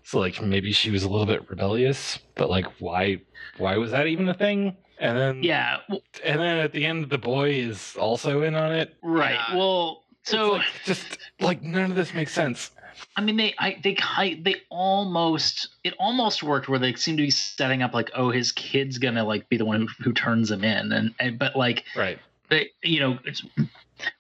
So 0.03 0.19
like 0.19 0.41
maybe 0.43 0.73
she 0.73 0.91
was 0.91 1.03
a 1.05 1.09
little 1.09 1.27
bit 1.27 1.49
rebellious 1.49 2.19
but 2.35 2.49
like 2.51 2.67
why 2.81 3.21
why 3.59 3.77
was 3.77 3.91
that 3.91 4.07
even 4.07 4.29
a 4.29 4.35
thing? 4.35 4.77
And 4.99 5.17
then 5.19 5.43
yeah 5.43 5.79
and 6.25 6.41
then 6.41 6.59
at 6.59 6.73
the 6.73 6.85
end 6.87 7.09
the 7.11 7.19
boy 7.19 7.51
is 7.51 7.97
also 7.99 8.43
in 8.43 8.55
on 8.55 8.73
it. 8.73 8.97
Right 9.03 9.35
Yeah. 9.49 9.57
well 9.57 10.05
It's 10.23 10.31
so 10.31 10.53
like, 10.53 10.67
just 10.85 11.19
like 11.41 11.63
none 11.63 11.91
of 11.91 11.97
this 11.97 12.15
makes 12.15 12.33
sense. 12.33 12.71
I 13.17 13.23
mean, 13.23 13.37
they, 13.37 13.55
I, 13.59 13.81
they, 13.83 13.95
ki- 13.95 14.41
they 14.43 14.57
almost, 14.69 15.69
it 15.85 15.95
almost 15.99 16.43
worked 16.43 16.69
where 16.69 16.79
they 16.79 16.95
seem 16.95 17.17
to 17.17 17.23
be 17.23 17.31
setting 17.31 17.83
up 17.83 17.95
like, 17.95 18.11
oh, 18.15 18.31
his 18.31 18.53
kid's 18.53 18.99
gonna 18.99 19.25
like 19.25 19.49
be 19.49 19.57
the 19.57 19.65
one 19.65 19.81
who, 19.81 20.05
who 20.05 20.13
turns 20.13 20.51
him 20.51 20.63
in, 20.65 20.93
and, 20.93 21.15
and 21.19 21.39
but 21.39 21.57
like, 21.57 21.85
right. 21.97 22.19
they, 22.51 22.69
you 22.83 23.01
know, 23.01 23.19
it's, 23.25 23.43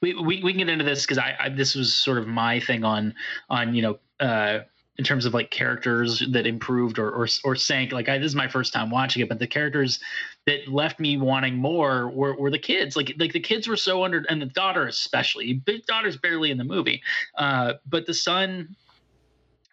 we, 0.00 0.14
we 0.14 0.42
we 0.42 0.52
can 0.52 0.58
get 0.58 0.68
into 0.68 0.84
this 0.84 1.02
because 1.02 1.18
I, 1.18 1.36
I 1.38 1.48
this 1.48 1.74
was 1.74 1.96
sort 1.96 2.18
of 2.18 2.26
my 2.26 2.60
thing 2.60 2.84
on 2.84 3.14
on 3.48 3.74
you 3.74 3.82
know 3.82 3.98
uh 4.20 4.60
in 5.00 5.04
terms 5.04 5.24
of 5.24 5.32
like 5.32 5.50
characters 5.50 6.22
that 6.32 6.46
improved 6.46 6.98
or 6.98 7.10
or, 7.10 7.26
or 7.44 7.56
sank. 7.56 7.90
Like 7.90 8.10
I, 8.10 8.18
this 8.18 8.26
is 8.26 8.34
my 8.34 8.48
first 8.48 8.74
time 8.74 8.90
watching 8.90 9.22
it, 9.22 9.30
but 9.30 9.38
the 9.38 9.46
characters 9.46 9.98
that 10.46 10.68
left 10.68 11.00
me 11.00 11.16
wanting 11.16 11.56
more 11.56 12.10
were, 12.10 12.36
were 12.36 12.50
the 12.50 12.58
kids. 12.58 12.96
Like 12.96 13.14
like 13.18 13.32
the 13.32 13.40
kids 13.40 13.66
were 13.66 13.78
so 13.78 14.04
under, 14.04 14.24
and 14.28 14.42
the 14.42 14.46
daughter 14.46 14.86
especially. 14.86 15.62
The 15.64 15.82
daughter's 15.88 16.18
barely 16.18 16.50
in 16.50 16.58
the 16.58 16.64
movie, 16.64 17.02
uh, 17.38 17.74
but 17.88 18.04
the 18.04 18.12
son 18.12 18.76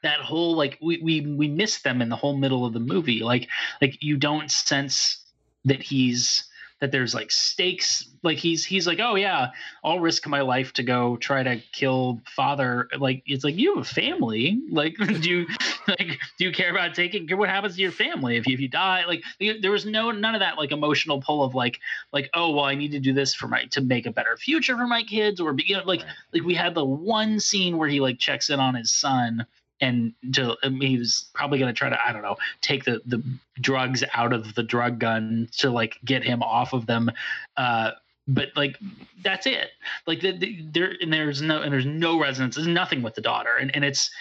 that 0.03 0.21
whole 0.21 0.55
like 0.55 0.77
we 0.81 1.01
we 1.01 1.21
we 1.21 1.49
miss 1.49 1.81
them 1.81 2.01
in 2.01 2.07
the 2.07 2.15
whole 2.15 2.37
middle 2.37 2.65
of 2.65 2.71
the 2.71 2.79
movie 2.79 3.21
like 3.23 3.49
like 3.81 3.97
you 4.01 4.15
don't 4.15 4.51
sense 4.51 5.25
that 5.65 5.81
he's 5.81 6.45
that 6.79 6.91
there's 6.91 7.13
like 7.13 7.31
stakes. 7.31 8.05
Like 8.23 8.37
he's 8.37 8.65
he's 8.65 8.87
like 8.87 8.99
oh 8.99 9.15
yeah 9.15 9.49
i'll 9.83 9.99
risk 9.99 10.27
my 10.27 10.41
life 10.41 10.73
to 10.73 10.83
go 10.83 11.17
try 11.17 11.43
to 11.43 11.61
kill 11.71 12.21
father. 12.35 12.89
Like 12.97 13.23
it's 13.25 13.43
like 13.43 13.55
you 13.55 13.75
have 13.75 13.85
a 13.85 13.89
family. 13.89 14.61
Like 14.69 14.95
do 15.21 15.29
you 15.29 15.47
like 15.87 16.19
do 16.37 16.45
you 16.45 16.51
care 16.51 16.71
about 16.71 16.93
taking 16.95 17.27
what 17.37 17.49
happens 17.49 17.75
to 17.75 17.81
your 17.81 17.91
family 17.91 18.37
if 18.37 18.47
you, 18.47 18.53
if 18.53 18.59
you 18.59 18.67
die? 18.67 19.05
Like 19.05 19.23
there 19.61 19.71
was 19.71 19.85
no 19.85 20.11
none 20.11 20.35
of 20.35 20.41
that 20.41 20.57
like 20.57 20.71
emotional 20.71 21.21
pull 21.21 21.43
of 21.43 21.55
like 21.55 21.79
like 22.11 22.29
oh 22.33 22.51
well 22.51 22.65
i 22.65 22.75
need 22.75 22.91
to 22.91 22.99
do 22.99 23.13
this 23.13 23.33
for 23.33 23.47
my 23.47 23.65
to 23.65 23.81
make 23.81 24.05
a 24.05 24.11
better 24.11 24.37
future 24.37 24.75
for 24.75 24.87
my 24.87 25.03
kids 25.03 25.39
or 25.39 25.53
be 25.53 25.63
you 25.67 25.77
know 25.77 25.83
like 25.85 26.03
like 26.33 26.43
we 26.43 26.53
had 26.53 26.73
the 26.73 26.85
one 26.85 27.39
scene 27.39 27.77
where 27.77 27.89
he 27.89 27.99
like 27.99 28.19
checks 28.19 28.49
in 28.49 28.59
on 28.59 28.75
his 28.75 28.91
son 28.91 29.45
and 29.81 30.13
to 30.33 30.55
I 30.63 30.69
mean, 30.69 30.89
he 30.89 30.97
was 30.97 31.29
probably 31.33 31.59
going 31.59 31.73
to 31.73 31.77
try 31.77 31.89
to 31.89 31.97
I 32.03 32.11
don't 32.11 32.23
know 32.23 32.37
take 32.61 32.83
the 32.85 33.01
the 33.05 33.23
drugs 33.59 34.03
out 34.13 34.33
of 34.33 34.55
the 34.55 34.63
drug 34.63 34.99
gun 34.99 35.49
to 35.57 35.69
like 35.69 35.97
get 36.03 36.23
him 36.23 36.41
off 36.43 36.73
of 36.73 36.85
them. 36.85 37.11
Uh 37.55 37.91
but 38.27 38.49
like 38.55 38.77
that's 39.23 39.45
it. 39.45 39.69
Like 40.05 40.19
the, 40.21 40.37
the, 40.37 40.65
there 40.71 40.93
and 41.01 41.11
there's 41.11 41.41
no 41.41 41.61
and 41.61 41.71
there's 41.71 41.85
no 41.85 42.19
resonance. 42.19 42.55
There's 42.55 42.67
nothing 42.67 43.01
with 43.01 43.15
the 43.15 43.21
daughter. 43.21 43.55
And 43.55 43.73
and 43.75 43.85
it's 43.85 44.11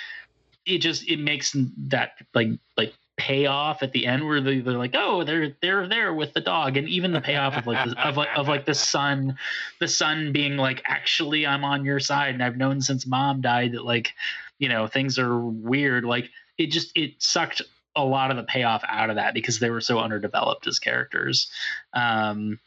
it 0.64 0.78
just 0.78 1.08
it 1.08 1.18
makes 1.18 1.56
that 1.88 2.12
like 2.34 2.48
like 2.76 2.94
payoff 3.16 3.82
at 3.82 3.92
the 3.92 4.06
end 4.06 4.26
where 4.26 4.42
they, 4.42 4.60
they're 4.60 4.76
like 4.76 4.94
oh 4.94 5.24
they're 5.24 5.56
they're 5.62 5.88
there 5.88 6.14
with 6.14 6.34
the 6.34 6.40
dog. 6.40 6.76
And 6.76 6.88
even 6.88 7.12
the 7.12 7.20
payoff 7.20 7.56
of 7.56 7.66
like 7.66 7.88
of 7.96 8.16
like 8.16 8.28
of 8.36 8.46
like 8.46 8.64
the 8.64 8.74
son 8.74 9.36
the 9.80 9.88
son 9.88 10.32
being 10.32 10.56
like 10.56 10.82
actually 10.84 11.46
i'm 11.46 11.64
on 11.64 11.84
your 11.84 11.98
side 11.98 12.34
and 12.34 12.42
i've 12.42 12.56
known 12.56 12.80
since 12.80 13.06
mom 13.06 13.40
died 13.40 13.72
that 13.72 13.84
like 13.84 14.12
you 14.58 14.68
know 14.68 14.86
things 14.86 15.18
are 15.18 15.38
weird 15.38 16.04
like 16.04 16.30
it 16.58 16.70
just 16.70 16.96
it 16.96 17.12
sucked 17.18 17.62
a 17.94 18.04
lot 18.04 18.30
of 18.30 18.36
the 18.36 18.42
payoff 18.42 18.82
out 18.88 19.10
of 19.10 19.16
that 19.16 19.34
because 19.34 19.58
they 19.58 19.70
were 19.70 19.80
so 19.80 19.98
underdeveloped 19.98 20.66
as 20.66 20.78
characters 20.78 21.50
um 21.94 22.58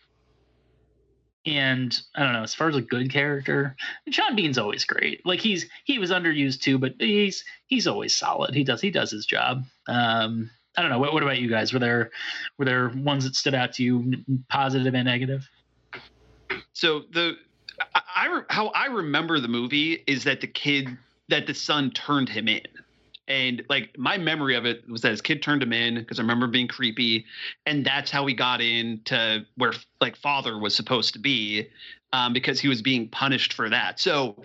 and 1.46 2.00
I 2.16 2.24
don't 2.24 2.34
know, 2.34 2.44
as 2.44 2.54
far 2.54 2.68
as 2.68 2.76
a 2.76 2.82
good 2.82 3.12
character, 3.12 3.76
Sean 4.10 4.36
Bean's 4.36 4.58
always 4.58 4.84
great. 4.84 5.26
Like 5.26 5.40
he's 5.40 5.68
he 5.86 5.98
was 5.98 6.12
underused 6.12 6.62
too, 6.62 6.78
but 6.78 6.96
he's 7.00 7.44
he's 7.68 7.88
always 7.88 8.16
solid. 8.16 8.54
He 8.54 8.64
does 8.64 8.82
he 8.82 8.92
does 8.92 9.12
his 9.12 9.26
job. 9.26 9.66
Um, 9.88 10.52
I 10.78 10.82
don't 10.82 10.92
know. 10.92 11.00
What, 11.00 11.14
what 11.14 11.24
about 11.24 11.40
you 11.40 11.50
guys? 11.50 11.74
Were 11.74 11.80
there 11.80 12.12
were 12.58 12.66
there 12.66 12.90
ones 12.90 13.24
that 13.24 13.36
stood 13.36 13.56
out 13.56 13.74
to 13.74 13.84
you, 13.84 14.14
positive 14.50 14.94
and 14.94 15.06
negative? 15.06 15.48
So 16.74 17.04
the 17.12 17.38
I, 17.96 18.02
I 18.16 18.42
how 18.50 18.68
I 18.68 18.88
remember 18.88 19.40
the 19.40 19.48
movie 19.48 20.04
is 20.08 20.26
that 20.26 20.42
the 20.42 20.48
kid 20.48 20.98
that 21.30 21.48
the 21.48 21.54
son 21.54 21.92
turned 21.92 22.30
him 22.30 22.48
in. 22.48 22.62
And 23.28 23.64
like 23.70 23.96
my 23.98 24.18
memory 24.18 24.56
of 24.56 24.66
it 24.66 24.90
was 24.90 25.02
that 25.02 25.12
his 25.12 25.22
kid 25.22 25.44
turned 25.44 25.62
him 25.62 25.72
in 25.72 25.96
because 25.96 26.20
I 26.20 26.24
remember 26.24 26.48
being 26.48 26.68
creepy, 26.68 27.26
and 27.68 27.86
that's 27.86 28.10
how 28.10 28.26
he 28.26 28.34
got 28.34 28.60
into 28.60 29.46
where 29.56 29.74
like 30.02 30.16
father 30.16 30.58
was 30.58 30.76
supposed 30.76 31.14
to 31.14 31.20
be, 31.20 31.70
um, 32.12 32.34
because 32.34 32.60
he 32.60 32.68
was 32.68 32.82
being 32.82 33.08
punished 33.08 33.54
for 33.54 33.70
that. 33.70 34.00
So 34.00 34.44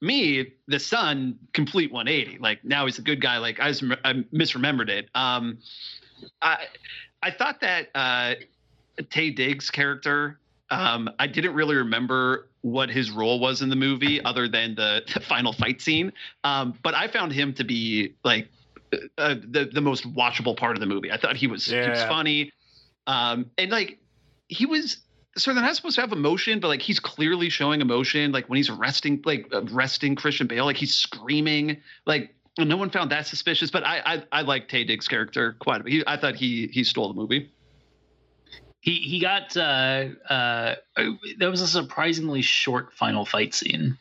me, 0.00 0.52
the 0.68 0.78
son, 0.78 1.38
complete 1.54 1.90
180. 1.90 2.38
Like 2.38 2.64
now 2.64 2.86
he's 2.86 2.98
a 2.98 3.02
good 3.02 3.20
guy. 3.20 3.38
Like 3.38 3.58
I, 3.58 3.68
was, 3.68 3.82
I 4.04 4.12
misremembered 4.32 4.90
it. 4.90 5.08
Um, 5.16 5.58
I 6.40 6.66
I 7.22 7.32
thought 7.32 7.60
that 7.62 7.88
uh, 7.96 8.34
Taye 8.98 9.34
Diggs' 9.34 9.70
character 9.70 10.38
um, 10.70 11.10
I 11.18 11.26
didn't 11.26 11.54
really 11.54 11.76
remember 11.76 12.48
what 12.62 12.90
his 12.90 13.10
role 13.10 13.40
was 13.40 13.62
in 13.62 13.68
the 13.68 13.76
movie 13.76 14.22
other 14.24 14.48
than 14.48 14.74
the, 14.74 15.02
the 15.12 15.20
final 15.20 15.52
fight 15.52 15.80
scene. 15.80 16.12
Um, 16.44 16.74
but 16.82 16.94
I 16.94 17.08
found 17.08 17.32
him 17.32 17.52
to 17.54 17.64
be 17.64 18.14
like 18.24 18.48
uh, 19.18 19.34
the 19.34 19.70
the 19.72 19.80
most 19.80 20.12
watchable 20.14 20.56
part 20.56 20.76
of 20.76 20.80
the 20.80 20.86
movie. 20.86 21.10
I 21.10 21.16
thought 21.16 21.36
he 21.36 21.46
was 21.46 21.66
he 21.66 21.76
was 21.76 22.02
funny, 22.04 22.52
um, 23.06 23.50
and 23.58 23.70
like 23.70 23.98
he 24.48 24.66
was. 24.66 24.98
So 25.36 25.54
they're 25.54 25.62
not 25.62 25.76
supposed 25.76 25.94
to 25.94 26.00
have 26.00 26.10
emotion, 26.10 26.58
but 26.58 26.66
like 26.66 26.82
he's 26.82 26.98
clearly 26.98 27.48
showing 27.50 27.80
emotion. 27.80 28.32
Like 28.32 28.48
when 28.48 28.56
he's 28.56 28.68
arresting, 28.68 29.22
like 29.24 29.46
arresting 29.52 30.16
Christian 30.16 30.48
Bale, 30.48 30.64
like 30.64 30.76
he's 30.76 30.92
screaming. 30.92 31.76
Like 32.04 32.34
no 32.58 32.76
one 32.76 32.90
found 32.90 33.12
that 33.12 33.28
suspicious. 33.28 33.70
But 33.70 33.84
I 33.84 34.02
I, 34.04 34.22
I 34.32 34.42
like 34.42 34.68
Taye 34.68 34.86
Diggs' 34.86 35.06
character 35.06 35.54
quite 35.60 35.82
a 35.82 35.84
bit. 35.84 35.92
He, 35.92 36.02
I 36.04 36.16
thought 36.16 36.34
he 36.34 36.66
he 36.72 36.82
stole 36.82 37.08
the 37.08 37.14
movie. 37.14 37.48
He 38.80 38.94
he 38.94 39.20
got 39.20 39.56
uh 39.56 40.06
uh 40.28 40.74
that 41.38 41.50
was 41.50 41.60
a 41.60 41.66
surprisingly 41.66 42.42
short 42.42 42.92
final 42.92 43.24
fight 43.24 43.54
scene. 43.54 43.98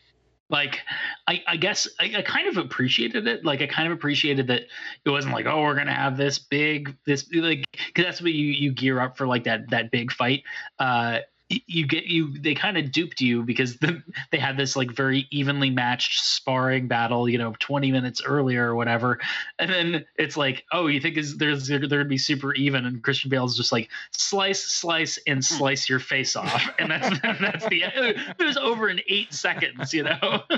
Like 0.49 0.79
I 1.27 1.43
I 1.47 1.57
guess 1.57 1.87
I, 1.99 2.13
I 2.17 2.21
kind 2.21 2.47
of 2.47 2.57
appreciated 2.57 3.27
it. 3.27 3.43
Like 3.45 3.61
I 3.61 3.67
kind 3.67 3.91
of 3.91 3.97
appreciated 3.97 4.47
that 4.47 4.63
it 5.05 5.09
wasn't 5.09 5.33
like 5.33 5.45
oh 5.45 5.61
we're 5.61 5.75
gonna 5.75 5.93
have 5.93 6.17
this 6.17 6.39
big 6.39 6.97
this 7.05 7.27
like 7.33 7.65
because 7.71 8.05
that's 8.05 8.21
what 8.21 8.31
you 8.31 8.47
you 8.47 8.71
gear 8.71 8.99
up 8.99 9.17
for 9.17 9.27
like 9.27 9.43
that 9.43 9.69
that 9.69 9.91
big 9.91 10.11
fight. 10.11 10.43
Uh, 10.79 11.19
you 11.49 11.87
get 11.87 12.05
you 12.05 12.37
they 12.39 12.53
kind 12.53 12.77
of 12.77 12.91
duped 12.91 13.21
you 13.21 13.41
because 13.43 13.77
the, 13.77 14.03
they 14.31 14.37
had 14.37 14.55
this 14.55 14.75
like 14.75 14.91
very 14.91 15.27
evenly 15.31 15.69
matched 15.69 16.19
sparring 16.23 16.87
battle 16.87 17.27
you 17.27 17.37
know 17.37 17.55
20 17.59 17.91
minutes 17.91 18.21
earlier 18.23 18.69
or 18.69 18.75
whatever. 18.75 19.19
And 19.57 19.71
then 19.71 20.05
it's 20.15 20.37
like 20.37 20.65
oh 20.71 20.87
you 20.87 21.01
think 21.01 21.17
is 21.17 21.37
there's 21.37 21.67
they're, 21.67 21.79
they're 21.79 21.99
gonna 21.99 22.05
be 22.05 22.17
super 22.17 22.53
even 22.53 22.85
and 22.85 23.03
christian 23.03 23.29
bale's 23.29 23.57
just 23.57 23.71
like 23.71 23.89
slice 24.11 24.63
slice 24.63 25.17
and 25.25 25.43
slice 25.43 25.89
your 25.89 25.99
face 25.99 26.35
off. 26.35 26.69
And 26.79 26.91
that's 26.91 27.19
that's 27.21 27.67
the 27.67 27.83
end. 27.83 28.15
It 28.39 28.43
was 28.43 28.55
over 28.55 28.89
in 28.89 29.01
eight 29.07 29.33
seconds 29.33 29.93
you 29.93 30.03
know? 30.03 30.43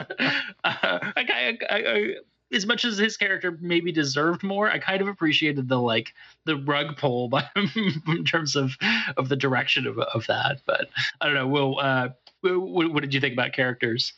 Uh, 0.64 1.00
I, 1.16 1.58
I, 1.70 1.76
I, 1.76 2.16
as 2.52 2.66
much 2.66 2.86
as 2.86 2.98
his 2.98 3.18
character 3.18 3.58
maybe 3.62 3.92
deserved 3.92 4.44
more, 4.44 4.70
I 4.70 4.80
kind 4.80 5.02
of 5.02 5.08
appreciated 5.08 5.68
the 5.68 5.80
like 5.80 6.14
the 6.46 6.58
rug 6.58 6.98
pull 6.98 7.30
by 7.30 7.48
in 7.76 8.26
terms 8.26 8.56
of 8.56 8.72
of 9.18 9.30
the 9.30 9.36
direction 9.36 9.88
of 9.88 10.00
of 10.00 10.28
that. 10.28 10.62
But 10.66 10.90
I 11.20 11.26
don't 11.26 11.36
know. 11.36 11.48
Will, 11.48 11.80
uh, 11.80 12.10
what, 12.42 12.94
what 12.94 13.02
did 13.02 13.14
you 13.14 13.22
think 13.22 13.34
about 13.34 13.54
characters? 13.54 14.14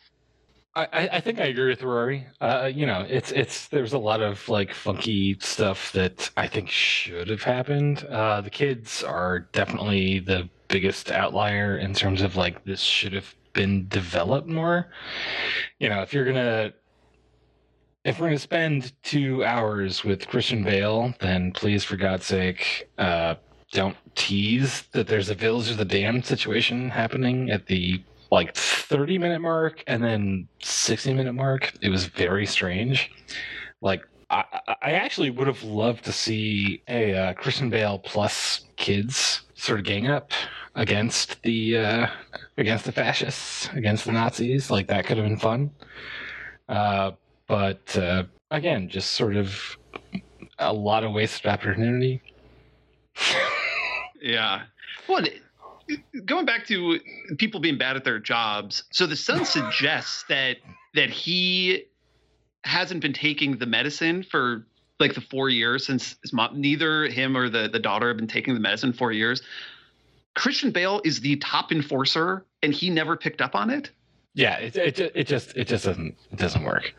I, 0.75 1.07
I 1.13 1.19
think 1.19 1.39
I 1.39 1.45
agree 1.45 1.69
with 1.69 1.83
Rory. 1.83 2.25
Uh, 2.41 2.71
you 2.73 2.87
know, 2.87 3.05
it's 3.07 3.31
it's 3.31 3.67
there's 3.67 3.93
a 3.93 3.99
lot 3.99 4.21
of 4.21 4.49
like 4.49 4.73
funky 4.73 5.37
stuff 5.39 5.91
that 5.91 6.31
I 6.35 6.47
think 6.47 6.67
should 6.67 7.29
have 7.29 7.43
happened. 7.43 8.03
Uh, 8.05 8.41
the 8.41 8.49
kids 8.49 9.03
are 9.03 9.41
definitely 9.51 10.17
the 10.17 10.49
biggest 10.69 11.11
outlier 11.11 11.77
in 11.77 11.93
terms 11.93 12.23
of 12.23 12.35
like 12.37 12.63
this 12.63 12.79
should 12.79 13.13
have 13.13 13.35
been 13.53 13.87
developed 13.87 14.47
more. 14.47 14.87
You 15.77 15.89
know, 15.89 16.01
if 16.01 16.11
you're 16.11 16.25
gonna 16.25 16.73
if 18.03 18.19
we're 18.19 18.27
gonna 18.27 18.39
spend 18.39 18.91
two 19.03 19.43
hours 19.45 20.03
with 20.03 20.27
Christian 20.27 20.63
Bale, 20.63 21.13
then 21.19 21.51
please, 21.51 21.83
for 21.83 21.95
God's 21.95 22.25
sake, 22.25 22.89
uh, 22.97 23.35
don't 23.71 23.97
tease 24.15 24.83
that 24.91 25.07
there's 25.07 25.29
a 25.29 25.35
Village 25.35 25.71
of 25.71 25.77
the 25.77 25.85
Damned 25.85 26.25
situation 26.25 26.89
happening 26.89 27.49
at 27.49 27.65
the 27.65 28.03
like 28.31 28.55
30 28.55 29.17
minute 29.17 29.41
mark 29.41 29.83
and 29.87 30.03
then 30.03 30.47
60 30.61 31.13
minute 31.13 31.33
mark. 31.33 31.73
It 31.81 31.89
was 31.89 32.05
very 32.05 32.45
strange. 32.45 33.11
Like 33.81 34.03
I, 34.29 34.43
I 34.81 34.91
actually 34.93 35.29
would 35.29 35.47
have 35.47 35.63
loved 35.63 36.03
to 36.05 36.11
see 36.11 36.81
a 36.87 37.13
uh, 37.13 37.33
Christian 37.33 37.69
Bale 37.69 37.99
plus 37.99 38.65
kids 38.75 39.41
sort 39.55 39.79
of 39.79 39.85
gang 39.85 40.07
up 40.07 40.31
against 40.75 41.41
the 41.43 41.77
uh, 41.77 42.07
against 42.57 42.85
the 42.85 42.91
fascists, 42.91 43.69
against 43.73 44.05
the 44.05 44.11
Nazis. 44.11 44.71
Like 44.71 44.87
that 44.87 45.05
could 45.05 45.17
have 45.17 45.27
been 45.27 45.37
fun. 45.37 45.71
Uh, 46.67 47.11
but 47.53 47.95
uh, 47.99 48.23
again, 48.49 48.89
just 48.89 49.11
sort 49.11 49.35
of 49.35 49.77
a 50.57 50.73
lot 50.73 51.03
of 51.03 51.13
wasted 51.13 51.45
opportunity. 51.45 52.19
yeah. 54.23 54.63
Well, 55.07 55.23
going 56.25 56.47
back 56.47 56.65
to 56.65 56.99
people 57.37 57.59
being 57.59 57.77
bad 57.77 57.95
at 57.95 58.05
their 58.05 58.17
jobs, 58.17 58.85
so 58.91 59.05
the 59.05 59.15
son 59.15 59.45
suggests 59.57 60.25
that 60.29 60.57
that 60.95 61.11
he 61.11 61.83
hasn't 62.63 63.01
been 63.03 63.13
taking 63.13 63.57
the 63.57 63.67
medicine 63.67 64.23
for 64.23 64.65
like 64.99 65.13
the 65.13 65.21
four 65.21 65.47
years 65.49 65.85
since 65.85 66.15
his 66.23 66.33
mom, 66.33 66.59
neither 66.59 67.05
him 67.05 67.37
or 67.37 67.49
the 67.49 67.69
the 67.71 67.77
daughter 67.77 68.07
have 68.07 68.17
been 68.17 68.25
taking 68.25 68.55
the 68.55 68.59
medicine 68.59 68.93
four 68.93 69.11
years. 69.11 69.43
Christian 70.33 70.71
Bale 70.71 71.01
is 71.03 71.21
the 71.21 71.35
top 71.35 71.71
enforcer, 71.71 72.47
and 72.63 72.73
he 72.73 72.89
never 72.89 73.15
picked 73.15 73.43
up 73.43 73.53
on 73.53 73.69
it. 73.69 73.91
Yeah, 74.33 74.57
it 74.57 74.75
it 74.75 74.99
it 74.99 75.27
just 75.27 75.55
it 75.55 75.67
just 75.67 75.85
doesn't 75.85 76.15
it 76.31 76.39
doesn't 76.39 76.63
work. 76.63 76.95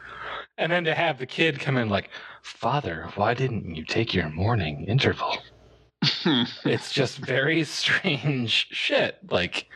And 0.57 0.71
then 0.71 0.85
to 0.85 0.95
have 0.95 1.19
the 1.19 1.27
kid 1.27 1.59
come 1.59 1.77
in 1.77 1.89
like, 1.89 2.11
Father, 2.43 3.09
why 3.17 3.35
didn't 3.35 3.75
you 3.75 3.85
take 3.85 4.15
your 4.15 4.29
morning 4.29 4.85
interval? 4.85 5.39
it's 6.65 6.93
just 6.93 7.19
very 7.19 7.65
strange 7.65 8.69
shit. 8.71 9.19
Like, 9.31 9.67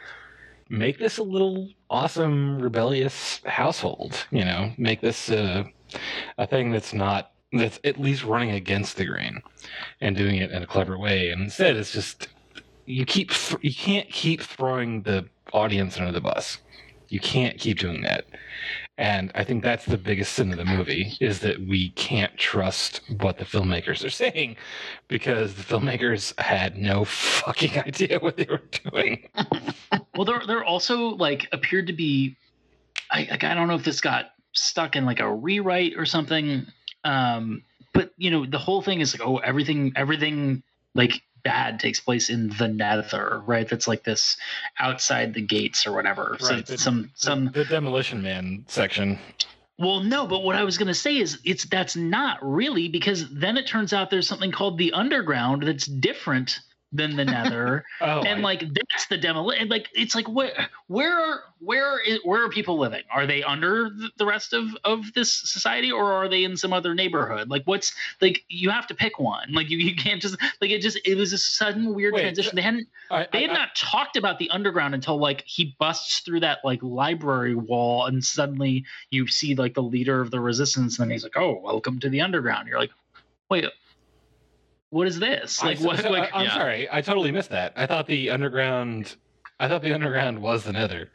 make 0.68 0.98
this 0.98 1.18
a 1.18 1.22
little 1.22 1.68
awesome, 1.90 2.60
rebellious 2.60 3.40
household. 3.44 4.26
You 4.30 4.44
know, 4.44 4.72
make 4.78 5.00
this 5.00 5.30
uh, 5.30 5.64
a 6.36 6.46
thing 6.46 6.70
that's 6.70 6.92
not 6.92 7.32
that's 7.52 7.80
at 7.82 7.98
least 7.98 8.24
running 8.24 8.50
against 8.50 8.96
the 8.96 9.06
grain 9.06 9.40
and 10.00 10.14
doing 10.14 10.36
it 10.36 10.50
in 10.50 10.62
a 10.62 10.66
clever 10.66 10.98
way. 10.98 11.30
And 11.30 11.42
instead, 11.42 11.76
it's 11.76 11.92
just 11.92 12.28
you 12.86 13.04
keep 13.04 13.32
you 13.62 13.74
can't 13.74 14.08
keep 14.10 14.42
throwing 14.42 15.02
the 15.02 15.26
audience 15.52 15.98
under 15.98 16.12
the 16.12 16.20
bus. 16.20 16.58
You 17.08 17.20
can't 17.20 17.58
keep 17.58 17.78
doing 17.78 18.02
that. 18.02 18.26
And 18.98 19.30
I 19.36 19.44
think 19.44 19.62
that's 19.62 19.84
the 19.84 19.96
biggest 19.96 20.32
sin 20.32 20.50
of 20.50 20.58
the 20.58 20.64
movie 20.64 21.16
is 21.20 21.38
that 21.40 21.60
we 21.60 21.90
can't 21.90 22.36
trust 22.36 23.00
what 23.20 23.38
the 23.38 23.44
filmmakers 23.44 24.04
are 24.04 24.10
saying 24.24 24.56
because 25.06 25.54
the 25.54 25.62
filmmakers 25.62 26.38
had 26.38 26.76
no 26.76 27.04
fucking 27.04 27.78
idea 27.86 28.18
what 28.18 28.36
they 28.36 28.46
were 28.50 28.62
doing. 28.90 29.28
well, 30.16 30.24
there 30.24 30.42
there 30.46 30.64
also 30.64 31.10
like 31.10 31.48
appeared 31.52 31.86
to 31.86 31.92
be 31.92 32.36
I 33.10 33.28
like 33.30 33.44
I 33.44 33.54
don't 33.54 33.68
know 33.68 33.76
if 33.76 33.84
this 33.84 34.00
got 34.00 34.32
stuck 34.52 34.96
in 34.96 35.06
like 35.06 35.20
a 35.20 35.32
rewrite 35.32 35.94
or 35.96 36.04
something. 36.04 36.66
Um 37.04 37.62
but 37.94 38.10
you 38.16 38.32
know, 38.32 38.46
the 38.46 38.58
whole 38.58 38.82
thing 38.82 39.00
is 39.00 39.16
like, 39.16 39.26
oh, 39.26 39.36
everything 39.36 39.92
everything 39.94 40.64
like 40.96 41.22
bad 41.48 41.80
takes 41.80 41.98
place 41.98 42.28
in 42.28 42.50
the 42.58 42.68
nether 42.68 43.42
right 43.46 43.70
that's 43.70 43.88
like 43.88 44.04
this 44.04 44.36
outside 44.78 45.32
the 45.32 45.40
gates 45.40 45.86
or 45.86 45.92
whatever 45.92 46.36
right. 46.42 46.68
so 46.68 46.76
some 46.76 47.10
some 47.14 47.50
the 47.54 47.64
demolition 47.64 48.22
man 48.22 48.62
section 48.68 49.18
well 49.78 50.00
no 50.00 50.26
but 50.26 50.40
what 50.40 50.56
i 50.56 50.62
was 50.62 50.76
going 50.76 50.88
to 50.88 50.94
say 50.94 51.16
is 51.16 51.38
it's 51.44 51.64
that's 51.64 51.96
not 51.96 52.38
really 52.42 52.86
because 52.86 53.30
then 53.30 53.56
it 53.56 53.66
turns 53.66 53.94
out 53.94 54.10
there's 54.10 54.28
something 54.28 54.52
called 54.52 54.76
the 54.76 54.92
underground 54.92 55.62
that's 55.62 55.86
different 55.86 56.60
than 56.92 57.16
the 57.16 57.24
nether. 57.24 57.84
Oh, 58.00 58.20
and 58.20 58.40
I... 58.40 58.42
like 58.42 58.60
that's 58.60 59.06
the 59.06 59.16
demolition 59.16 59.68
like 59.68 59.88
it's 59.92 60.14
like 60.14 60.28
where 60.28 60.68
where 60.86 61.18
are 61.18 61.40
where 61.58 61.98
is 62.00 62.20
where 62.24 62.44
are 62.44 62.48
people 62.48 62.78
living? 62.78 63.02
Are 63.10 63.26
they 63.26 63.42
under 63.42 63.90
the 64.16 64.24
rest 64.24 64.52
of 64.52 64.68
of 64.84 65.12
this 65.14 65.32
society 65.32 65.90
or 65.90 66.12
are 66.12 66.28
they 66.28 66.44
in 66.44 66.56
some 66.56 66.72
other 66.72 66.94
neighborhood? 66.94 67.50
Like 67.50 67.64
what's 67.64 67.92
like 68.20 68.44
you 68.48 68.70
have 68.70 68.86
to 68.88 68.94
pick 68.94 69.18
one. 69.18 69.52
Like 69.52 69.68
you, 69.68 69.78
you 69.78 69.96
can't 69.96 70.22
just 70.22 70.36
like 70.60 70.70
it 70.70 70.80
just 70.80 71.00
it 71.04 71.16
was 71.16 71.32
a 71.32 71.38
sudden 71.38 71.92
weird 71.92 72.14
Wait, 72.14 72.22
transition. 72.22 72.54
they 72.54 72.62
hadn't 72.62 72.88
I, 73.10 73.26
they 73.32 73.42
had 73.42 73.50
I, 73.50 73.54
not 73.54 73.74
talked 73.74 74.16
about 74.16 74.38
the 74.38 74.50
underground 74.50 74.94
until 74.94 75.18
like 75.18 75.42
he 75.44 75.74
busts 75.80 76.20
through 76.20 76.40
that 76.40 76.58
like 76.64 76.80
library 76.82 77.56
wall 77.56 78.06
and 78.06 78.24
suddenly 78.24 78.84
you 79.10 79.26
see 79.26 79.56
like 79.56 79.74
the 79.74 79.82
leader 79.82 80.20
of 80.20 80.30
the 80.30 80.40
resistance 80.40 81.00
and 81.00 81.10
he's 81.10 81.24
like 81.24 81.36
oh 81.36 81.58
welcome 81.62 81.98
to 82.00 82.08
the 82.08 82.20
underground. 82.20 82.68
You're 82.68 82.78
like 82.78 82.92
wait 83.50 83.64
what 84.90 85.06
is 85.06 85.18
this? 85.18 85.62
Like, 85.62 85.80
I, 85.80 85.84
what? 85.84 86.00
So, 86.00 86.10
like, 86.10 86.30
I'm 86.32 86.46
yeah. 86.46 86.54
sorry, 86.54 86.88
I 86.90 87.00
totally 87.02 87.30
missed 87.30 87.50
that. 87.50 87.72
I 87.76 87.86
thought 87.86 88.06
the 88.06 88.30
underground, 88.30 89.16
I 89.60 89.68
thought 89.68 89.82
the 89.82 89.92
underground 89.92 90.40
was 90.40 90.64
the 90.64 90.72
Nether. 90.72 91.10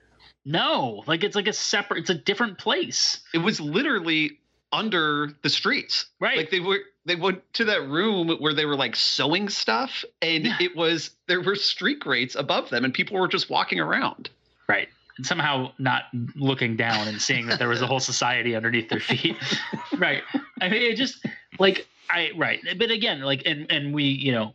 No, 0.46 1.04
like 1.08 1.24
it's 1.24 1.36
like 1.36 1.48
a 1.48 1.54
separate, 1.54 2.00
it's 2.00 2.10
a 2.10 2.16
different 2.16 2.58
place. 2.58 3.22
It 3.34 3.38
was 3.40 3.62
literally 3.62 4.40
under 4.72 5.30
the 5.42 5.50
streets. 5.50 6.08
Right. 6.20 6.38
Like 6.38 6.52
they 6.52 6.60
were, 6.60 6.80
they 7.06 7.16
went 7.16 7.42
to 7.54 7.66
that 7.66 7.88
room 7.88 8.30
where 8.40 8.54
they 8.54 8.66
were 8.66 8.76
like 8.76 8.96
sewing 8.96 9.50
stuff, 9.50 10.04
and 10.22 10.46
yeah. 10.46 10.58
it 10.60 10.76
was 10.76 11.12
there 11.28 11.42
were 11.42 11.56
street 11.56 12.00
grates 12.00 12.36
above 12.36 12.70
them, 12.70 12.84
and 12.84 12.94
people 12.94 13.20
were 13.20 13.28
just 13.28 13.50
walking 13.50 13.80
around. 13.80 14.30
Right. 14.68 14.90
And 15.18 15.26
somehow 15.26 15.72
not 15.78 16.04
looking 16.36 16.76
down 16.76 17.08
and 17.08 17.22
seeing 17.22 17.46
that 17.48 17.60
there 17.60 17.70
was 17.70 17.82
a 17.82 17.88
whole 17.88 18.00
society 18.00 18.56
underneath 18.56 18.90
their 18.90 19.00
feet. 19.00 19.38
right. 19.98 20.24
I 20.60 20.70
mean, 20.70 20.82
it 20.82 20.96
just 20.96 21.24
like 21.60 21.88
I 22.10 22.32
right, 22.36 22.60
but 22.78 22.92
again, 22.92 23.22
like 23.22 23.44
and 23.46 23.72
and 23.72 23.94
we, 23.94 24.04
you 24.04 24.32
know, 24.32 24.54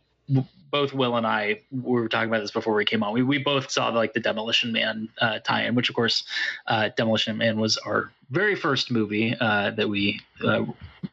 both 0.71 0.93
Will 0.93 1.15
and 1.15 1.25
I 1.25 1.61
we 1.71 1.81
were 1.81 2.07
talking 2.07 2.29
about 2.29 2.41
this 2.41 2.51
before 2.51 2.73
we 2.73 2.85
came 2.85 3.03
on. 3.03 3.13
We 3.13 3.23
we 3.23 3.37
both 3.37 3.71
saw 3.71 3.89
like 3.89 4.13
the 4.13 4.19
Demolition 4.19 4.71
Man 4.71 5.09
uh, 5.19 5.39
tie-in, 5.39 5.75
which 5.75 5.89
of 5.89 5.95
course, 5.95 6.23
uh, 6.67 6.89
Demolition 6.95 7.37
Man 7.37 7.59
was 7.59 7.77
our 7.77 8.11
very 8.29 8.55
first 8.55 8.91
movie 8.91 9.35
uh, 9.39 9.71
that 9.71 9.89
we 9.89 10.21
uh, 10.45 10.65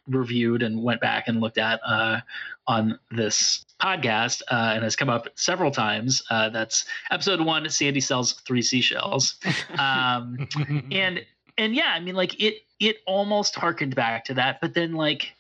reviewed 0.09 0.63
and 0.63 0.83
went 0.83 1.01
back 1.01 1.29
and 1.29 1.41
looked 1.41 1.59
at 1.59 1.81
uh, 1.85 2.21
on 2.67 2.99
this 3.11 3.65
podcast, 3.81 4.43
uh, 4.51 4.73
and 4.75 4.83
has 4.83 4.97
come 4.97 5.09
up 5.09 5.29
several 5.35 5.71
times. 5.71 6.23
that's 6.31 6.85
episode 7.11 7.41
one. 7.41 7.69
Sandy 7.71 8.01
sells 8.01 8.33
three 8.33 8.63
seashells, 8.63 9.37
um, 9.79 10.47
and 10.91 11.25
and 11.59 11.75
yeah, 11.75 11.93
I 11.95 12.01
mean, 12.01 12.15
like 12.15 12.41
it 12.43 12.63
it 12.79 12.99
almost 13.07 13.55
harkened 13.55 13.95
back 13.95 14.25
to 14.27 14.35
that, 14.35 14.61
but 14.61 14.75
then 14.75 14.93
like 14.93 15.33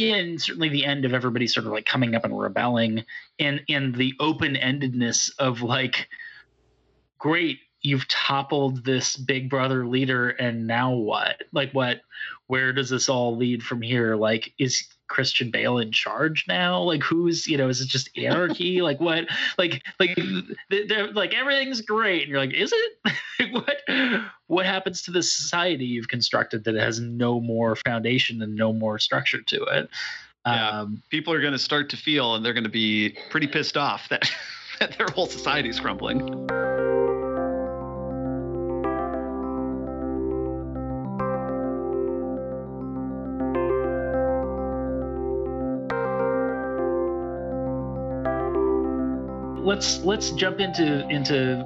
and 0.00 0.40
certainly 0.40 0.68
the 0.68 0.84
end 0.84 1.04
of 1.04 1.14
everybody 1.14 1.46
sort 1.46 1.66
of 1.66 1.72
like 1.72 1.86
coming 1.86 2.14
up 2.14 2.24
and 2.24 2.38
rebelling 2.38 3.04
and 3.38 3.60
and 3.68 3.94
the 3.94 4.14
open-endedness 4.20 5.30
of 5.38 5.62
like 5.62 6.08
great 7.18 7.58
you've 7.82 8.08
toppled 8.08 8.84
this 8.84 9.16
big 9.16 9.48
brother 9.48 9.86
leader 9.86 10.30
and 10.30 10.66
now 10.66 10.92
what? 10.92 11.42
Like 11.52 11.72
what 11.72 12.00
where 12.46 12.72
does 12.72 12.90
this 12.90 13.08
all 13.08 13.36
lead 13.36 13.62
from 13.62 13.82
here? 13.82 14.16
Like 14.16 14.52
is 14.58 14.86
Christian 15.10 15.50
Bale 15.50 15.78
in 15.78 15.92
charge 15.92 16.46
now? 16.48 16.80
Like 16.80 17.02
who's 17.02 17.46
you 17.46 17.58
know 17.58 17.68
is 17.68 17.82
it 17.82 17.88
just 17.88 18.08
anarchy? 18.16 18.80
like 18.82 18.98
what? 19.00 19.26
Like 19.58 19.82
like 19.98 20.18
they're 20.70 21.12
like 21.12 21.34
everything's 21.34 21.82
great, 21.82 22.22
and 22.22 22.30
you're 22.30 22.40
like, 22.40 22.54
is 22.54 22.72
it? 22.72 23.52
what 23.52 23.82
what 24.46 24.64
happens 24.64 25.02
to 25.02 25.10
the 25.10 25.22
society 25.22 25.84
you've 25.84 26.08
constructed 26.08 26.64
that 26.64 26.74
has 26.76 27.00
no 27.00 27.40
more 27.40 27.76
foundation 27.76 28.40
and 28.40 28.56
no 28.56 28.72
more 28.72 28.98
structure 28.98 29.42
to 29.42 29.62
it? 29.64 29.90
Yeah, 30.46 30.80
um, 30.80 31.02
people 31.10 31.34
are 31.34 31.40
going 31.40 31.52
to 31.52 31.58
start 31.58 31.90
to 31.90 31.98
feel, 31.98 32.34
and 32.34 32.44
they're 32.44 32.54
going 32.54 32.64
to 32.64 32.70
be 32.70 33.14
pretty 33.28 33.46
pissed 33.46 33.76
off 33.76 34.08
that 34.08 34.30
that 34.80 34.96
their 34.96 35.08
whole 35.08 35.26
society 35.26 35.68
is 35.68 35.78
crumbling. 35.78 36.48
Let's 49.70 49.98
let's 50.00 50.30
jump 50.30 50.58
into 50.58 51.08
into 51.08 51.64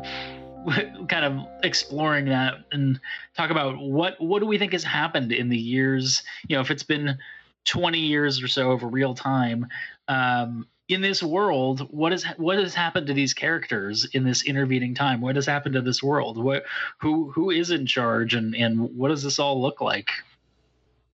kind 1.08 1.24
of 1.24 1.46
exploring 1.62 2.26
that 2.26 2.56
and 2.70 3.00
talk 3.34 3.50
about 3.50 3.78
what 3.78 4.20
what 4.20 4.40
do 4.40 4.46
we 4.46 4.58
think 4.58 4.72
has 4.72 4.84
happened 4.84 5.32
in 5.32 5.48
the 5.48 5.56
years 5.56 6.22
you 6.46 6.54
know 6.54 6.60
if 6.60 6.70
it's 6.70 6.82
been 6.82 7.16
20 7.64 7.98
years 7.98 8.42
or 8.42 8.46
so 8.46 8.72
of 8.72 8.82
real 8.82 9.14
time 9.14 9.66
um, 10.08 10.66
in 10.90 11.00
this 11.00 11.22
world 11.22 11.88
what 11.90 12.12
has 12.12 12.24
what 12.36 12.58
has 12.58 12.74
happened 12.74 13.06
to 13.06 13.14
these 13.14 13.32
characters 13.32 14.06
in 14.12 14.22
this 14.22 14.44
intervening 14.44 14.94
time? 14.94 15.22
What 15.22 15.36
has 15.36 15.46
happened 15.46 15.74
to 15.74 15.80
this 15.80 16.02
world? 16.02 16.36
What 16.36 16.64
who 16.98 17.30
who 17.30 17.50
is 17.50 17.70
in 17.70 17.86
charge 17.86 18.34
and 18.34 18.54
and 18.54 18.94
what 18.98 19.08
does 19.08 19.22
this 19.22 19.38
all 19.38 19.62
look 19.62 19.80
like? 19.80 20.10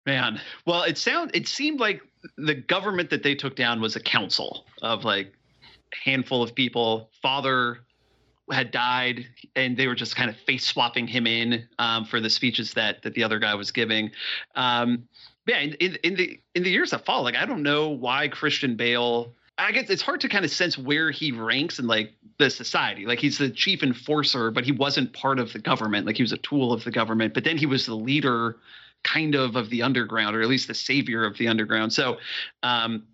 Man, 0.06 0.40
well, 0.66 0.84
it 0.84 0.98
sound 0.98 1.32
it 1.34 1.48
seemed 1.48 1.80
like 1.80 2.00
the 2.38 2.54
government 2.54 3.10
that 3.10 3.24
they 3.24 3.34
took 3.34 3.56
down 3.56 3.80
was 3.80 3.96
a 3.96 4.00
council 4.00 4.66
of 4.82 5.04
like 5.04 5.32
handful 5.92 6.42
of 6.42 6.54
people. 6.54 7.10
Father 7.22 7.80
had 8.50 8.70
died, 8.70 9.26
and 9.54 9.76
they 9.76 9.86
were 9.86 9.94
just 9.94 10.14
kind 10.14 10.30
of 10.30 10.36
face 10.36 10.64
swapping 10.64 11.06
him 11.06 11.26
in 11.26 11.66
um, 11.78 12.04
for 12.04 12.20
the 12.20 12.30
speeches 12.30 12.74
that 12.74 13.02
that 13.02 13.14
the 13.14 13.24
other 13.24 13.38
guy 13.38 13.54
was 13.54 13.70
giving. 13.70 14.10
Um, 14.54 15.08
yeah, 15.46 15.60
in, 15.60 15.96
in, 16.02 16.14
the 16.14 16.40
in 16.54 16.62
the 16.62 16.70
years 16.70 16.90
that 16.90 17.04
follow, 17.04 17.22
like 17.22 17.36
I 17.36 17.46
don't 17.46 17.62
know 17.62 17.88
why 17.88 18.28
Christian 18.28 18.76
Bale. 18.76 19.32
I 19.58 19.72
guess 19.72 19.88
it's 19.88 20.02
hard 20.02 20.20
to 20.20 20.28
kind 20.28 20.44
of 20.44 20.50
sense 20.50 20.76
where 20.76 21.10
he 21.10 21.32
ranks 21.32 21.78
in 21.78 21.86
like 21.86 22.12
the 22.38 22.50
society. 22.50 23.06
Like 23.06 23.20
he's 23.20 23.38
the 23.38 23.48
chief 23.48 23.82
enforcer, 23.82 24.50
but 24.50 24.64
he 24.64 24.72
wasn't 24.72 25.14
part 25.14 25.38
of 25.38 25.52
the 25.54 25.58
government. 25.58 26.06
Like 26.06 26.16
he 26.16 26.22
was 26.22 26.32
a 26.32 26.38
tool 26.38 26.74
of 26.74 26.84
the 26.84 26.90
government, 26.90 27.32
but 27.32 27.44
then 27.44 27.56
he 27.56 27.64
was 27.64 27.86
the 27.86 27.94
leader 27.94 28.56
kind 29.02 29.34
of 29.34 29.56
of 29.56 29.70
the 29.70 29.82
underground, 29.82 30.36
or 30.36 30.42
at 30.42 30.48
least 30.48 30.68
the 30.68 30.74
savior 30.74 31.24
of 31.24 31.38
the 31.38 31.48
underground. 31.48 31.92
So 31.92 32.18
um, 32.62 33.04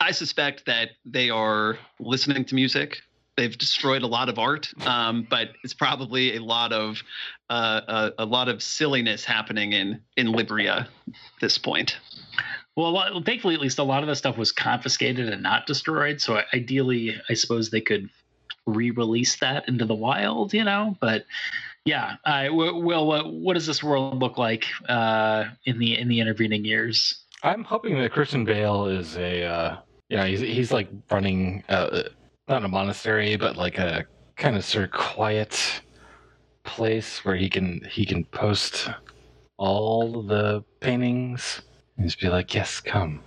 I 0.00 0.10
suspect 0.10 0.66
that 0.66 0.90
they 1.04 1.30
are 1.30 1.78
listening 2.00 2.44
to 2.46 2.54
music. 2.54 2.98
They've 3.36 3.56
destroyed 3.56 4.02
a 4.02 4.06
lot 4.06 4.28
of 4.28 4.38
art, 4.38 4.68
um, 4.86 5.26
but 5.28 5.50
it's 5.64 5.74
probably 5.74 6.36
a 6.36 6.42
lot 6.42 6.72
of 6.72 7.02
uh, 7.50 7.80
a, 8.18 8.22
a, 8.22 8.24
lot 8.24 8.48
of 8.48 8.62
silliness 8.62 9.24
happening 9.24 9.72
in 9.72 10.00
in 10.16 10.28
Libria 10.28 10.86
at 10.86 11.14
this 11.40 11.58
point. 11.58 11.96
Well, 12.76 13.22
thankfully, 13.24 13.54
at 13.54 13.60
least 13.60 13.78
a 13.78 13.84
lot 13.84 14.02
of 14.02 14.08
the 14.08 14.16
stuff 14.16 14.36
was 14.36 14.52
confiscated 14.52 15.28
and 15.28 15.42
not 15.42 15.66
destroyed. 15.66 16.20
So 16.20 16.42
ideally, 16.52 17.16
I 17.28 17.34
suppose 17.34 17.70
they 17.70 17.80
could 17.80 18.08
re-release 18.66 19.36
that 19.36 19.68
into 19.68 19.84
the 19.84 19.94
wild, 19.94 20.54
you 20.54 20.64
know. 20.64 20.96
But 21.00 21.24
yeah, 21.84 22.16
I 22.24 22.48
will. 22.48 23.12
Uh, 23.12 23.24
what 23.24 23.54
does 23.54 23.66
this 23.66 23.82
world 23.82 24.20
look 24.20 24.38
like 24.38 24.66
uh, 24.88 25.44
in 25.64 25.78
the 25.78 25.98
in 25.98 26.08
the 26.08 26.20
intervening 26.20 26.64
years? 26.64 27.23
I'm 27.44 27.62
hoping 27.62 27.98
that 27.98 28.10
Christian 28.10 28.44
Bale 28.46 28.86
is 28.86 29.18
a 29.18 29.44
uh, 29.44 29.76
yeah 30.08 30.26
he's 30.26 30.40
he's 30.40 30.72
like 30.72 30.88
running 31.10 31.62
uh, 31.68 32.04
not 32.48 32.64
a 32.64 32.68
monastery 32.68 33.36
but 33.36 33.56
like 33.56 33.78
a 33.78 34.06
kind 34.36 34.56
of 34.56 34.64
sort 34.64 34.86
of 34.86 34.90
quiet 34.92 35.82
place 36.64 37.22
where 37.24 37.36
he 37.36 37.50
can 37.50 37.82
he 37.90 38.06
can 38.06 38.24
post 38.24 38.88
all 39.58 40.22
the 40.22 40.64
paintings 40.80 41.60
and 41.98 42.06
just 42.06 42.18
be 42.18 42.28
like 42.28 42.54
yes 42.54 42.80
come 42.80 43.20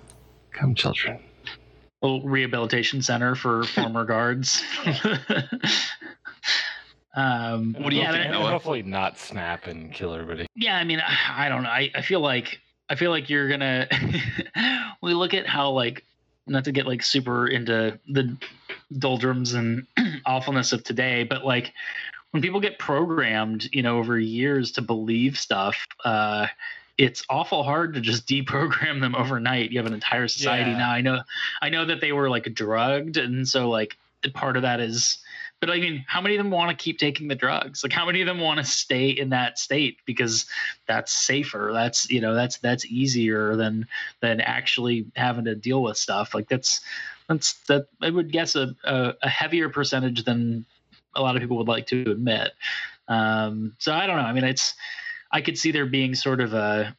come 0.51 0.74
children 0.74 1.20
a 2.01 2.07
little 2.07 2.28
rehabilitation 2.28 3.01
center 3.01 3.36
for 3.36 3.63
former 3.76 4.03
guards 4.03 4.63
Um, 7.15 7.76
what 7.80 7.89
do 7.89 7.95
you 7.95 8.05
think? 8.11 8.32
Hopefully 8.32 8.84
not 8.84 9.18
snap 9.18 9.65
and 9.65 9.91
kill 9.91 10.13
everybody. 10.13 10.45
Yeah, 10.55 10.78
I 10.78 10.84
mean, 10.84 10.99
I, 10.99 11.47
I 11.47 11.49
don't 11.49 11.63
know. 11.63 11.70
I, 11.70 11.89
I 11.95 12.01
feel 12.03 12.20
like 12.20 12.59
I 12.89 12.95
feel 12.95 13.11
like 13.11 13.29
you're 13.29 13.49
gonna. 13.49 13.88
we 15.01 15.13
look 15.13 15.33
at 15.33 15.47
how 15.47 15.71
like 15.71 16.03
not 16.45 16.65
to 16.65 16.71
get 16.71 16.88
like 16.88 17.03
super 17.03 17.47
into 17.47 17.99
the 18.07 18.35
doldrums 18.97 19.53
and 19.53 19.85
awfulness 20.25 20.71
of 20.71 20.83
today, 20.83 21.23
but 21.23 21.45
like 21.45 21.73
when 22.31 22.41
people 22.41 22.59
get 22.59 22.79
programmed, 22.79 23.69
you 23.73 23.81
know, 23.81 23.97
over 23.97 24.19
years 24.19 24.71
to 24.73 24.81
believe 24.81 25.38
stuff, 25.38 25.88
uh, 26.05 26.47
it's 26.97 27.23
awful 27.29 27.63
hard 27.63 27.93
to 27.93 28.01
just 28.01 28.27
deprogram 28.29 29.01
them 29.01 29.15
overnight. 29.15 29.71
You 29.71 29.79
have 29.79 29.88
an 29.88 29.93
entire 29.93 30.27
society 30.27 30.71
yeah. 30.71 30.77
now. 30.77 30.91
I 30.91 31.01
know, 31.01 31.21
I 31.61 31.69
know 31.69 31.85
that 31.85 32.01
they 32.01 32.11
were 32.11 32.29
like 32.29 32.53
drugged, 32.53 33.17
and 33.17 33.47
so 33.47 33.69
like 33.69 33.97
part 34.33 34.55
of 34.55 34.63
that 34.63 34.79
is 34.79 35.19
but 35.60 35.72
I 35.72 35.80
mean, 35.80 36.05
how 36.08 36.22
many 36.22 36.36
of 36.36 36.43
them 36.43 36.51
want 36.51 36.70
to 36.70 36.84
keep 36.84 36.99
taking 36.99 37.28
the 37.28 37.36
drugs? 37.36 37.84
Like, 37.84 37.93
how 37.93 38.05
many 38.05 38.22
of 38.22 38.28
them 38.28 38.39
want 38.39 38.60
to 38.60 38.64
stay 38.64 39.10
in 39.10 39.30
that 39.30 39.58
state 39.58 39.97
because 40.05 40.45
that's 40.88 41.12
safer? 41.12 41.72
That's 41.74 42.10
you 42.10 42.22
know, 42.22 42.36
that's 42.36 42.58
that's 42.58 42.86
easier 42.86 43.55
than 43.55 43.88
than 44.22 44.39
actually 44.41 45.08
having 45.16 45.45
to 45.45 45.55
deal 45.55 45.82
with 45.82 45.97
stuff. 45.97 46.36
Like 46.36 46.47
that's 46.47 46.82
that's 47.28 47.53
that 47.68 47.88
I 48.01 48.10
would 48.10 48.32
guess 48.32 48.55
a 48.55 48.76
a, 48.84 49.14
a 49.24 49.30
heavier 49.30 49.70
percentage 49.70 50.26
than 50.26 50.66
a 51.16 51.22
lot 51.22 51.36
of 51.36 51.41
people 51.41 51.58
would 51.58 51.68
like 51.68 51.88
to 51.88 52.12
admit. 52.12 52.51
Um, 53.08 53.74
so 53.80 53.93
I 53.93 54.05
don't 54.05 54.18
know. 54.18 54.24
I 54.24 54.34
mean, 54.34 54.43
it's 54.43 54.76
I 55.32 55.41
could 55.41 55.58
see 55.58 55.72
there 55.72 55.88
being 55.88 56.14
sort 56.14 56.39
of 56.39 56.53
a 56.53 56.95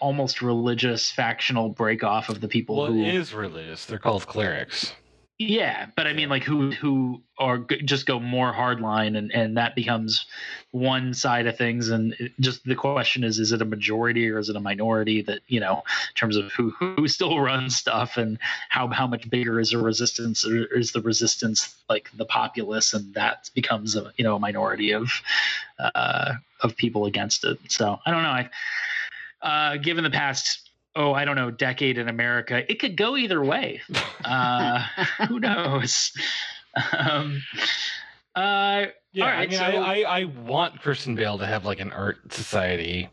almost 0.00 0.42
religious 0.42 1.10
factional 1.10 1.70
break 1.70 2.04
off 2.04 2.28
of 2.28 2.42
the 2.42 2.48
people 2.48 2.76
well, 2.76 2.86
who 2.88 3.00
it 3.00 3.14
is 3.14 3.32
religious. 3.32 3.86
They're 3.86 3.98
called 3.98 4.26
clerics. 4.26 4.92
Yeah, 5.38 5.88
but 5.96 6.06
I 6.06 6.14
mean, 6.14 6.30
like 6.30 6.44
who 6.44 6.70
who 6.70 7.20
are 7.38 7.58
just 7.58 8.06
go 8.06 8.18
more 8.18 8.54
hardline, 8.54 9.18
and 9.18 9.30
and 9.32 9.58
that 9.58 9.74
becomes 9.74 10.24
one 10.70 11.12
side 11.12 11.46
of 11.46 11.58
things, 11.58 11.90
and 11.90 12.16
just 12.40 12.64
the 12.64 12.74
question 12.74 13.22
is, 13.22 13.38
is 13.38 13.52
it 13.52 13.60
a 13.60 13.66
majority 13.66 14.30
or 14.30 14.38
is 14.38 14.48
it 14.48 14.56
a 14.56 14.60
minority 14.60 15.20
that 15.20 15.40
you 15.46 15.60
know, 15.60 15.74
in 15.74 16.14
terms 16.14 16.38
of 16.38 16.50
who 16.52 16.70
who 16.70 17.06
still 17.06 17.38
runs 17.40 17.76
stuff, 17.76 18.16
and 18.16 18.38
how 18.70 18.88
how 18.88 19.06
much 19.06 19.28
bigger 19.28 19.60
is 19.60 19.74
a 19.74 19.78
resistance, 19.78 20.46
or 20.46 20.64
is 20.74 20.92
the 20.92 21.02
resistance 21.02 21.76
like 21.90 22.10
the 22.16 22.24
populace, 22.24 22.94
and 22.94 23.12
that 23.12 23.50
becomes 23.54 23.94
a 23.94 24.10
you 24.16 24.24
know 24.24 24.36
a 24.36 24.40
minority 24.40 24.92
of 24.92 25.10
uh, 25.78 26.32
of 26.62 26.74
people 26.78 27.04
against 27.04 27.44
it. 27.44 27.58
So 27.68 28.00
I 28.06 28.10
don't 28.10 28.22
know. 28.22 28.30
I 28.30 28.50
uh, 29.42 29.76
given 29.76 30.02
the 30.02 30.10
past 30.10 30.65
oh, 30.96 31.12
I 31.12 31.24
don't 31.24 31.36
know, 31.36 31.50
decade 31.50 31.98
in 31.98 32.08
America. 32.08 32.68
It 32.70 32.80
could 32.80 32.96
go 32.96 33.16
either 33.16 33.44
way. 33.44 33.82
Uh, 34.24 34.84
who 35.28 35.38
knows? 35.38 36.12
Um, 36.98 37.42
uh, 38.34 38.86
yeah, 39.12 39.24
I 39.24 39.46
mean, 39.46 39.58
so, 39.58 39.64
I, 39.64 39.70
I, 39.70 40.20
I, 40.20 40.24
want 40.24 40.80
Christian 40.82 41.14
Bale 41.14 41.38
to 41.38 41.46
have 41.46 41.64
like 41.64 41.80
an 41.80 41.92
art 41.92 42.32
society. 42.32 43.08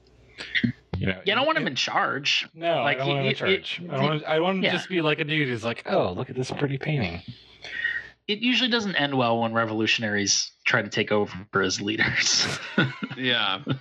You 0.98 1.08
know, 1.08 1.22
yeah, 1.26 1.34
I 1.34 1.36
don't 1.36 1.46
want 1.46 1.58
him 1.58 1.68
in 1.68 1.76
charge. 1.76 2.48
No, 2.54 2.82
like, 2.84 2.98
I 2.98 3.00
don't 3.00 3.08
want 3.08 3.20
him 3.22 3.28
in 3.28 3.36
charge. 3.36 3.80
It, 3.82 3.86
it, 3.86 3.92
I 3.92 4.02
want, 4.02 4.24
I 4.26 4.40
want 4.40 4.58
him 4.58 4.64
yeah. 4.64 4.72
to 4.72 4.78
just 4.78 4.90
be 4.90 5.02
like 5.02 5.20
a 5.20 5.24
dude 5.24 5.48
who's 5.48 5.64
like, 5.64 5.84
oh, 5.86 6.12
look 6.12 6.30
at 6.30 6.36
this 6.36 6.52
pretty 6.52 6.78
painting. 6.78 7.22
It 8.28 8.40
usually 8.40 8.70
doesn't 8.70 8.96
end 8.96 9.18
well 9.18 9.42
when 9.42 9.54
revolutionaries 9.54 10.52
try 10.66 10.82
to 10.82 10.90
take 10.90 11.12
over 11.12 11.62
as 11.62 11.82
leaders. 11.82 12.48
yeah. 13.18 13.62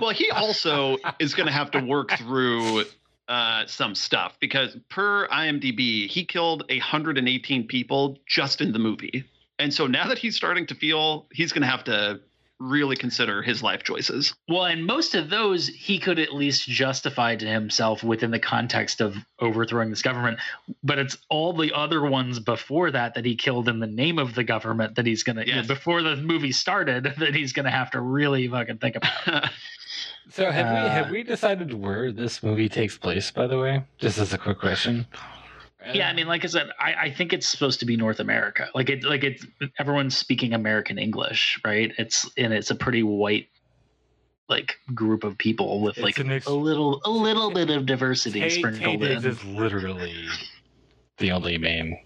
Well, 0.00 0.10
he 0.10 0.30
also 0.30 0.98
is 1.18 1.34
going 1.34 1.46
to 1.46 1.52
have 1.52 1.70
to 1.70 1.80
work 1.80 2.10
through 2.18 2.84
uh, 3.28 3.66
some 3.66 3.94
stuff 3.94 4.36
because 4.40 4.76
per 4.88 5.26
IMDb, 5.28 6.08
he 6.08 6.24
killed 6.24 6.64
118 6.68 7.66
people 7.66 8.18
just 8.26 8.60
in 8.60 8.72
the 8.72 8.78
movie. 8.78 9.24
And 9.58 9.72
so 9.72 9.86
now 9.86 10.08
that 10.08 10.18
he's 10.18 10.36
starting 10.36 10.66
to 10.66 10.74
feel 10.74 11.26
he's 11.32 11.52
going 11.52 11.62
to 11.62 11.68
have 11.68 11.84
to 11.84 12.20
really 12.58 12.96
consider 12.96 13.42
his 13.42 13.62
life 13.62 13.82
choices. 13.82 14.34
Well, 14.48 14.64
and 14.64 14.86
most 14.86 15.14
of 15.14 15.30
those 15.30 15.66
he 15.68 15.98
could 15.98 16.18
at 16.18 16.32
least 16.32 16.68
justify 16.68 17.36
to 17.36 17.46
himself 17.46 18.02
within 18.02 18.30
the 18.30 18.38
context 18.38 19.00
of 19.00 19.16
overthrowing 19.40 19.90
this 19.90 20.02
government. 20.02 20.38
But 20.82 20.98
it's 20.98 21.18
all 21.28 21.52
the 21.52 21.72
other 21.74 22.02
ones 22.02 22.38
before 22.38 22.90
that 22.90 23.14
that 23.14 23.24
he 23.24 23.36
killed 23.36 23.68
in 23.68 23.80
the 23.80 23.86
name 23.86 24.18
of 24.18 24.34
the 24.34 24.44
government 24.44 24.96
that 24.96 25.06
he's 25.06 25.22
going 25.22 25.36
to, 25.36 25.46
yes. 25.46 25.54
you 25.56 25.62
know, 25.62 25.68
before 25.68 26.02
the 26.02 26.16
movie 26.16 26.52
started, 26.52 27.04
that 27.18 27.34
he's 27.34 27.52
going 27.52 27.66
to 27.66 27.70
have 27.70 27.90
to 27.92 28.00
really 28.00 28.48
fucking 28.48 28.78
think 28.78 28.96
about. 28.96 29.50
So 30.28 30.50
have 30.50 30.66
uh, 30.66 30.70
we 30.70 30.90
have 30.90 31.06
uh, 31.06 31.12
we 31.12 31.22
decided 31.22 31.72
where 31.72 32.10
this 32.10 32.42
movie 32.42 32.68
takes 32.68 32.98
place? 32.98 33.30
By 33.30 33.46
the 33.46 33.58
way, 33.58 33.84
just 33.98 34.18
as 34.18 34.32
a 34.32 34.38
quick 34.38 34.58
question. 34.58 35.06
Yeah, 35.94 36.08
I 36.08 36.12
mean, 36.12 36.26
like 36.26 36.44
I 36.44 36.48
said, 36.48 36.70
I, 36.78 36.94
I 36.94 37.10
think 37.10 37.32
it's 37.32 37.46
supposed 37.46 37.80
to 37.80 37.86
be 37.86 37.96
North 37.96 38.20
America. 38.20 38.68
Like 38.74 38.90
it, 38.90 39.04
like 39.04 39.24
it's 39.24 39.46
everyone's 39.78 40.16
speaking 40.16 40.54
American 40.54 40.98
English, 40.98 41.60
right? 41.64 41.92
It's 41.98 42.30
and 42.36 42.52
it's 42.52 42.70
a 42.70 42.74
pretty 42.74 43.02
white, 43.02 43.48
like 44.48 44.76
group 44.94 45.24
of 45.24 45.38
people 45.38 45.80
with 45.80 45.98
like 45.98 46.18
ex- 46.18 46.46
a 46.46 46.52
little 46.52 47.00
a 47.04 47.10
little 47.10 47.50
bit 47.50 47.70
of 47.70 47.86
diversity 47.86 48.40
Taye, 48.40 48.50
sprinkled 48.50 49.00
Taye 49.00 49.16
in. 49.16 49.26
is 49.26 49.44
literally 49.44 50.28
the 51.18 51.32
only 51.32 51.58
main 51.58 51.98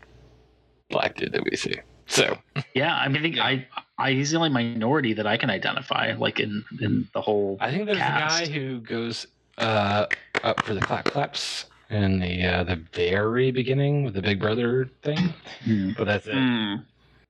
black 0.91 1.17
dude 1.17 1.33
that 1.33 1.45
we 1.45 1.57
see. 1.57 1.75
So 2.07 2.37
yeah, 2.75 2.95
I 2.95 3.09
mean, 3.09 3.19
I 3.19 3.23
think 3.23 3.37
yeah. 3.37 3.45
I, 3.45 3.67
I 3.99 4.13
he's 4.13 4.31
the 4.31 4.37
only 4.37 4.51
minority 4.51 5.15
that 5.15 5.27
I 5.27 5.37
can 5.37 5.51
identify, 5.51 6.15
like 6.19 6.41
in 6.41 6.65
in 6.81 7.09
the 7.15 7.21
whole. 7.21 7.57
I 7.61 7.71
think 7.71 7.87
there's 7.87 7.99
cast. 7.99 8.43
a 8.43 8.47
guy 8.47 8.53
who 8.53 8.81
goes 8.81 9.27
uh, 9.59 10.07
up 10.43 10.65
for 10.65 10.75
the 10.75 10.81
clap 10.81 11.05
claps 11.07 11.67
in 11.91 12.21
the 12.21 12.47
uh, 12.47 12.65
the 12.65 12.83
very 12.93 13.51
beginning 13.51 14.05
with 14.05 14.15
the 14.15 14.23
Big 14.23 14.41
Brother 14.41 14.91
thing, 15.03 15.35
mm. 15.65 15.97
but 15.97 16.05
that's 16.05 16.27
it. 16.27 16.35
Mm. 16.35 16.85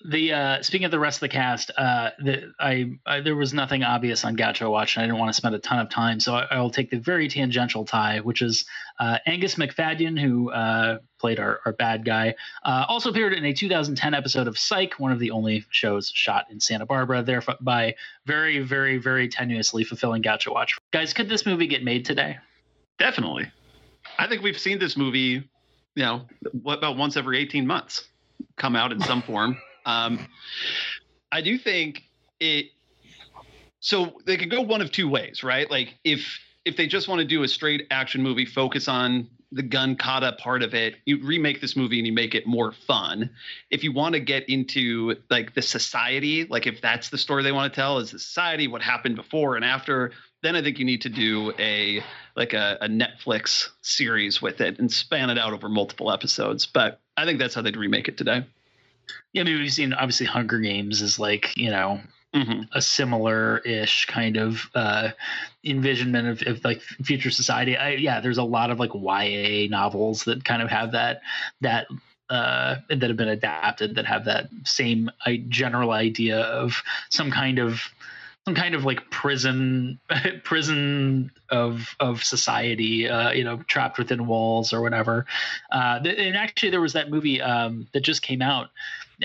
the 0.05 0.33
uh, 0.33 0.63
speaking 0.63 0.85
of 0.85 0.91
the 0.91 0.99
rest 0.99 1.17
of 1.17 1.21
the 1.23 1.29
cast, 1.29 1.71
uh, 1.77 2.11
the, 2.19 2.53
I, 2.61 2.93
I 3.07 3.21
there 3.21 3.37
was 3.37 3.55
nothing 3.55 3.83
obvious 3.83 4.25
on 4.25 4.37
Gaucho 4.37 4.71
Watch, 4.71 4.97
and 4.97 5.03
I 5.03 5.07
didn't 5.07 5.19
want 5.19 5.31
to 5.31 5.35
spend 5.35 5.55
a 5.55 5.59
ton 5.59 5.79
of 5.79 5.89
time, 5.89 6.21
so 6.21 6.35
I, 6.35 6.47
I 6.51 6.61
will 6.61 6.71
take 6.71 6.91
the 6.91 6.99
very 6.99 7.29
tangential 7.29 7.87
tie, 7.87 8.21
which 8.21 8.43
is 8.43 8.67
uh, 8.99 9.19
Angus 9.27 9.55
Macfadyen, 9.55 10.21
who 10.21 10.51
uh, 10.51 10.99
played 11.19 11.41
our, 11.41 11.61
our 11.65 11.73
bad 11.73 12.05
guy, 12.05 12.35
uh, 12.65 12.85
also 12.87 13.11
appeared 13.11 13.33
in 13.33 13.45
a 13.47 13.53
2010 13.55 14.13
episode 14.13 14.47
of 14.47 14.59
Psych, 14.59 15.01
one 15.01 15.11
of 15.11 15.19
the 15.19 15.31
only 15.31 15.65
shows 15.71 16.13
shot 16.15 16.47
in 16.51 16.61
Santa 16.61 16.85
Barbara, 16.85 17.23
thereby 17.23 17.95
very, 18.27 18.59
very, 18.59 18.99
very 18.99 19.29
tenuously 19.29 19.87
fulfilling 19.87 20.21
Gaucho 20.21 20.53
Watch. 20.53 20.77
Guys, 20.93 21.15
could 21.15 21.31
this 21.31 21.47
movie 21.47 21.67
get 21.67 21.83
made 21.83 22.05
today? 22.05 22.39
Definitely. 22.99 23.51
I 24.21 24.29
think 24.29 24.43
we've 24.43 24.59
seen 24.59 24.79
this 24.79 24.99
movie, 24.99 25.49
you 25.95 26.03
know, 26.03 26.27
what 26.53 26.77
about 26.77 26.99
once 26.99 27.17
every 27.17 27.39
18 27.39 27.67
months 27.67 28.07
come 28.57 28.77
out 28.77 28.93
in 28.93 29.01
some 29.01 29.23
form. 29.23 29.57
Um, 29.87 30.29
I 31.33 31.41
do 31.41 31.57
think 31.57 32.03
it. 32.39 32.67
So 33.81 34.21
they 34.27 34.37
could 34.37 34.51
go 34.51 34.61
one 34.61 34.83
of 34.83 34.93
two 34.93 35.09
ways, 35.09 35.43
right? 35.43 35.69
Like 35.71 35.99
if 36.05 36.39
if 36.67 36.77
they 36.77 36.87
just 36.87 37.09
want 37.09 37.21
to 37.21 37.25
do 37.25 37.43
a 37.45 37.49
straight 37.49 37.87
action 37.91 38.23
movie, 38.23 38.45
focus 38.45 38.89
on 38.89 39.27
the 39.53 39.63
gun 39.63 39.97
kata 39.97 40.33
part 40.33 40.63
of 40.63 40.75
it, 40.75 40.97
you 41.05 41.23
remake 41.25 41.61
this 41.61 41.77
movie 41.77 41.99
and 41.99 42.07
you 42.07 42.13
make 42.13 42.35
it 42.35 42.47
more 42.47 42.73
fun. 42.73 43.31
If 43.71 43.83
you 43.83 43.93
want 43.93 44.15
to 44.15 44.21
get 44.21 44.49
into 44.49 45.17
like 45.29 45.55
the 45.55 45.63
society, 45.63 46.45
like 46.45 46.67
if 46.67 46.81
that's 46.81 47.11
the 47.11 47.19
story 47.19 47.43
they 47.43 47.53
want 47.53 47.73
to 47.73 47.81
tell, 47.81 47.99
is 47.99 48.13
the 48.13 48.19
society 48.19 48.69
what 48.69 48.83
happened 48.83 49.17
before 49.17 49.57
and 49.57 49.65
after, 49.65 50.13
then 50.43 50.55
I 50.55 50.63
think 50.63 50.79
you 50.79 50.85
need 50.85 51.03
to 51.03 51.09
do 51.09 51.53
a 51.59 52.03
like 52.37 52.53
a, 52.53 52.79
a 52.81 52.89
Netflix 52.89 53.69
series 53.83 54.41
with 54.41 54.61
it 54.61 54.79
and 54.79 54.91
span 54.91 55.31
it 55.31 55.39
out 55.39 55.53
over 55.53 55.69
multiple 55.69 56.13
episodes. 56.13 56.67
But 56.67 57.01
I 57.17 57.25
think 57.25 57.39
that's 57.39 57.55
how 57.55 57.63
they'd 57.63 57.77
remake 57.77 58.09
it 58.09 58.17
today. 58.17 58.47
Yeah, 59.33 59.43
I 59.43 59.45
mean, 59.45 59.59
we've 59.59 59.73
seen 59.73 59.93
obviously 59.93 60.27
Hunger 60.27 60.61
Games 60.61 61.03
is 61.03 61.19
like 61.19 61.57
you 61.57 61.71
know 61.71 62.01
Mm-hmm. 62.33 62.63
a 62.73 62.81
similar-ish 62.81 64.07
kind 64.07 64.37
of 64.37 64.71
uh, 64.77 65.09
envisionment 65.65 66.29
of, 66.29 66.47
of 66.47 66.65
like 66.65 66.81
future 66.81 67.31
society. 67.31 67.77
I, 67.77 67.95
yeah, 67.95 68.21
there's 68.21 68.39
a 68.39 68.45
lot 68.45 68.71
of 68.71 68.79
like 68.79 68.95
YA 68.95 69.67
novels 69.69 70.23
that 70.25 70.45
kind 70.45 70.63
of 70.63 70.71
have 70.71 70.93
that 70.93 71.23
that 71.61 71.89
uh, 72.31 72.77
that 72.89 73.03
have 73.03 73.17
been 73.17 73.29
adapted 73.29 73.97
that 73.97 74.07
have 74.07 74.25
that 74.27 74.49
same 74.65 75.11
general 75.49 75.91
idea 75.91 76.39
of 76.43 76.81
some 77.09 77.33
kind 77.33 77.59
of 77.59 77.83
some 78.45 78.55
kind 78.55 78.75
of 78.75 78.85
like 78.85 79.11
prison 79.11 79.99
prison 80.45 81.31
of 81.51 81.97
of 81.99 82.23
society 82.23 83.09
uh, 83.09 83.33
you 83.33 83.45
know 83.45 83.57
trapped 83.67 83.99
within 83.99 84.27
walls 84.27 84.73
or 84.73 84.81
whatever 84.81 85.27
uh, 85.73 85.99
and 86.05 86.37
actually 86.37 86.71
there 86.71 86.81
was 86.81 86.93
that 86.93 87.11
movie 87.11 87.41
um, 87.41 87.89
that 87.93 88.01
just 88.01 88.23
came 88.23 88.41
out 88.41 88.69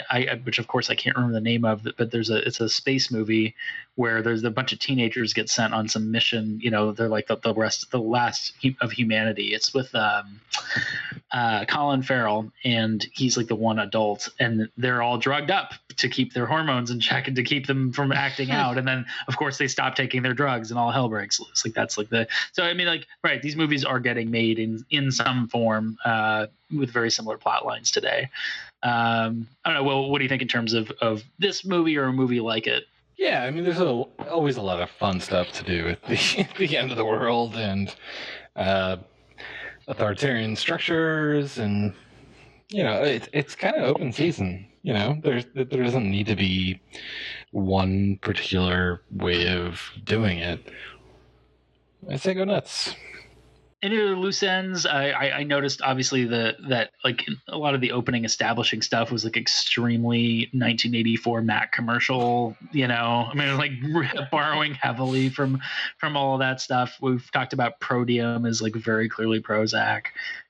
I, 0.10 0.28
I- 0.32 0.42
which 0.44 0.60
of 0.60 0.68
course 0.68 0.90
I 0.90 0.96
can't 0.96 1.16
remember 1.16 1.34
the 1.36 1.42
name 1.42 1.66
of, 1.66 1.88
but 1.98 2.12
there's 2.12 2.30
a 2.30 2.46
it's 2.46 2.60
a 2.60 2.70
space 2.70 3.12
movie 3.12 3.56
where 3.96 4.22
there's 4.22 4.44
a 4.44 4.52
bunch 4.52 4.74
of 4.74 4.80
teenagers 4.80 5.34
get 5.34 5.50
sent 5.50 5.74
on 5.74 5.88
some 5.88 6.12
mission. 6.12 6.60
You 6.62 6.70
know, 6.72 6.92
they're 6.92 7.08
like 7.10 7.28
the, 7.28 7.38
the 7.38 7.54
rest, 7.54 7.92
the 7.92 8.00
last 8.00 8.54
of 8.82 8.92
humanity. 8.92 9.54
It's 9.54 9.74
with 9.74 9.94
um, 9.96 10.42
uh, 11.32 11.66
Colin 11.66 12.02
Farrell, 12.02 12.52
and 12.64 13.06
he's 13.14 13.38
like 13.38 13.48
the 13.48 13.56
one 13.56 13.80
adult, 13.80 14.30
and 14.40 14.70
they're 14.78 15.02
all 15.02 15.18
drugged 15.18 15.52
up 15.52 15.74
to 15.98 16.10
keep 16.10 16.34
their 16.34 16.46
hormones 16.46 16.92
in 16.92 17.00
check 17.00 17.28
and 17.28 17.36
to 17.38 17.44
keep 17.44 17.68
them 17.68 17.94
from 17.94 18.12
acting 18.12 18.52
out. 18.52 18.78
And 18.78 18.88
then 18.88 19.06
of 19.28 19.38
course 19.38 19.58
they 19.58 19.68
stop 19.68 19.96
taking 19.96 20.22
their 20.24 20.34
drugs, 20.34 20.72
and 20.72 20.80
all 20.80 20.92
hell 20.92 21.10
breaks 21.10 21.40
loose. 21.40 21.64
Like 21.66 21.74
that's 21.74 21.98
like 21.98 22.10
the 22.10 22.28
so 22.52 22.64
I 22.64 22.74
mean 22.74 22.88
like 22.88 23.08
right, 23.24 23.42
these 23.42 23.56
movies 23.56 23.86
are 23.86 24.00
getting 24.00 24.30
made 24.32 24.60
in 24.60 24.86
in 24.90 25.12
some 25.12 25.48
form 25.48 25.98
uh, 26.06 26.48
with 26.76 26.90
very 26.92 27.12
similar 27.12 27.38
plot 27.38 27.66
lines 27.66 27.92
today. 27.92 28.30
Um, 28.86 29.48
I 29.66 29.74
don't 29.74 29.78
know. 29.78 29.84
Well, 29.84 30.12
what 30.12 30.20
do 30.20 30.24
you 30.24 30.30
think 30.30 30.44
in 30.44 30.48
terms 30.48 30.74
of 30.74 30.92
of 31.02 31.24
this 31.40 31.66
movie 31.66 31.98
or 31.98 32.06
a 32.06 32.14
movie 32.14 32.40
like 32.40 32.68
it? 32.68 32.84
Yeah, 33.18 33.44
I 33.44 33.50
mean, 33.50 33.64
there's 33.64 33.80
a, 33.80 34.04
always 34.30 34.58
a 34.58 34.62
lot 34.62 34.80
of 34.80 34.90
fun 34.92 35.20
stuff 35.20 35.52
to 35.54 35.64
do 35.64 35.88
at 35.88 36.04
the, 36.04 36.48
the 36.58 36.78
end 36.78 36.92
of 36.92 36.98
the 36.98 37.06
world 37.06 37.56
and 37.56 37.96
uh, 38.56 38.98
authoritarian 39.88 40.56
structures, 40.56 41.58
and 41.58 41.94
you 42.70 42.84
know, 42.84 43.02
it's 43.02 43.28
it's 43.34 43.56
kind 43.56 43.76
of 43.76 43.84
open 43.84 44.12
season. 44.12 44.68
You 44.84 44.94
know, 44.94 45.20
there's 45.24 45.46
there 45.56 45.66
doesn't 45.66 46.10
need 46.10 46.28
to 46.28 46.36
be 46.36 46.80
one 47.50 48.20
particular 48.22 49.02
way 49.10 49.48
of 49.48 49.82
doing 50.04 50.38
it. 50.38 50.72
I 52.08 52.18
say 52.18 52.36
go 52.36 52.44
nuts. 52.44 52.94
Any 53.86 54.02
other 54.02 54.16
loose 54.18 54.42
ends 54.42 54.88
I, 54.88 55.10
I 55.12 55.32
i 55.40 55.44
noticed 55.44 55.82
obviously 55.84 56.26
the 56.26 56.56
that 56.70 56.90
like 57.04 57.24
a 57.48 57.56
lot 57.58 57.76
of 57.76 57.82
the 57.82 57.92
opening 57.92 58.26
establishing 58.26 58.82
stuff 58.82 59.12
was 59.12 59.24
like 59.24 59.38
extremely 59.38 60.50
1984 60.54 61.44
mac 61.44 61.72
commercial 61.72 62.58
you 62.72 62.88
know 62.88 63.28
i 63.32 63.34
mean 63.36 63.56
like 63.64 63.72
borrowing 64.32 64.74
heavily 64.74 65.30
from 65.30 65.62
from 66.00 66.18
all 66.18 66.34
of 66.34 66.40
that 66.40 66.60
stuff 66.60 66.98
we've 67.00 67.30
talked 67.32 67.54
about 67.54 67.80
Prozium 67.80 68.48
is 68.48 68.60
like 68.60 68.74
very 68.74 69.08
clearly 69.08 69.40
prozac 69.40 70.06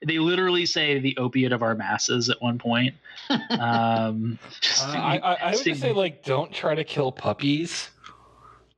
they 0.08 0.18
literally 0.20 0.66
say 0.66 1.00
the 1.00 1.18
opiate 1.18 1.52
of 1.52 1.62
our 1.62 1.76
masses 1.76 2.30
at 2.30 2.42
one 2.42 2.58
point 2.58 2.96
um 3.50 4.40
just- 4.62 4.88
Uh, 4.88 4.92
I, 4.92 5.18
I, 5.18 5.34
I 5.34 5.52
would 5.56 5.64
just 5.64 5.82
say 5.82 5.92
like, 5.92 6.24
don't 6.24 6.54
try 6.54 6.74
to 6.76 6.84
kill 6.84 7.12
puppies. 7.12 7.90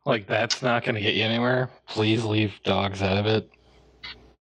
Like 0.06 0.26
that's 0.26 0.62
not 0.62 0.84
going 0.84 0.96
to 0.96 1.02
get 1.02 1.16
you 1.16 1.24
anywhere. 1.24 1.70
Please 1.88 2.24
leave 2.24 2.54
dogs 2.64 3.02
out 3.02 3.18
of 3.18 3.26
it. 3.26 3.50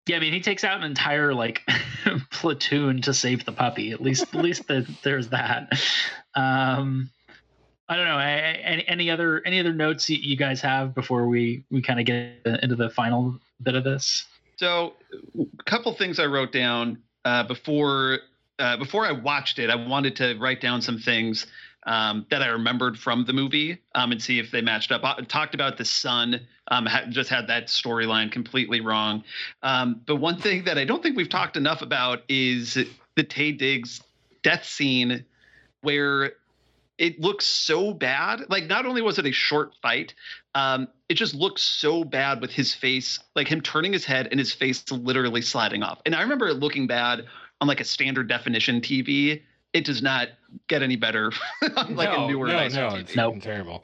Yeah, 0.08 0.18
I 0.18 0.20
mean, 0.20 0.34
he 0.34 0.40
takes 0.42 0.64
out 0.64 0.78
an 0.78 0.84
entire 0.84 1.34
like 1.34 1.62
platoon 2.32 3.02
to 3.04 3.14
save 3.14 3.44
the 3.46 3.52
puppy. 3.52 3.92
At 3.92 4.02
least, 4.02 4.24
at 4.36 4.42
least 4.44 4.68
the, 4.68 4.88
there's 5.04 5.30
that. 5.30 5.74
Um, 6.36 7.10
I 7.90 7.96
don't 7.96 8.06
know. 8.06 8.16
I, 8.18 8.30
I- 8.30 8.62
any, 8.66 8.88
any 8.88 9.10
other 9.12 9.42
any 9.46 9.60
other 9.60 9.74
notes 9.74 10.10
you, 10.10 10.18
you 10.18 10.36
guys 10.38 10.62
have 10.62 10.94
before 10.94 11.28
we 11.28 11.64
we 11.72 11.82
kind 11.82 12.00
of 12.00 12.06
get 12.06 12.42
into 12.64 12.76
the 12.76 12.90
final 12.90 13.40
bit 13.62 13.76
of 13.76 13.84
this? 13.84 14.26
So, 14.58 14.94
a 15.60 15.64
couple 15.64 15.94
things 15.94 16.20
I 16.20 16.26
wrote 16.26 16.52
down 16.52 17.00
uh, 17.26 17.44
before 17.44 18.20
uh, 18.60 18.78
before 18.78 19.06
I 19.06 19.12
watched 19.12 19.60
it. 19.60 19.70
I 19.70 19.76
wanted 19.76 20.16
to 20.18 20.38
write 20.40 20.62
down 20.62 20.82
some 20.82 20.98
things 21.00 21.46
um, 21.86 22.26
that 22.32 22.42
I 22.42 22.48
remembered 22.48 22.98
from 22.98 23.26
the 23.26 23.34
movie 23.34 23.82
um, 23.94 24.12
and 24.12 24.22
see 24.22 24.40
if 24.40 24.52
they 24.52 24.62
matched 24.62 24.92
up. 24.92 25.04
I 25.04 25.22
talked 25.22 25.54
about 25.54 25.78
the 25.78 25.86
son. 25.86 26.48
Um, 26.68 26.88
ha- 26.88 27.06
just 27.10 27.30
had 27.30 27.48
that 27.48 27.68
storyline 27.68 28.32
completely 28.32 28.82
wrong. 28.82 29.24
Um, 29.62 30.02
but 30.06 30.16
one 30.16 30.40
thing 30.40 30.64
that 30.64 30.78
I 30.80 30.86
don't 30.86 31.04
think 31.04 31.16
we've 31.16 31.30
talked 31.30 31.58
enough 31.58 31.84
about 31.84 32.24
is 32.28 32.74
the 32.74 33.24
Taye 33.24 33.58
Diggs 33.58 34.02
death 34.42 34.66
scene, 34.66 35.26
where 35.82 36.34
it 36.98 37.20
looks 37.20 37.46
so 37.46 37.94
bad. 37.94 38.44
Like, 38.50 38.66
not 38.66 38.86
only 38.86 39.02
was 39.02 39.20
it 39.20 39.26
a 39.26 39.32
short 39.32 39.74
fight, 39.82 40.14
um, 40.54 40.88
it 41.10 41.16
just 41.16 41.36
looks 41.36 41.62
so 41.62 42.04
bad 42.04 42.42
with 42.42 42.52
his 42.52 42.74
face, 42.74 43.20
like 43.36 43.48
him 43.48 43.62
turning 43.62 43.94
his 43.94 44.06
head 44.06 44.28
and 44.32 44.40
his 44.40 44.54
face 44.54 44.84
literally 44.92 45.42
sliding 45.42 45.84
off. 45.84 46.00
And 46.06 46.16
I 46.16 46.22
remember 46.22 46.48
it 46.48 46.56
looking 46.56 46.88
bad 46.88 47.26
on 47.62 47.68
like 47.68 47.80
a 47.80 47.86
standard 47.86 48.28
definition 48.28 48.82
TV. 48.82 49.42
It 49.76 49.84
does 49.84 50.02
not 50.02 50.30
get 50.70 50.82
any 50.82 50.96
better 50.96 51.34
on 51.76 51.96
like 52.02 52.18
a 52.18 52.28
newer 52.28 52.48
no, 52.48 52.54
nicer 52.56 52.80
no, 52.80 52.88
TV. 52.92 53.00
it's 53.02 53.16
Nope. 53.16 53.36
terrible. 53.42 53.84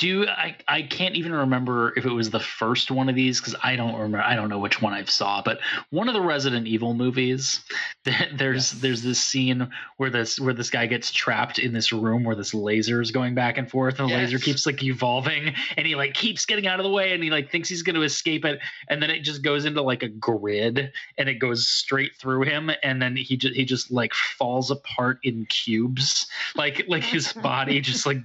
Do 0.00 0.26
I? 0.26 0.56
I 0.66 0.80
can't 0.80 1.14
even 1.14 1.30
remember 1.30 1.92
if 1.94 2.06
it 2.06 2.10
was 2.10 2.30
the 2.30 2.40
first 2.40 2.90
one 2.90 3.10
of 3.10 3.14
these 3.14 3.38
because 3.38 3.54
I 3.62 3.76
don't 3.76 3.92
remember. 3.92 4.22
I 4.22 4.34
don't 4.34 4.48
know 4.48 4.58
which 4.58 4.80
one 4.80 4.94
I've 4.94 5.10
saw, 5.10 5.42
but 5.42 5.58
one 5.90 6.08
of 6.08 6.14
the 6.14 6.22
Resident 6.22 6.66
Evil 6.66 6.94
movies. 6.94 7.60
There's 8.34 8.72
Yes. 8.72 8.80
there's 8.80 9.02
this 9.02 9.20
scene 9.20 9.70
where 9.98 10.08
this 10.08 10.40
where 10.40 10.54
this 10.54 10.70
guy 10.70 10.86
gets 10.86 11.10
trapped 11.12 11.58
in 11.58 11.74
this 11.74 11.92
room 11.92 12.24
where 12.24 12.34
this 12.34 12.54
laser 12.54 13.02
is 13.02 13.10
going 13.10 13.34
back 13.34 13.58
and 13.58 13.70
forth, 13.70 14.00
and 14.00 14.08
the 14.08 14.14
laser 14.14 14.38
keeps 14.38 14.64
like 14.64 14.82
evolving, 14.82 15.54
and 15.76 15.86
he 15.86 15.94
like 15.94 16.14
keeps 16.14 16.46
getting 16.46 16.66
out 16.66 16.80
of 16.80 16.84
the 16.84 16.90
way, 16.90 17.12
and 17.12 17.22
he 17.22 17.30
like 17.30 17.50
thinks 17.50 17.68
he's 17.68 17.82
going 17.82 17.94
to 17.96 18.02
escape 18.02 18.46
it, 18.46 18.58
and 18.88 19.02
then 19.02 19.10
it 19.10 19.20
just 19.20 19.42
goes 19.42 19.66
into 19.66 19.82
like 19.82 20.02
a 20.02 20.08
grid, 20.08 20.92
and 21.18 21.28
it 21.28 21.34
goes 21.34 21.68
straight 21.68 22.16
through 22.16 22.42
him, 22.42 22.70
and 22.82 23.02
then 23.02 23.16
he 23.16 23.36
just 23.36 23.54
he 23.54 23.66
just 23.66 23.90
like 23.90 24.14
falls 24.14 24.70
apart 24.70 25.18
in 25.24 25.44
cubes, 25.46 26.26
like 26.56 26.84
like 26.88 27.04
his 27.04 27.32
body 27.42 27.82
just 27.82 28.06
like 28.06 28.22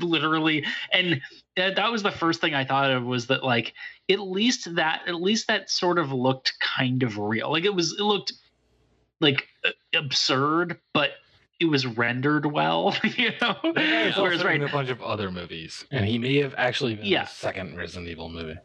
literally 0.00 0.64
and 0.90 1.17
that, 1.58 1.76
that 1.76 1.92
was 1.92 2.02
the 2.02 2.10
first 2.10 2.40
thing 2.40 2.54
I 2.54 2.64
thought 2.64 2.90
of 2.90 3.04
was 3.04 3.26
that 3.26 3.44
like 3.44 3.74
at 4.10 4.20
least 4.20 4.74
that 4.76 5.02
at 5.06 5.16
least 5.16 5.46
that 5.48 5.68
sort 5.70 5.98
of 5.98 6.10
looked 6.12 6.54
kind 6.60 7.02
of 7.02 7.18
real. 7.18 7.50
Like 7.52 7.64
it 7.64 7.74
was 7.74 7.92
it 7.98 8.02
looked 8.02 8.32
like 9.20 9.46
uh, 9.64 9.70
absurd, 9.94 10.78
but 10.94 11.10
it 11.60 11.66
was 11.66 11.86
rendered 11.86 12.46
well, 12.46 12.96
you 13.16 13.30
know. 13.40 13.56
That 13.62 13.74
guy 13.74 14.02
is 14.08 14.16
Whereas 14.16 14.44
right 14.44 14.62
a 14.62 14.68
bunch 14.68 14.90
of 14.90 15.02
other 15.02 15.30
movies, 15.30 15.84
and 15.90 16.04
he 16.06 16.16
may 16.18 16.36
have 16.38 16.54
actually 16.56 16.94
been 16.94 17.06
Yeah. 17.06 17.24
the 17.24 17.30
second 17.30 17.76
Resident 17.76 18.08
Evil 18.08 18.28
movie. 18.28 18.56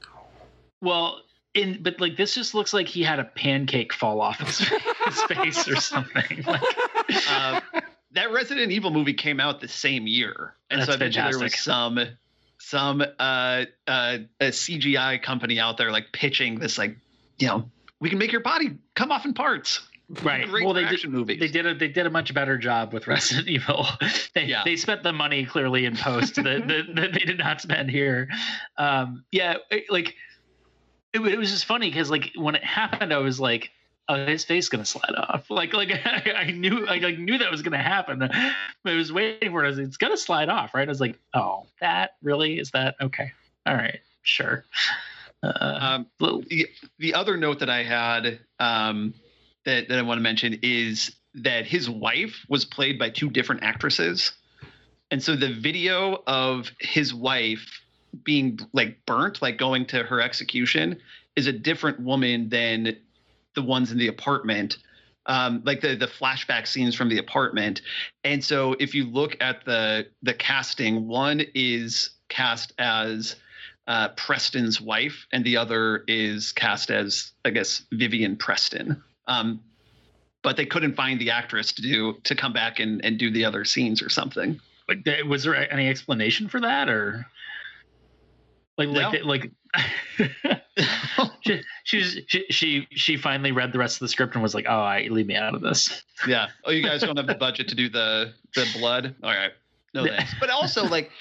well, 0.82 1.22
in 1.56 1.82
but 1.84 2.00
like 2.00 2.18
this 2.18 2.34
just 2.36 2.54
looks 2.56 2.74
like 2.74 2.88
he 2.88 3.04
had 3.04 3.20
a 3.20 3.24
pancake 3.26 3.94
fall 3.94 4.22
off 4.22 4.40
his, 4.40 4.60
his 5.06 5.22
face 5.24 5.68
or 5.68 5.76
something. 5.76 6.44
Like, 6.46 6.62
Uh, 7.30 7.60
that 8.12 8.32
Resident 8.32 8.72
Evil 8.72 8.92
movie 8.92 9.14
came 9.14 9.40
out 9.40 9.60
the 9.60 9.68
same 9.68 10.06
year, 10.08 10.54
and 10.70 10.80
so 10.80 10.84
I 10.94 10.96
That's 10.96 11.16
bet 11.16 11.16
you 11.16 11.32
there 11.32 11.44
was 11.44 11.60
some 11.60 12.00
some 12.60 13.02
uh, 13.02 13.66
uh, 13.88 14.18
a 14.40 14.46
CGI 14.48 15.22
company 15.22 15.60
out 15.60 15.78
there 15.78 15.92
like 15.92 16.12
pitching 16.14 16.60
this 16.60 16.78
like, 16.78 16.98
you 17.40 17.48
know, 17.48 17.70
we 18.00 18.10
can 18.10 18.18
make 18.18 18.32
your 18.32 18.42
body 18.42 18.78
come 18.96 19.12
off 19.12 19.26
in 19.26 19.34
parts. 19.34 19.82
right. 20.24 20.48
Great 20.50 20.66
well, 20.66 20.74
they 20.74 20.86
did, 20.86 21.10
movies. 21.10 21.40
They 21.40 21.48
did 21.48 21.66
a 21.66 21.74
they 21.76 21.88
did 21.88 22.06
a 22.06 22.10
much 22.10 22.34
better 22.34 22.58
job 22.58 22.94
with 22.94 23.08
Resident 23.08 23.48
Evil. 23.50 23.86
they 24.36 24.46
Yeah. 24.46 24.62
they 24.66 24.76
spent 24.76 25.04
the 25.04 25.14
money 25.14 25.46
clearly 25.46 25.86
in 25.86 25.96
post 25.96 26.36
that, 26.36 26.44
that, 26.68 26.96
that 26.96 27.14
they 27.14 27.20
did 27.26 27.38
not 27.38 27.62
spend 27.62 27.90
here. 27.90 28.30
Um, 28.78 29.24
yeah, 29.32 29.56
it- 29.72 29.90
like 29.92 30.16
it, 31.14 31.20
it 31.22 31.38
was 31.38 31.52
just 31.52 31.66
funny 31.66 31.90
because 31.90 32.10
like 32.10 32.32
when 32.36 32.56
it 32.56 32.64
happened, 32.64 33.14
I 33.14 33.18
was 33.20 33.40
like. 33.40 33.72
Oh, 34.10 34.26
his 34.26 34.44
face 34.44 34.68
gonna 34.70 34.86
slide 34.86 35.16
off. 35.16 35.46
Like, 35.50 35.74
like 35.74 35.92
I, 35.92 36.34
I 36.48 36.52
knew, 36.52 36.86
I 36.88 36.98
like, 36.98 37.18
knew 37.18 37.38
that 37.38 37.52
was 37.52 37.62
gonna 37.62 37.82
happen. 37.82 38.22
I 38.86 38.94
was 38.94 39.12
waiting 39.12 39.52
for 39.52 39.64
it. 39.64 39.68
I 39.68 39.70
was, 39.70 39.80
it's 39.80 39.98
gonna 39.98 40.18
slide 40.18 40.50
off, 40.50 40.74
right? 40.74 40.88
I 40.88 40.92
was 40.92 41.02
like, 41.02 41.20
oh, 41.34 41.68
that 41.80 42.16
really 42.22 42.60
is 42.60 42.72
that 42.72 42.96
okay? 43.02 43.32
All 43.66 43.76
right, 43.76 44.00
sure. 44.24 44.66
Uh, 45.42 45.78
Um, 45.82 46.08
the, 46.20 46.68
the 47.00 47.14
other 47.14 47.38
note 47.38 47.60
that 47.60 47.70
I 47.70 47.84
had 47.84 48.40
um, 48.60 49.14
that, 49.66 49.88
that 49.88 49.98
I 49.98 50.02
want 50.02 50.18
to 50.18 50.24
mention 50.24 50.60
is 50.62 51.16
that 51.36 51.66
his 51.66 51.90
wife 51.90 52.46
was 52.50 52.66
played 52.66 53.00
by 53.00 53.10
two 53.10 53.30
different 53.30 53.64
actresses. 53.64 54.34
And 55.12 55.22
so 55.22 55.36
the 55.36 55.54
video 55.54 56.24
of 56.28 56.72
his 56.80 57.14
wife 57.14 57.82
being 58.24 58.60
like 58.74 59.06
burnt, 59.06 59.42
like 59.42 59.58
going 59.58 59.86
to 59.88 60.04
her 60.04 60.22
execution, 60.22 61.00
is 61.36 61.48
a 61.48 61.54
different 61.54 62.00
woman 62.00 62.50
than 62.50 62.98
the 63.56 63.64
ones 63.64 63.92
in 63.92 63.98
the 63.98 64.08
apartment. 64.08 64.78
Um, 65.26 65.62
like 65.66 65.80
the 65.80 65.96
the 65.96 66.08
flashback 66.08 66.68
scenes 66.68 66.96
from 66.96 67.08
the 67.08 67.18
apartment. 67.18 67.82
And 68.26 68.44
so 68.44 68.76
if 68.80 68.94
you 68.94 69.06
look 69.06 69.38
at 69.40 69.64
the 69.64 70.08
the 70.22 70.34
casting, 70.34 71.08
one 71.08 71.42
is 71.56 72.10
cast 72.28 72.74
as 72.78 73.38
uh, 73.88 74.10
Preston's 74.10 74.82
wife, 74.82 75.28
and 75.32 75.44
the 75.44 75.58
other 75.58 76.04
is 76.08 76.52
cast 76.52 76.90
as, 76.90 77.32
I 77.46 77.50
guess, 77.50 77.84
Vivian 77.92 78.38
Preston. 78.38 79.02
Um, 79.28 79.62
but 80.42 80.58
they 80.58 80.66
couldn't 80.66 80.96
find 80.96 81.20
the 81.20 81.32
actress 81.32 81.72
to 81.74 81.82
do 81.82 82.16
to 82.24 82.36
come 82.36 82.54
back 82.54 82.80
and, 82.80 83.04
and 83.04 83.18
do 83.18 83.32
the 83.32 83.46
other 83.46 83.66
scenes 83.66 84.02
or 84.02 84.10
something. 84.10 84.60
like 84.90 85.08
was 85.28 85.44
there 85.44 85.72
any 85.72 85.88
explanation 85.88 86.50
for 86.50 86.60
that 86.60 86.90
or 86.90 87.26
like 88.78 88.90
No. 88.90 89.12
like 89.24 89.24
like 89.24 89.52
she, 91.42 91.62
she 91.84 91.98
was 91.98 92.20
she, 92.28 92.46
she 92.50 92.88
she 92.92 93.18
finally 93.18 93.52
read 93.52 93.72
the 93.72 93.80
rest 93.80 93.96
of 93.98 94.00
the 94.00 94.08
script 94.08 94.34
and 94.36 94.44
was 94.44 94.56
like 94.56 94.66
oh 94.68 94.80
I 94.82 95.08
leave 95.10 95.28
me 95.28 95.36
out 95.36 95.56
of 95.56 95.62
this 95.62 96.04
yeah. 96.28 96.48
Oh, 96.66 96.72
you 96.72 96.84
guys 96.84 97.02
don't 97.02 97.18
have 97.18 97.28
the 97.28 97.36
budget 97.40 97.68
to 97.70 97.76
do 97.76 97.90
the 97.90 98.34
the 98.56 98.68
blood. 98.78 99.16
All 99.24 99.32
right. 99.32 99.52
No 99.94 100.06
thanks. 100.06 100.34
But 100.40 100.50
also 100.50 100.86
like 100.86 101.12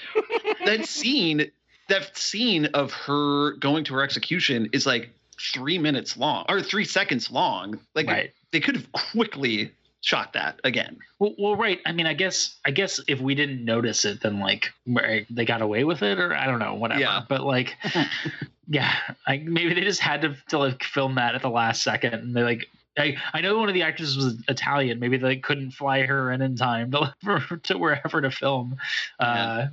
that 0.65 0.85
scene, 0.85 1.51
that 1.89 2.15
scene 2.17 2.65
of 2.67 2.91
her 2.91 3.53
going 3.57 3.83
to 3.85 3.93
her 3.95 4.03
execution 4.03 4.69
is 4.73 4.85
like 4.85 5.09
three 5.53 5.77
minutes 5.77 6.17
long 6.17 6.45
or 6.49 6.61
three 6.61 6.85
seconds 6.85 7.29
long. 7.31 7.79
Like 7.95 8.07
right 8.07 8.31
they 8.51 8.59
could 8.59 8.75
have 8.75 8.91
quickly 8.91 9.71
shot 10.03 10.33
that 10.33 10.59
again. 10.65 10.97
well, 11.17 11.33
well 11.39 11.55
right 11.55 11.79
I 11.85 11.93
mean 11.93 12.05
I 12.05 12.13
guess 12.13 12.57
I 12.65 12.71
guess 12.71 12.99
if 13.07 13.19
we 13.21 13.35
didn't 13.35 13.63
notice 13.63 14.03
it 14.03 14.21
then 14.21 14.39
like 14.39 14.69
they 14.85 15.45
got 15.45 15.61
away 15.61 15.85
with 15.85 16.03
it 16.03 16.19
or 16.19 16.35
I 16.35 16.45
don't 16.45 16.59
know 16.59 16.73
whatever 16.75 16.99
Yeah. 16.99 17.21
but 17.27 17.41
like 17.43 17.75
yeah 18.67 18.93
I 19.25 19.37
maybe 19.37 19.73
they 19.73 19.81
just 19.81 20.01
had 20.01 20.21
to, 20.23 20.35
to 20.49 20.57
like 20.59 20.83
film 20.83 21.15
that 21.15 21.35
at 21.35 21.41
the 21.41 21.49
last 21.49 21.83
second 21.83 22.13
and 22.15 22.35
they 22.35 22.43
like 22.43 22.67
I, 22.97 23.17
I 23.33 23.41
know 23.41 23.57
one 23.57 23.69
of 23.69 23.73
the 23.73 23.81
actors 23.81 24.15
was 24.15 24.35
Italian. 24.47 24.99
Maybe 24.99 25.17
they 25.17 25.37
couldn't 25.37 25.71
fly 25.71 26.03
her 26.05 26.31
in 26.31 26.43
in 26.43 26.55
time 26.55 26.91
to, 26.91 27.11
to 27.63 27.77
wherever 27.79 28.21
to 28.21 28.29
film. 28.29 28.77
Uh, 29.19 29.67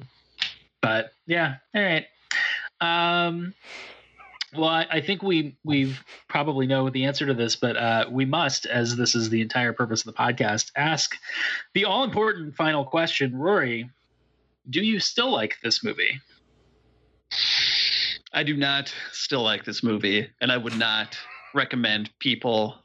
but 0.81 1.13
yeah, 1.27 1.57
all 1.75 1.83
right. 1.83 2.07
Um, 2.81 3.53
well, 4.57 4.69
I, 4.69 5.01
think 5.01 5.23
we 5.23 5.57
we 5.65 5.95
probably 6.29 6.67
know 6.67 6.91
the 6.91 7.05
answer 7.05 7.27
to 7.27 7.35
this, 7.35 7.55
but 7.55 7.77
uh, 7.77 8.07
we 8.11 8.25
must, 8.25 8.67
as 8.67 8.97
this 8.97 9.15
is 9.15 9.31
the 9.31 9.41
entire 9.41 9.73
purpose 9.73 10.01
of 10.01 10.07
the 10.07 10.19
podcast, 10.19 10.73
ask 10.77 11.17
the 11.75 11.85
all 11.85 12.03
important 12.03 12.57
final 12.57 12.85
question. 12.85 13.39
Rory, 13.39 13.91
do 14.69 14.81
you 14.81 14.99
still 14.99 15.31
like 15.31 15.59
this 15.63 15.85
movie? 15.85 16.21
I 18.33 18.43
do 18.43 18.57
not 18.57 18.93
still 19.13 19.43
like 19.43 19.65
this 19.65 19.83
movie, 19.83 20.29
and 20.41 20.51
I 20.51 20.57
would 20.57 20.77
not 20.77 21.17
recommend 21.55 22.11
people 22.19 22.77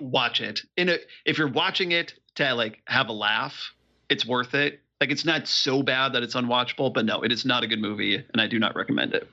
watch 0.00 0.40
it. 0.40 0.60
In 0.76 0.90
a, 0.90 0.98
if 1.24 1.38
you're 1.38 1.48
watching 1.48 1.92
it 1.92 2.14
to 2.36 2.54
like 2.54 2.80
have 2.86 3.08
a 3.08 3.12
laugh, 3.12 3.72
it's 4.08 4.26
worth 4.26 4.54
it. 4.54 4.80
Like 5.00 5.10
it's 5.10 5.24
not 5.24 5.46
so 5.46 5.82
bad 5.82 6.12
that 6.12 6.22
it's 6.22 6.34
unwatchable, 6.34 6.92
but 6.92 7.04
no, 7.04 7.22
it 7.22 7.32
is 7.32 7.44
not 7.44 7.62
a 7.62 7.66
good 7.66 7.80
movie, 7.80 8.16
and 8.16 8.40
I 8.40 8.46
do 8.46 8.58
not 8.58 8.74
recommend 8.74 9.14
it. 9.14 9.28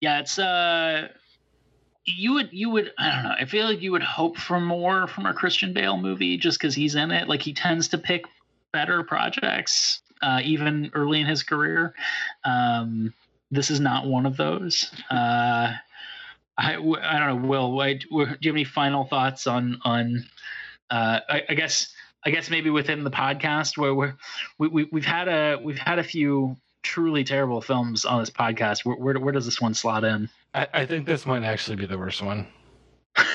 Yeah, 0.00 0.20
it's 0.20 0.38
uh 0.38 1.08
you 2.06 2.34
would 2.34 2.48
you 2.52 2.70
would 2.70 2.92
I 2.98 3.14
don't 3.14 3.24
know. 3.24 3.34
I 3.38 3.44
feel 3.44 3.66
like 3.66 3.82
you 3.82 3.92
would 3.92 4.02
hope 4.02 4.36
for 4.36 4.60
more 4.60 5.06
from 5.06 5.26
a 5.26 5.34
Christian 5.34 5.72
Bale 5.72 5.96
movie 5.96 6.36
just 6.36 6.58
because 6.58 6.74
he's 6.74 6.94
in 6.94 7.10
it. 7.10 7.28
Like 7.28 7.42
he 7.42 7.52
tends 7.52 7.88
to 7.88 7.98
pick 7.98 8.24
better 8.72 9.02
projects, 9.02 10.00
uh, 10.22 10.40
even 10.42 10.90
early 10.94 11.20
in 11.20 11.26
his 11.26 11.42
career. 11.42 11.94
Um, 12.44 13.12
this 13.50 13.70
is 13.70 13.80
not 13.80 14.06
one 14.06 14.26
of 14.26 14.36
those. 14.36 14.90
Uh, 15.10 15.74
I, 16.56 16.74
I 16.74 17.18
don't 17.18 17.42
know. 17.42 17.48
Will, 17.48 17.76
do 17.78 18.06
you 18.10 18.26
have 18.26 18.38
any 18.44 18.64
final 18.64 19.04
thoughts 19.04 19.46
on 19.46 19.80
on? 19.84 20.24
Uh, 20.90 21.20
I, 21.28 21.42
I 21.50 21.54
guess 21.54 21.92
I 22.24 22.30
guess 22.30 22.50
maybe 22.50 22.70
within 22.70 23.04
the 23.04 23.10
podcast 23.10 23.78
where 23.78 23.94
we're, 23.94 24.14
we 24.58 24.68
we 24.68 24.84
we've 24.92 25.04
had 25.04 25.28
a 25.28 25.58
we've 25.62 25.78
had 25.78 25.98
a 25.98 26.04
few 26.04 26.56
truly 26.82 27.24
terrible 27.24 27.60
films 27.60 28.04
on 28.04 28.20
this 28.20 28.30
podcast. 28.30 28.84
Where 28.84 28.96
where, 28.96 29.18
where 29.18 29.32
does 29.32 29.44
this 29.44 29.60
one 29.60 29.74
slot 29.74 30.04
in? 30.04 30.28
I, 30.54 30.66
I 30.74 30.86
think 30.86 31.06
this 31.06 31.26
might 31.26 31.42
actually 31.44 31.76
be 31.76 31.86
the 31.86 31.98
worst 31.98 32.22
one. 32.22 32.46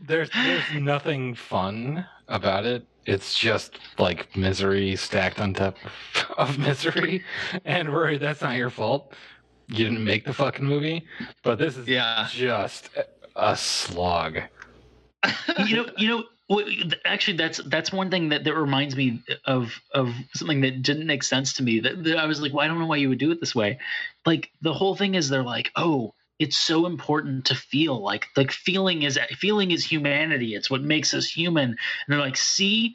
there's 0.00 0.30
there's 0.30 0.74
nothing 0.74 1.34
fun 1.34 2.06
about 2.28 2.64
it. 2.66 2.86
It's 3.06 3.38
just 3.38 3.78
like 3.98 4.34
misery 4.36 4.96
stacked 4.96 5.40
on 5.40 5.54
top 5.54 5.76
of 6.38 6.58
misery. 6.58 7.22
And 7.64 7.88
Rory, 7.90 8.18
that's 8.18 8.40
not 8.40 8.56
your 8.56 8.70
fault. 8.70 9.12
You 9.68 9.84
didn't 9.84 10.04
make 10.04 10.24
the 10.24 10.32
fucking 10.32 10.64
movie, 10.64 11.06
but 11.42 11.58
this 11.58 11.76
is 11.76 11.88
Yeah. 11.88 12.28
just 12.30 12.90
a 13.36 13.56
slog. 13.56 14.40
you 15.66 15.76
know, 15.76 15.86
you 15.96 16.08
know. 16.08 16.24
Well, 16.48 16.64
actually, 17.06 17.38
that's 17.38 17.58
that's 17.66 17.90
one 17.90 18.10
thing 18.10 18.28
that, 18.28 18.44
that 18.44 18.54
reminds 18.54 18.96
me 18.96 19.22
of 19.46 19.80
of 19.92 20.14
something 20.34 20.60
that 20.60 20.82
didn't 20.82 21.06
make 21.06 21.22
sense 21.22 21.54
to 21.54 21.62
me. 21.62 21.80
That, 21.80 22.04
that 22.04 22.18
I 22.18 22.26
was 22.26 22.40
like, 22.42 22.52
well, 22.52 22.64
I 22.64 22.68
don't 22.68 22.78
know 22.78 22.86
why 22.86 22.96
you 22.96 23.08
would 23.08 23.18
do 23.18 23.30
it 23.30 23.40
this 23.40 23.54
way. 23.54 23.78
Like 24.26 24.50
the 24.60 24.74
whole 24.74 24.94
thing 24.94 25.14
is, 25.14 25.28
they're 25.28 25.42
like, 25.42 25.70
oh, 25.76 26.14
it's 26.38 26.56
so 26.56 26.84
important 26.84 27.46
to 27.46 27.54
feel. 27.54 28.02
Like 28.02 28.26
like 28.36 28.50
feeling 28.52 29.02
is 29.04 29.18
feeling 29.38 29.70
is 29.70 29.84
humanity. 29.84 30.54
It's 30.54 30.70
what 30.70 30.82
makes 30.82 31.14
us 31.14 31.26
human. 31.26 31.70
And 31.70 31.78
they're 32.08 32.18
like, 32.18 32.36
see, 32.36 32.94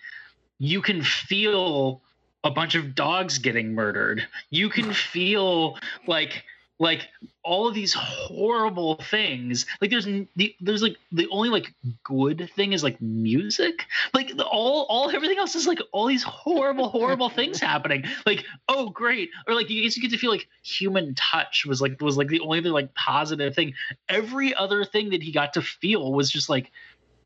you 0.60 0.82
can 0.82 1.02
feel 1.02 2.02
a 2.44 2.52
bunch 2.52 2.76
of 2.76 2.94
dogs 2.94 3.40
getting 3.40 3.74
murdered. 3.74 4.28
You 4.52 4.70
can 4.70 4.94
feel 4.94 5.78
like 6.08 6.44
like 6.80 7.10
all 7.44 7.68
of 7.68 7.76
these 7.76 7.94
horrible 7.94 8.96
things. 8.96 9.66
Like 9.82 9.92
there's 9.92 10.06
the, 10.06 10.56
there's 10.62 10.82
like 10.82 10.96
the 11.12 11.28
only 11.30 11.50
like 11.50 11.74
good 12.04 12.50
thing 12.56 12.72
is 12.72 12.84
like 12.84 13.00
music. 13.02 13.86
Like 14.14 14.36
the, 14.36 14.46
all 14.46 14.86
all 14.90 15.10
everything 15.12 15.38
else 15.38 15.56
is 15.56 15.68
like 15.68 15.80
all 15.92 16.08
these 16.08 16.24
horrible 16.24 16.90
horrible 16.90 17.30
things 17.30 17.60
happening. 17.62 18.06
Like 18.26 18.46
oh 18.70 18.90
great. 18.90 19.30
Or 19.48 19.54
like 19.56 19.70
you 19.70 19.84
guess 19.84 19.98
you 19.98 20.02
get 20.02 20.12
to 20.12 20.18
feel 20.18 20.32
like 20.32 20.48
human 20.64 21.16
touch 21.16 21.66
was 21.66 21.82
like 21.82 22.02
was 22.02 22.18
like 22.18 22.30
the 22.30 22.40
only 22.40 22.62
like 22.62 22.94
positive 22.96 23.54
thing. 23.54 23.74
Every 24.08 24.56
other 24.56 24.86
thing 24.86 25.10
that 25.10 25.22
he 25.22 25.34
got 25.34 25.54
to 25.54 25.62
feel 25.62 26.14
was 26.14 26.32
just 26.32 26.50
like 26.50 26.72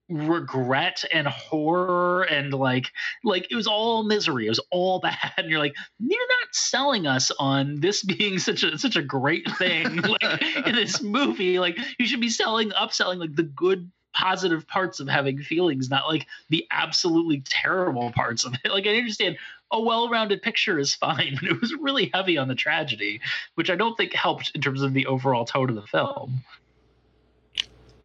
regret 0.10 1.04
and 1.14 1.28
horror 1.28 2.24
and 2.24 2.54
like 2.54 2.92
like 3.24 3.48
it 3.50 3.56
was 3.56 3.68
all 3.68 4.04
misery 4.04 4.46
it 4.46 4.50
was 4.50 4.60
all 4.70 5.00
bad 5.04 5.32
and 5.38 5.50
you're 5.50 5.60
like 5.60 5.74
you're 6.00 6.28
not 6.28 6.48
selling 6.52 7.08
us 7.08 7.32
on 7.40 7.80
this 7.80 8.04
being 8.04 8.38
such 8.38 8.64
a 8.64 8.78
such 8.78 8.96
a 8.96 9.02
great 9.02 9.50
thing 9.58 9.96
like 10.22 10.68
in 10.68 10.76
this 10.76 11.02
movie 11.02 11.58
like 11.58 11.78
you 11.98 12.06
should 12.06 12.22
be 12.22 12.30
selling 12.30 12.70
upselling 12.72 13.18
like 13.18 13.36
the 13.36 13.44
good 13.44 13.90
positive 14.14 14.68
parts 14.68 15.00
of 15.00 15.08
having 15.08 15.40
feelings 15.40 15.90
not 15.90 16.08
like 16.08 16.28
the 16.50 16.66
absolutely 16.70 17.42
terrible 17.46 18.12
parts 18.12 18.44
of 18.46 18.54
it 18.64 18.72
like 18.72 18.86
i 18.86 18.96
understand 18.96 19.38
a 19.72 19.82
well-rounded 19.82 20.42
picture 20.42 20.78
is 20.78 20.94
fine 20.94 21.36
but 21.40 21.50
it 21.50 21.60
was 21.60 21.74
really 21.80 22.12
heavy 22.14 22.38
on 22.38 22.48
the 22.48 22.56
tragedy 22.56 23.22
which 23.56 23.72
i 23.72 23.76
don't 23.76 23.96
think 23.96 24.14
helped 24.14 24.52
in 24.54 24.62
terms 24.62 24.82
of 24.84 24.94
the 24.94 25.06
overall 25.08 25.46
tone 25.46 25.70
of 25.70 25.76
the 25.76 25.82
film 25.82 26.44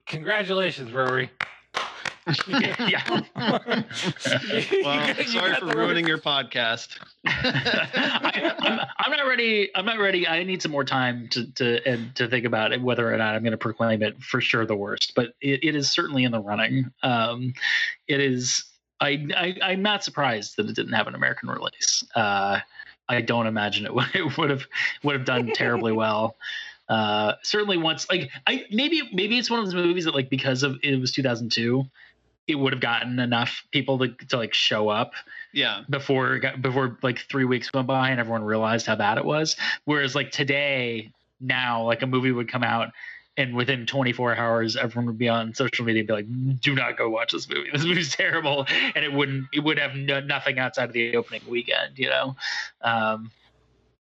Congratulations, 0.09 0.91
Rory. 0.91 1.31
Yeah 2.49 3.21
Well, 3.35 5.15
sorry 5.27 5.55
for 5.55 5.67
ruining 5.67 6.07
your 6.07 6.19
podcast. 6.19 6.89
I, 7.27 8.55
I'm, 8.59 8.81
I'm 8.99 9.11
not 9.11 9.27
ready. 9.27 9.71
I'm 9.75 9.85
not 9.85 9.99
ready. 9.99 10.27
I 10.27 10.43
need 10.43 10.63
some 10.63 10.73
more 10.73 10.85
time 10.85 11.29
to 11.29 11.51
to 11.53 11.89
and 11.89 12.15
to 12.17 12.29
think 12.29 12.45
about 12.45 12.73
it, 12.73 12.83
whether 12.83 13.13
or 13.13 13.17
not 13.17 13.35
I'm 13.35 13.43
going 13.43 13.53
to 13.53 13.59
proclaim 13.59 14.03
it 14.03 14.23
for 14.23 14.41
sure 14.41 14.67
the 14.67 14.77
worst. 14.77 15.13
But 15.15 15.35
it, 15.41 15.65
it 15.65 15.75
is 15.75 15.91
certainly 15.91 16.25
in 16.25 16.33
the 16.33 16.41
running. 16.41 16.91
Um, 17.03 17.55
it 18.07 18.21
is. 18.21 18.65
I, 19.01 19.29
I 19.37 19.57
I'm 19.63 19.83
not 19.83 20.03
surprised 20.03 20.57
that 20.57 20.69
it 20.69 20.75
didn't 20.75 20.95
have 20.95 21.07
an 21.07 21.15
American 21.15 21.49
release. 21.49 22.05
Uh, 22.15 22.61
I 23.09 23.21
don't 23.21 23.47
imagine 23.47 23.87
it 23.87 23.95
would 23.95 24.15
it 24.15 24.37
would 24.37 24.51
have 24.51 24.67
would 25.03 25.15
have 25.15 25.25
done 25.25 25.49
terribly 25.55 25.93
well. 25.93 26.37
Uh, 26.89 27.35
certainly 27.43 27.77
once, 27.77 28.09
like 28.11 28.31
I 28.47 28.65
maybe 28.71 29.03
maybe 29.13 29.39
it's 29.39 29.51
one 29.51 29.61
of 29.61 29.67
those 29.67 29.75
movies 29.75 30.07
that 30.07 30.15
like 30.15 30.31
because 30.31 30.63
of 30.63 30.79
it 30.83 30.99
was 30.99 31.13
2002, 31.13 31.85
it 32.49 32.55
would 32.55 32.73
have 32.73 32.81
gotten 32.81 33.19
enough 33.21 33.63
people 33.71 33.99
to, 33.99 34.09
to 34.09 34.39
like 34.39 34.55
show 34.55 34.89
up 34.89 35.13
Yeah. 35.53 35.83
before 35.89 36.41
before 36.61 36.99
like 37.03 37.19
three 37.21 37.45
weeks 37.45 37.71
went 37.73 37.87
by 37.87 38.09
and 38.11 38.19
everyone 38.19 38.43
realized 38.43 38.87
how 38.87 38.97
bad 38.97 39.19
it 39.19 39.25
was. 39.25 39.57
Whereas 39.85 40.15
like 40.15 40.31
today, 40.31 41.13
now 41.41 41.85
like 41.85 42.03
a 42.03 42.07
movie 42.07 42.33
would 42.33 42.49
come 42.49 42.65
out 42.65 42.89
and 43.37 43.55
within 43.55 43.87
24 43.87 44.35
hours 44.35 44.77
everyone 44.77 45.07
would 45.07 45.19
be 45.19 45.29
on 45.29 45.55
social 45.55 45.85
media 45.85 46.01
and 46.01 46.09
be 46.09 46.13
like, 46.15 46.61
"Do 46.61 46.75
not 46.75 46.97
go 46.97 47.09
watch 47.09 47.33
this 47.33 47.49
movie. 47.49 47.69
This 47.73 47.85
movie's 47.85 48.17
terrible," 48.17 48.67
and 48.97 49.05
it 49.05 49.13
wouldn't 49.13 49.47
it 49.53 49.61
would 49.61 49.79
have 49.79 49.95
no, 49.95 50.19
nothing 50.21 50.59
outside 50.59 50.85
of 50.85 50.93
the 50.93 51.15
opening 51.17 51.43
weekend, 51.49 51.99
you 51.99 52.09
know. 52.09 52.35
Um, 52.81 53.31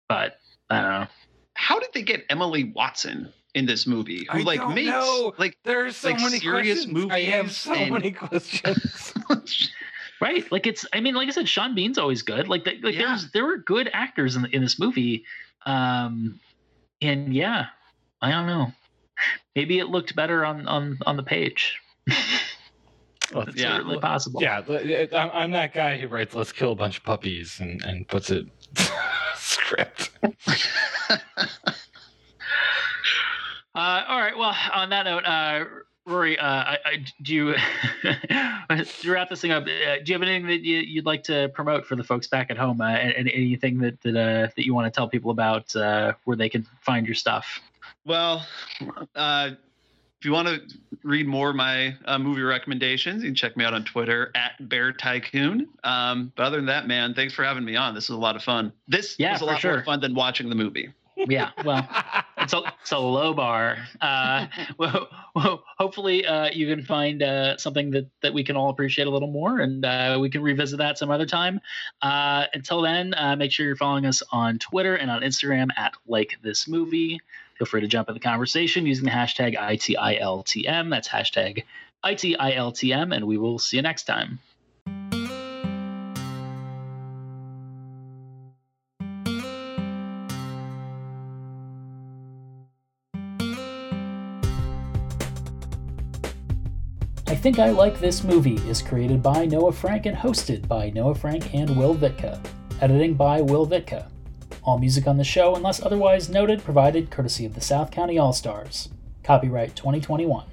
but 0.08 0.40
I 0.70 0.80
don't 0.80 0.90
know. 0.90 1.06
How 1.54 1.78
did 1.78 1.90
they 1.92 2.02
get 2.02 2.24
Emily 2.30 2.64
Watson 2.64 3.32
in 3.58 3.66
this 3.66 3.86
movie? 3.86 4.26
Who 4.30 4.38
I 4.38 4.42
like 4.42 4.60
don't 4.60 4.74
makes 4.74 4.88
know. 4.90 5.34
like 5.38 5.56
There's 5.64 5.96
so 5.96 6.10
like 6.10 6.20
many 6.20 6.38
serious 6.38 6.84
questions. 6.86 7.10
I 7.12 7.20
have 7.22 7.50
so 7.52 7.74
and- 7.74 7.92
many 7.92 8.10
questions. 8.26 9.12
Right, 10.20 10.50
like 10.50 10.66
it's. 10.66 10.84
I 10.92 10.98
mean, 10.98 11.14
like 11.14 11.28
I 11.28 11.30
said, 11.30 11.48
Sean 11.48 11.76
Bean's 11.76 11.96
always 11.96 12.22
good. 12.22 12.48
Like, 12.48 12.64
the, 12.64 12.72
like 12.82 12.96
Yeah. 12.96 13.06
there's 13.06 13.30
there 13.30 13.44
were 13.44 13.58
good 13.58 13.88
actors 13.92 14.34
in 14.34 14.46
in 14.46 14.62
this 14.62 14.76
movie, 14.76 15.24
um, 15.64 16.40
and 17.00 17.32
yeah, 17.32 17.66
I 18.20 18.32
don't 18.32 18.46
know. 18.48 18.72
Maybe 19.54 19.78
it 19.78 19.86
looked 19.90 20.16
better 20.16 20.44
on 20.44 20.66
on 20.66 20.98
on 21.06 21.16
the 21.16 21.22
page. 21.22 21.78
Well, 23.32 23.46
It's 23.46 23.56
Yeah. 23.60 23.76
certainly 23.76 23.98
possible. 24.00 24.42
yeah, 24.42 24.62
I'm, 25.12 25.30
I'm 25.34 25.50
that 25.52 25.72
guy 25.74 25.98
who 25.98 26.08
writes 26.08 26.34
"Let's 26.34 26.50
kill 26.50 26.72
a 26.72 26.74
bunch 26.74 26.96
of 26.98 27.04
puppies" 27.04 27.60
and 27.60 27.80
and 27.84 28.08
puts 28.08 28.30
it 28.30 28.46
script. 29.36 30.10
Uh, 33.78 34.02
all 34.08 34.18
right. 34.18 34.36
Well, 34.36 34.56
on 34.74 34.90
that 34.90 35.04
note, 35.04 35.24
uh, 35.24 35.64
Rory, 36.04 36.36
uh, 36.36 36.44
I, 36.44 36.78
I, 36.84 37.04
do 37.22 37.32
you 37.32 37.54
to 38.02 39.10
wrap 39.12 39.28
this 39.28 39.40
thing 39.40 39.52
up? 39.52 39.62
Uh, 39.62 39.66
do 39.66 40.02
you 40.06 40.14
have 40.14 40.22
anything 40.22 40.48
that 40.48 40.62
you, 40.64 40.78
you'd 40.78 41.06
like 41.06 41.22
to 41.24 41.48
promote 41.50 41.86
for 41.86 41.94
the 41.94 42.02
folks 42.02 42.26
back 42.26 42.50
at 42.50 42.58
home? 42.58 42.80
Uh, 42.80 42.88
and, 42.88 43.28
anything 43.28 43.78
that 43.78 44.00
that 44.00 44.16
uh, 44.16 44.48
that 44.56 44.66
you 44.66 44.74
want 44.74 44.92
to 44.92 44.96
tell 44.96 45.06
people 45.06 45.30
about 45.30 45.76
uh, 45.76 46.14
where 46.24 46.36
they 46.36 46.48
can 46.48 46.66
find 46.80 47.06
your 47.06 47.14
stuff? 47.14 47.60
Well, 48.04 48.44
uh, 49.14 49.50
if 50.18 50.24
you 50.24 50.32
want 50.32 50.48
to 50.48 50.60
read 51.04 51.28
more 51.28 51.50
of 51.50 51.56
my 51.56 51.94
uh, 52.06 52.18
movie 52.18 52.42
recommendations, 52.42 53.22
you 53.22 53.28
can 53.28 53.36
check 53.36 53.56
me 53.56 53.64
out 53.64 53.74
on 53.74 53.84
Twitter 53.84 54.32
at 54.34 54.68
Bear 54.68 54.92
Tycoon. 54.92 55.68
Um, 55.84 56.32
but 56.34 56.46
other 56.46 56.56
than 56.56 56.66
that, 56.66 56.88
man, 56.88 57.14
thanks 57.14 57.32
for 57.32 57.44
having 57.44 57.64
me 57.64 57.76
on. 57.76 57.94
This 57.94 58.08
was 58.08 58.16
a 58.16 58.20
lot 58.20 58.34
of 58.34 58.42
fun. 58.42 58.72
This 58.88 59.14
Yeah, 59.20 59.34
was 59.34 59.42
a 59.42 59.44
lot 59.44 59.60
sure. 59.60 59.74
more 59.74 59.84
fun 59.84 60.00
than 60.00 60.16
watching 60.16 60.48
the 60.48 60.56
movie. 60.56 60.92
Yeah. 61.26 61.50
Well. 61.64 61.88
it's 62.40 62.52
a 62.52 62.62
it's 62.80 62.92
a 62.92 62.98
low 62.98 63.34
bar. 63.34 63.78
Uh, 64.00 64.46
well, 64.78 65.08
well, 65.34 65.64
hopefully 65.78 66.26
uh, 66.26 66.50
you 66.52 66.66
can 66.66 66.84
find 66.84 67.22
uh, 67.22 67.56
something 67.56 67.90
that 67.90 68.08
that 68.22 68.32
we 68.32 68.44
can 68.44 68.56
all 68.56 68.70
appreciate 68.70 69.06
a 69.06 69.10
little 69.10 69.30
more, 69.30 69.60
and 69.60 69.84
uh, 69.84 70.18
we 70.20 70.30
can 70.30 70.42
revisit 70.42 70.78
that 70.78 70.98
some 70.98 71.10
other 71.10 71.26
time. 71.26 71.60
Uh, 72.02 72.44
until 72.54 72.82
then, 72.82 73.14
uh, 73.14 73.36
make 73.36 73.52
sure 73.52 73.66
you're 73.66 73.76
following 73.76 74.06
us 74.06 74.22
on 74.32 74.58
Twitter 74.58 74.96
and 74.96 75.10
on 75.10 75.22
Instagram 75.22 75.68
at 75.76 75.94
like 76.06 76.36
this 76.42 76.68
movie. 76.68 77.20
Feel 77.58 77.66
free 77.66 77.80
to 77.80 77.88
jump 77.88 78.08
in 78.08 78.14
the 78.14 78.20
conversation 78.20 78.86
using 78.86 79.04
the 79.04 79.10
hashtag 79.10 79.56
ITILTM. 79.58 80.90
That's 80.90 81.08
hashtag 81.08 81.64
ITILTM, 82.04 83.14
and 83.14 83.26
we 83.26 83.36
will 83.36 83.58
see 83.58 83.76
you 83.76 83.82
next 83.82 84.04
time. 84.04 84.38
I 97.38 97.40
think 97.40 97.60
I 97.60 97.70
Like 97.70 98.00
This 98.00 98.24
Movie 98.24 98.56
is 98.68 98.82
created 98.82 99.22
by 99.22 99.46
Noah 99.46 99.70
Frank 99.70 100.06
and 100.06 100.16
hosted 100.16 100.66
by 100.66 100.90
Noah 100.90 101.14
Frank 101.14 101.54
and 101.54 101.76
Will 101.76 101.94
Vitka. 101.94 102.44
Editing 102.80 103.14
by 103.14 103.40
Will 103.40 103.64
Vitka. 103.64 104.08
All 104.64 104.76
music 104.76 105.06
on 105.06 105.16
the 105.16 105.22
show, 105.22 105.54
unless 105.54 105.80
otherwise 105.80 106.28
noted, 106.28 106.64
provided 106.64 107.12
courtesy 107.12 107.46
of 107.46 107.54
the 107.54 107.60
South 107.60 107.92
County 107.92 108.18
All 108.18 108.32
Stars. 108.32 108.88
Copyright 109.22 109.76
2021. 109.76 110.46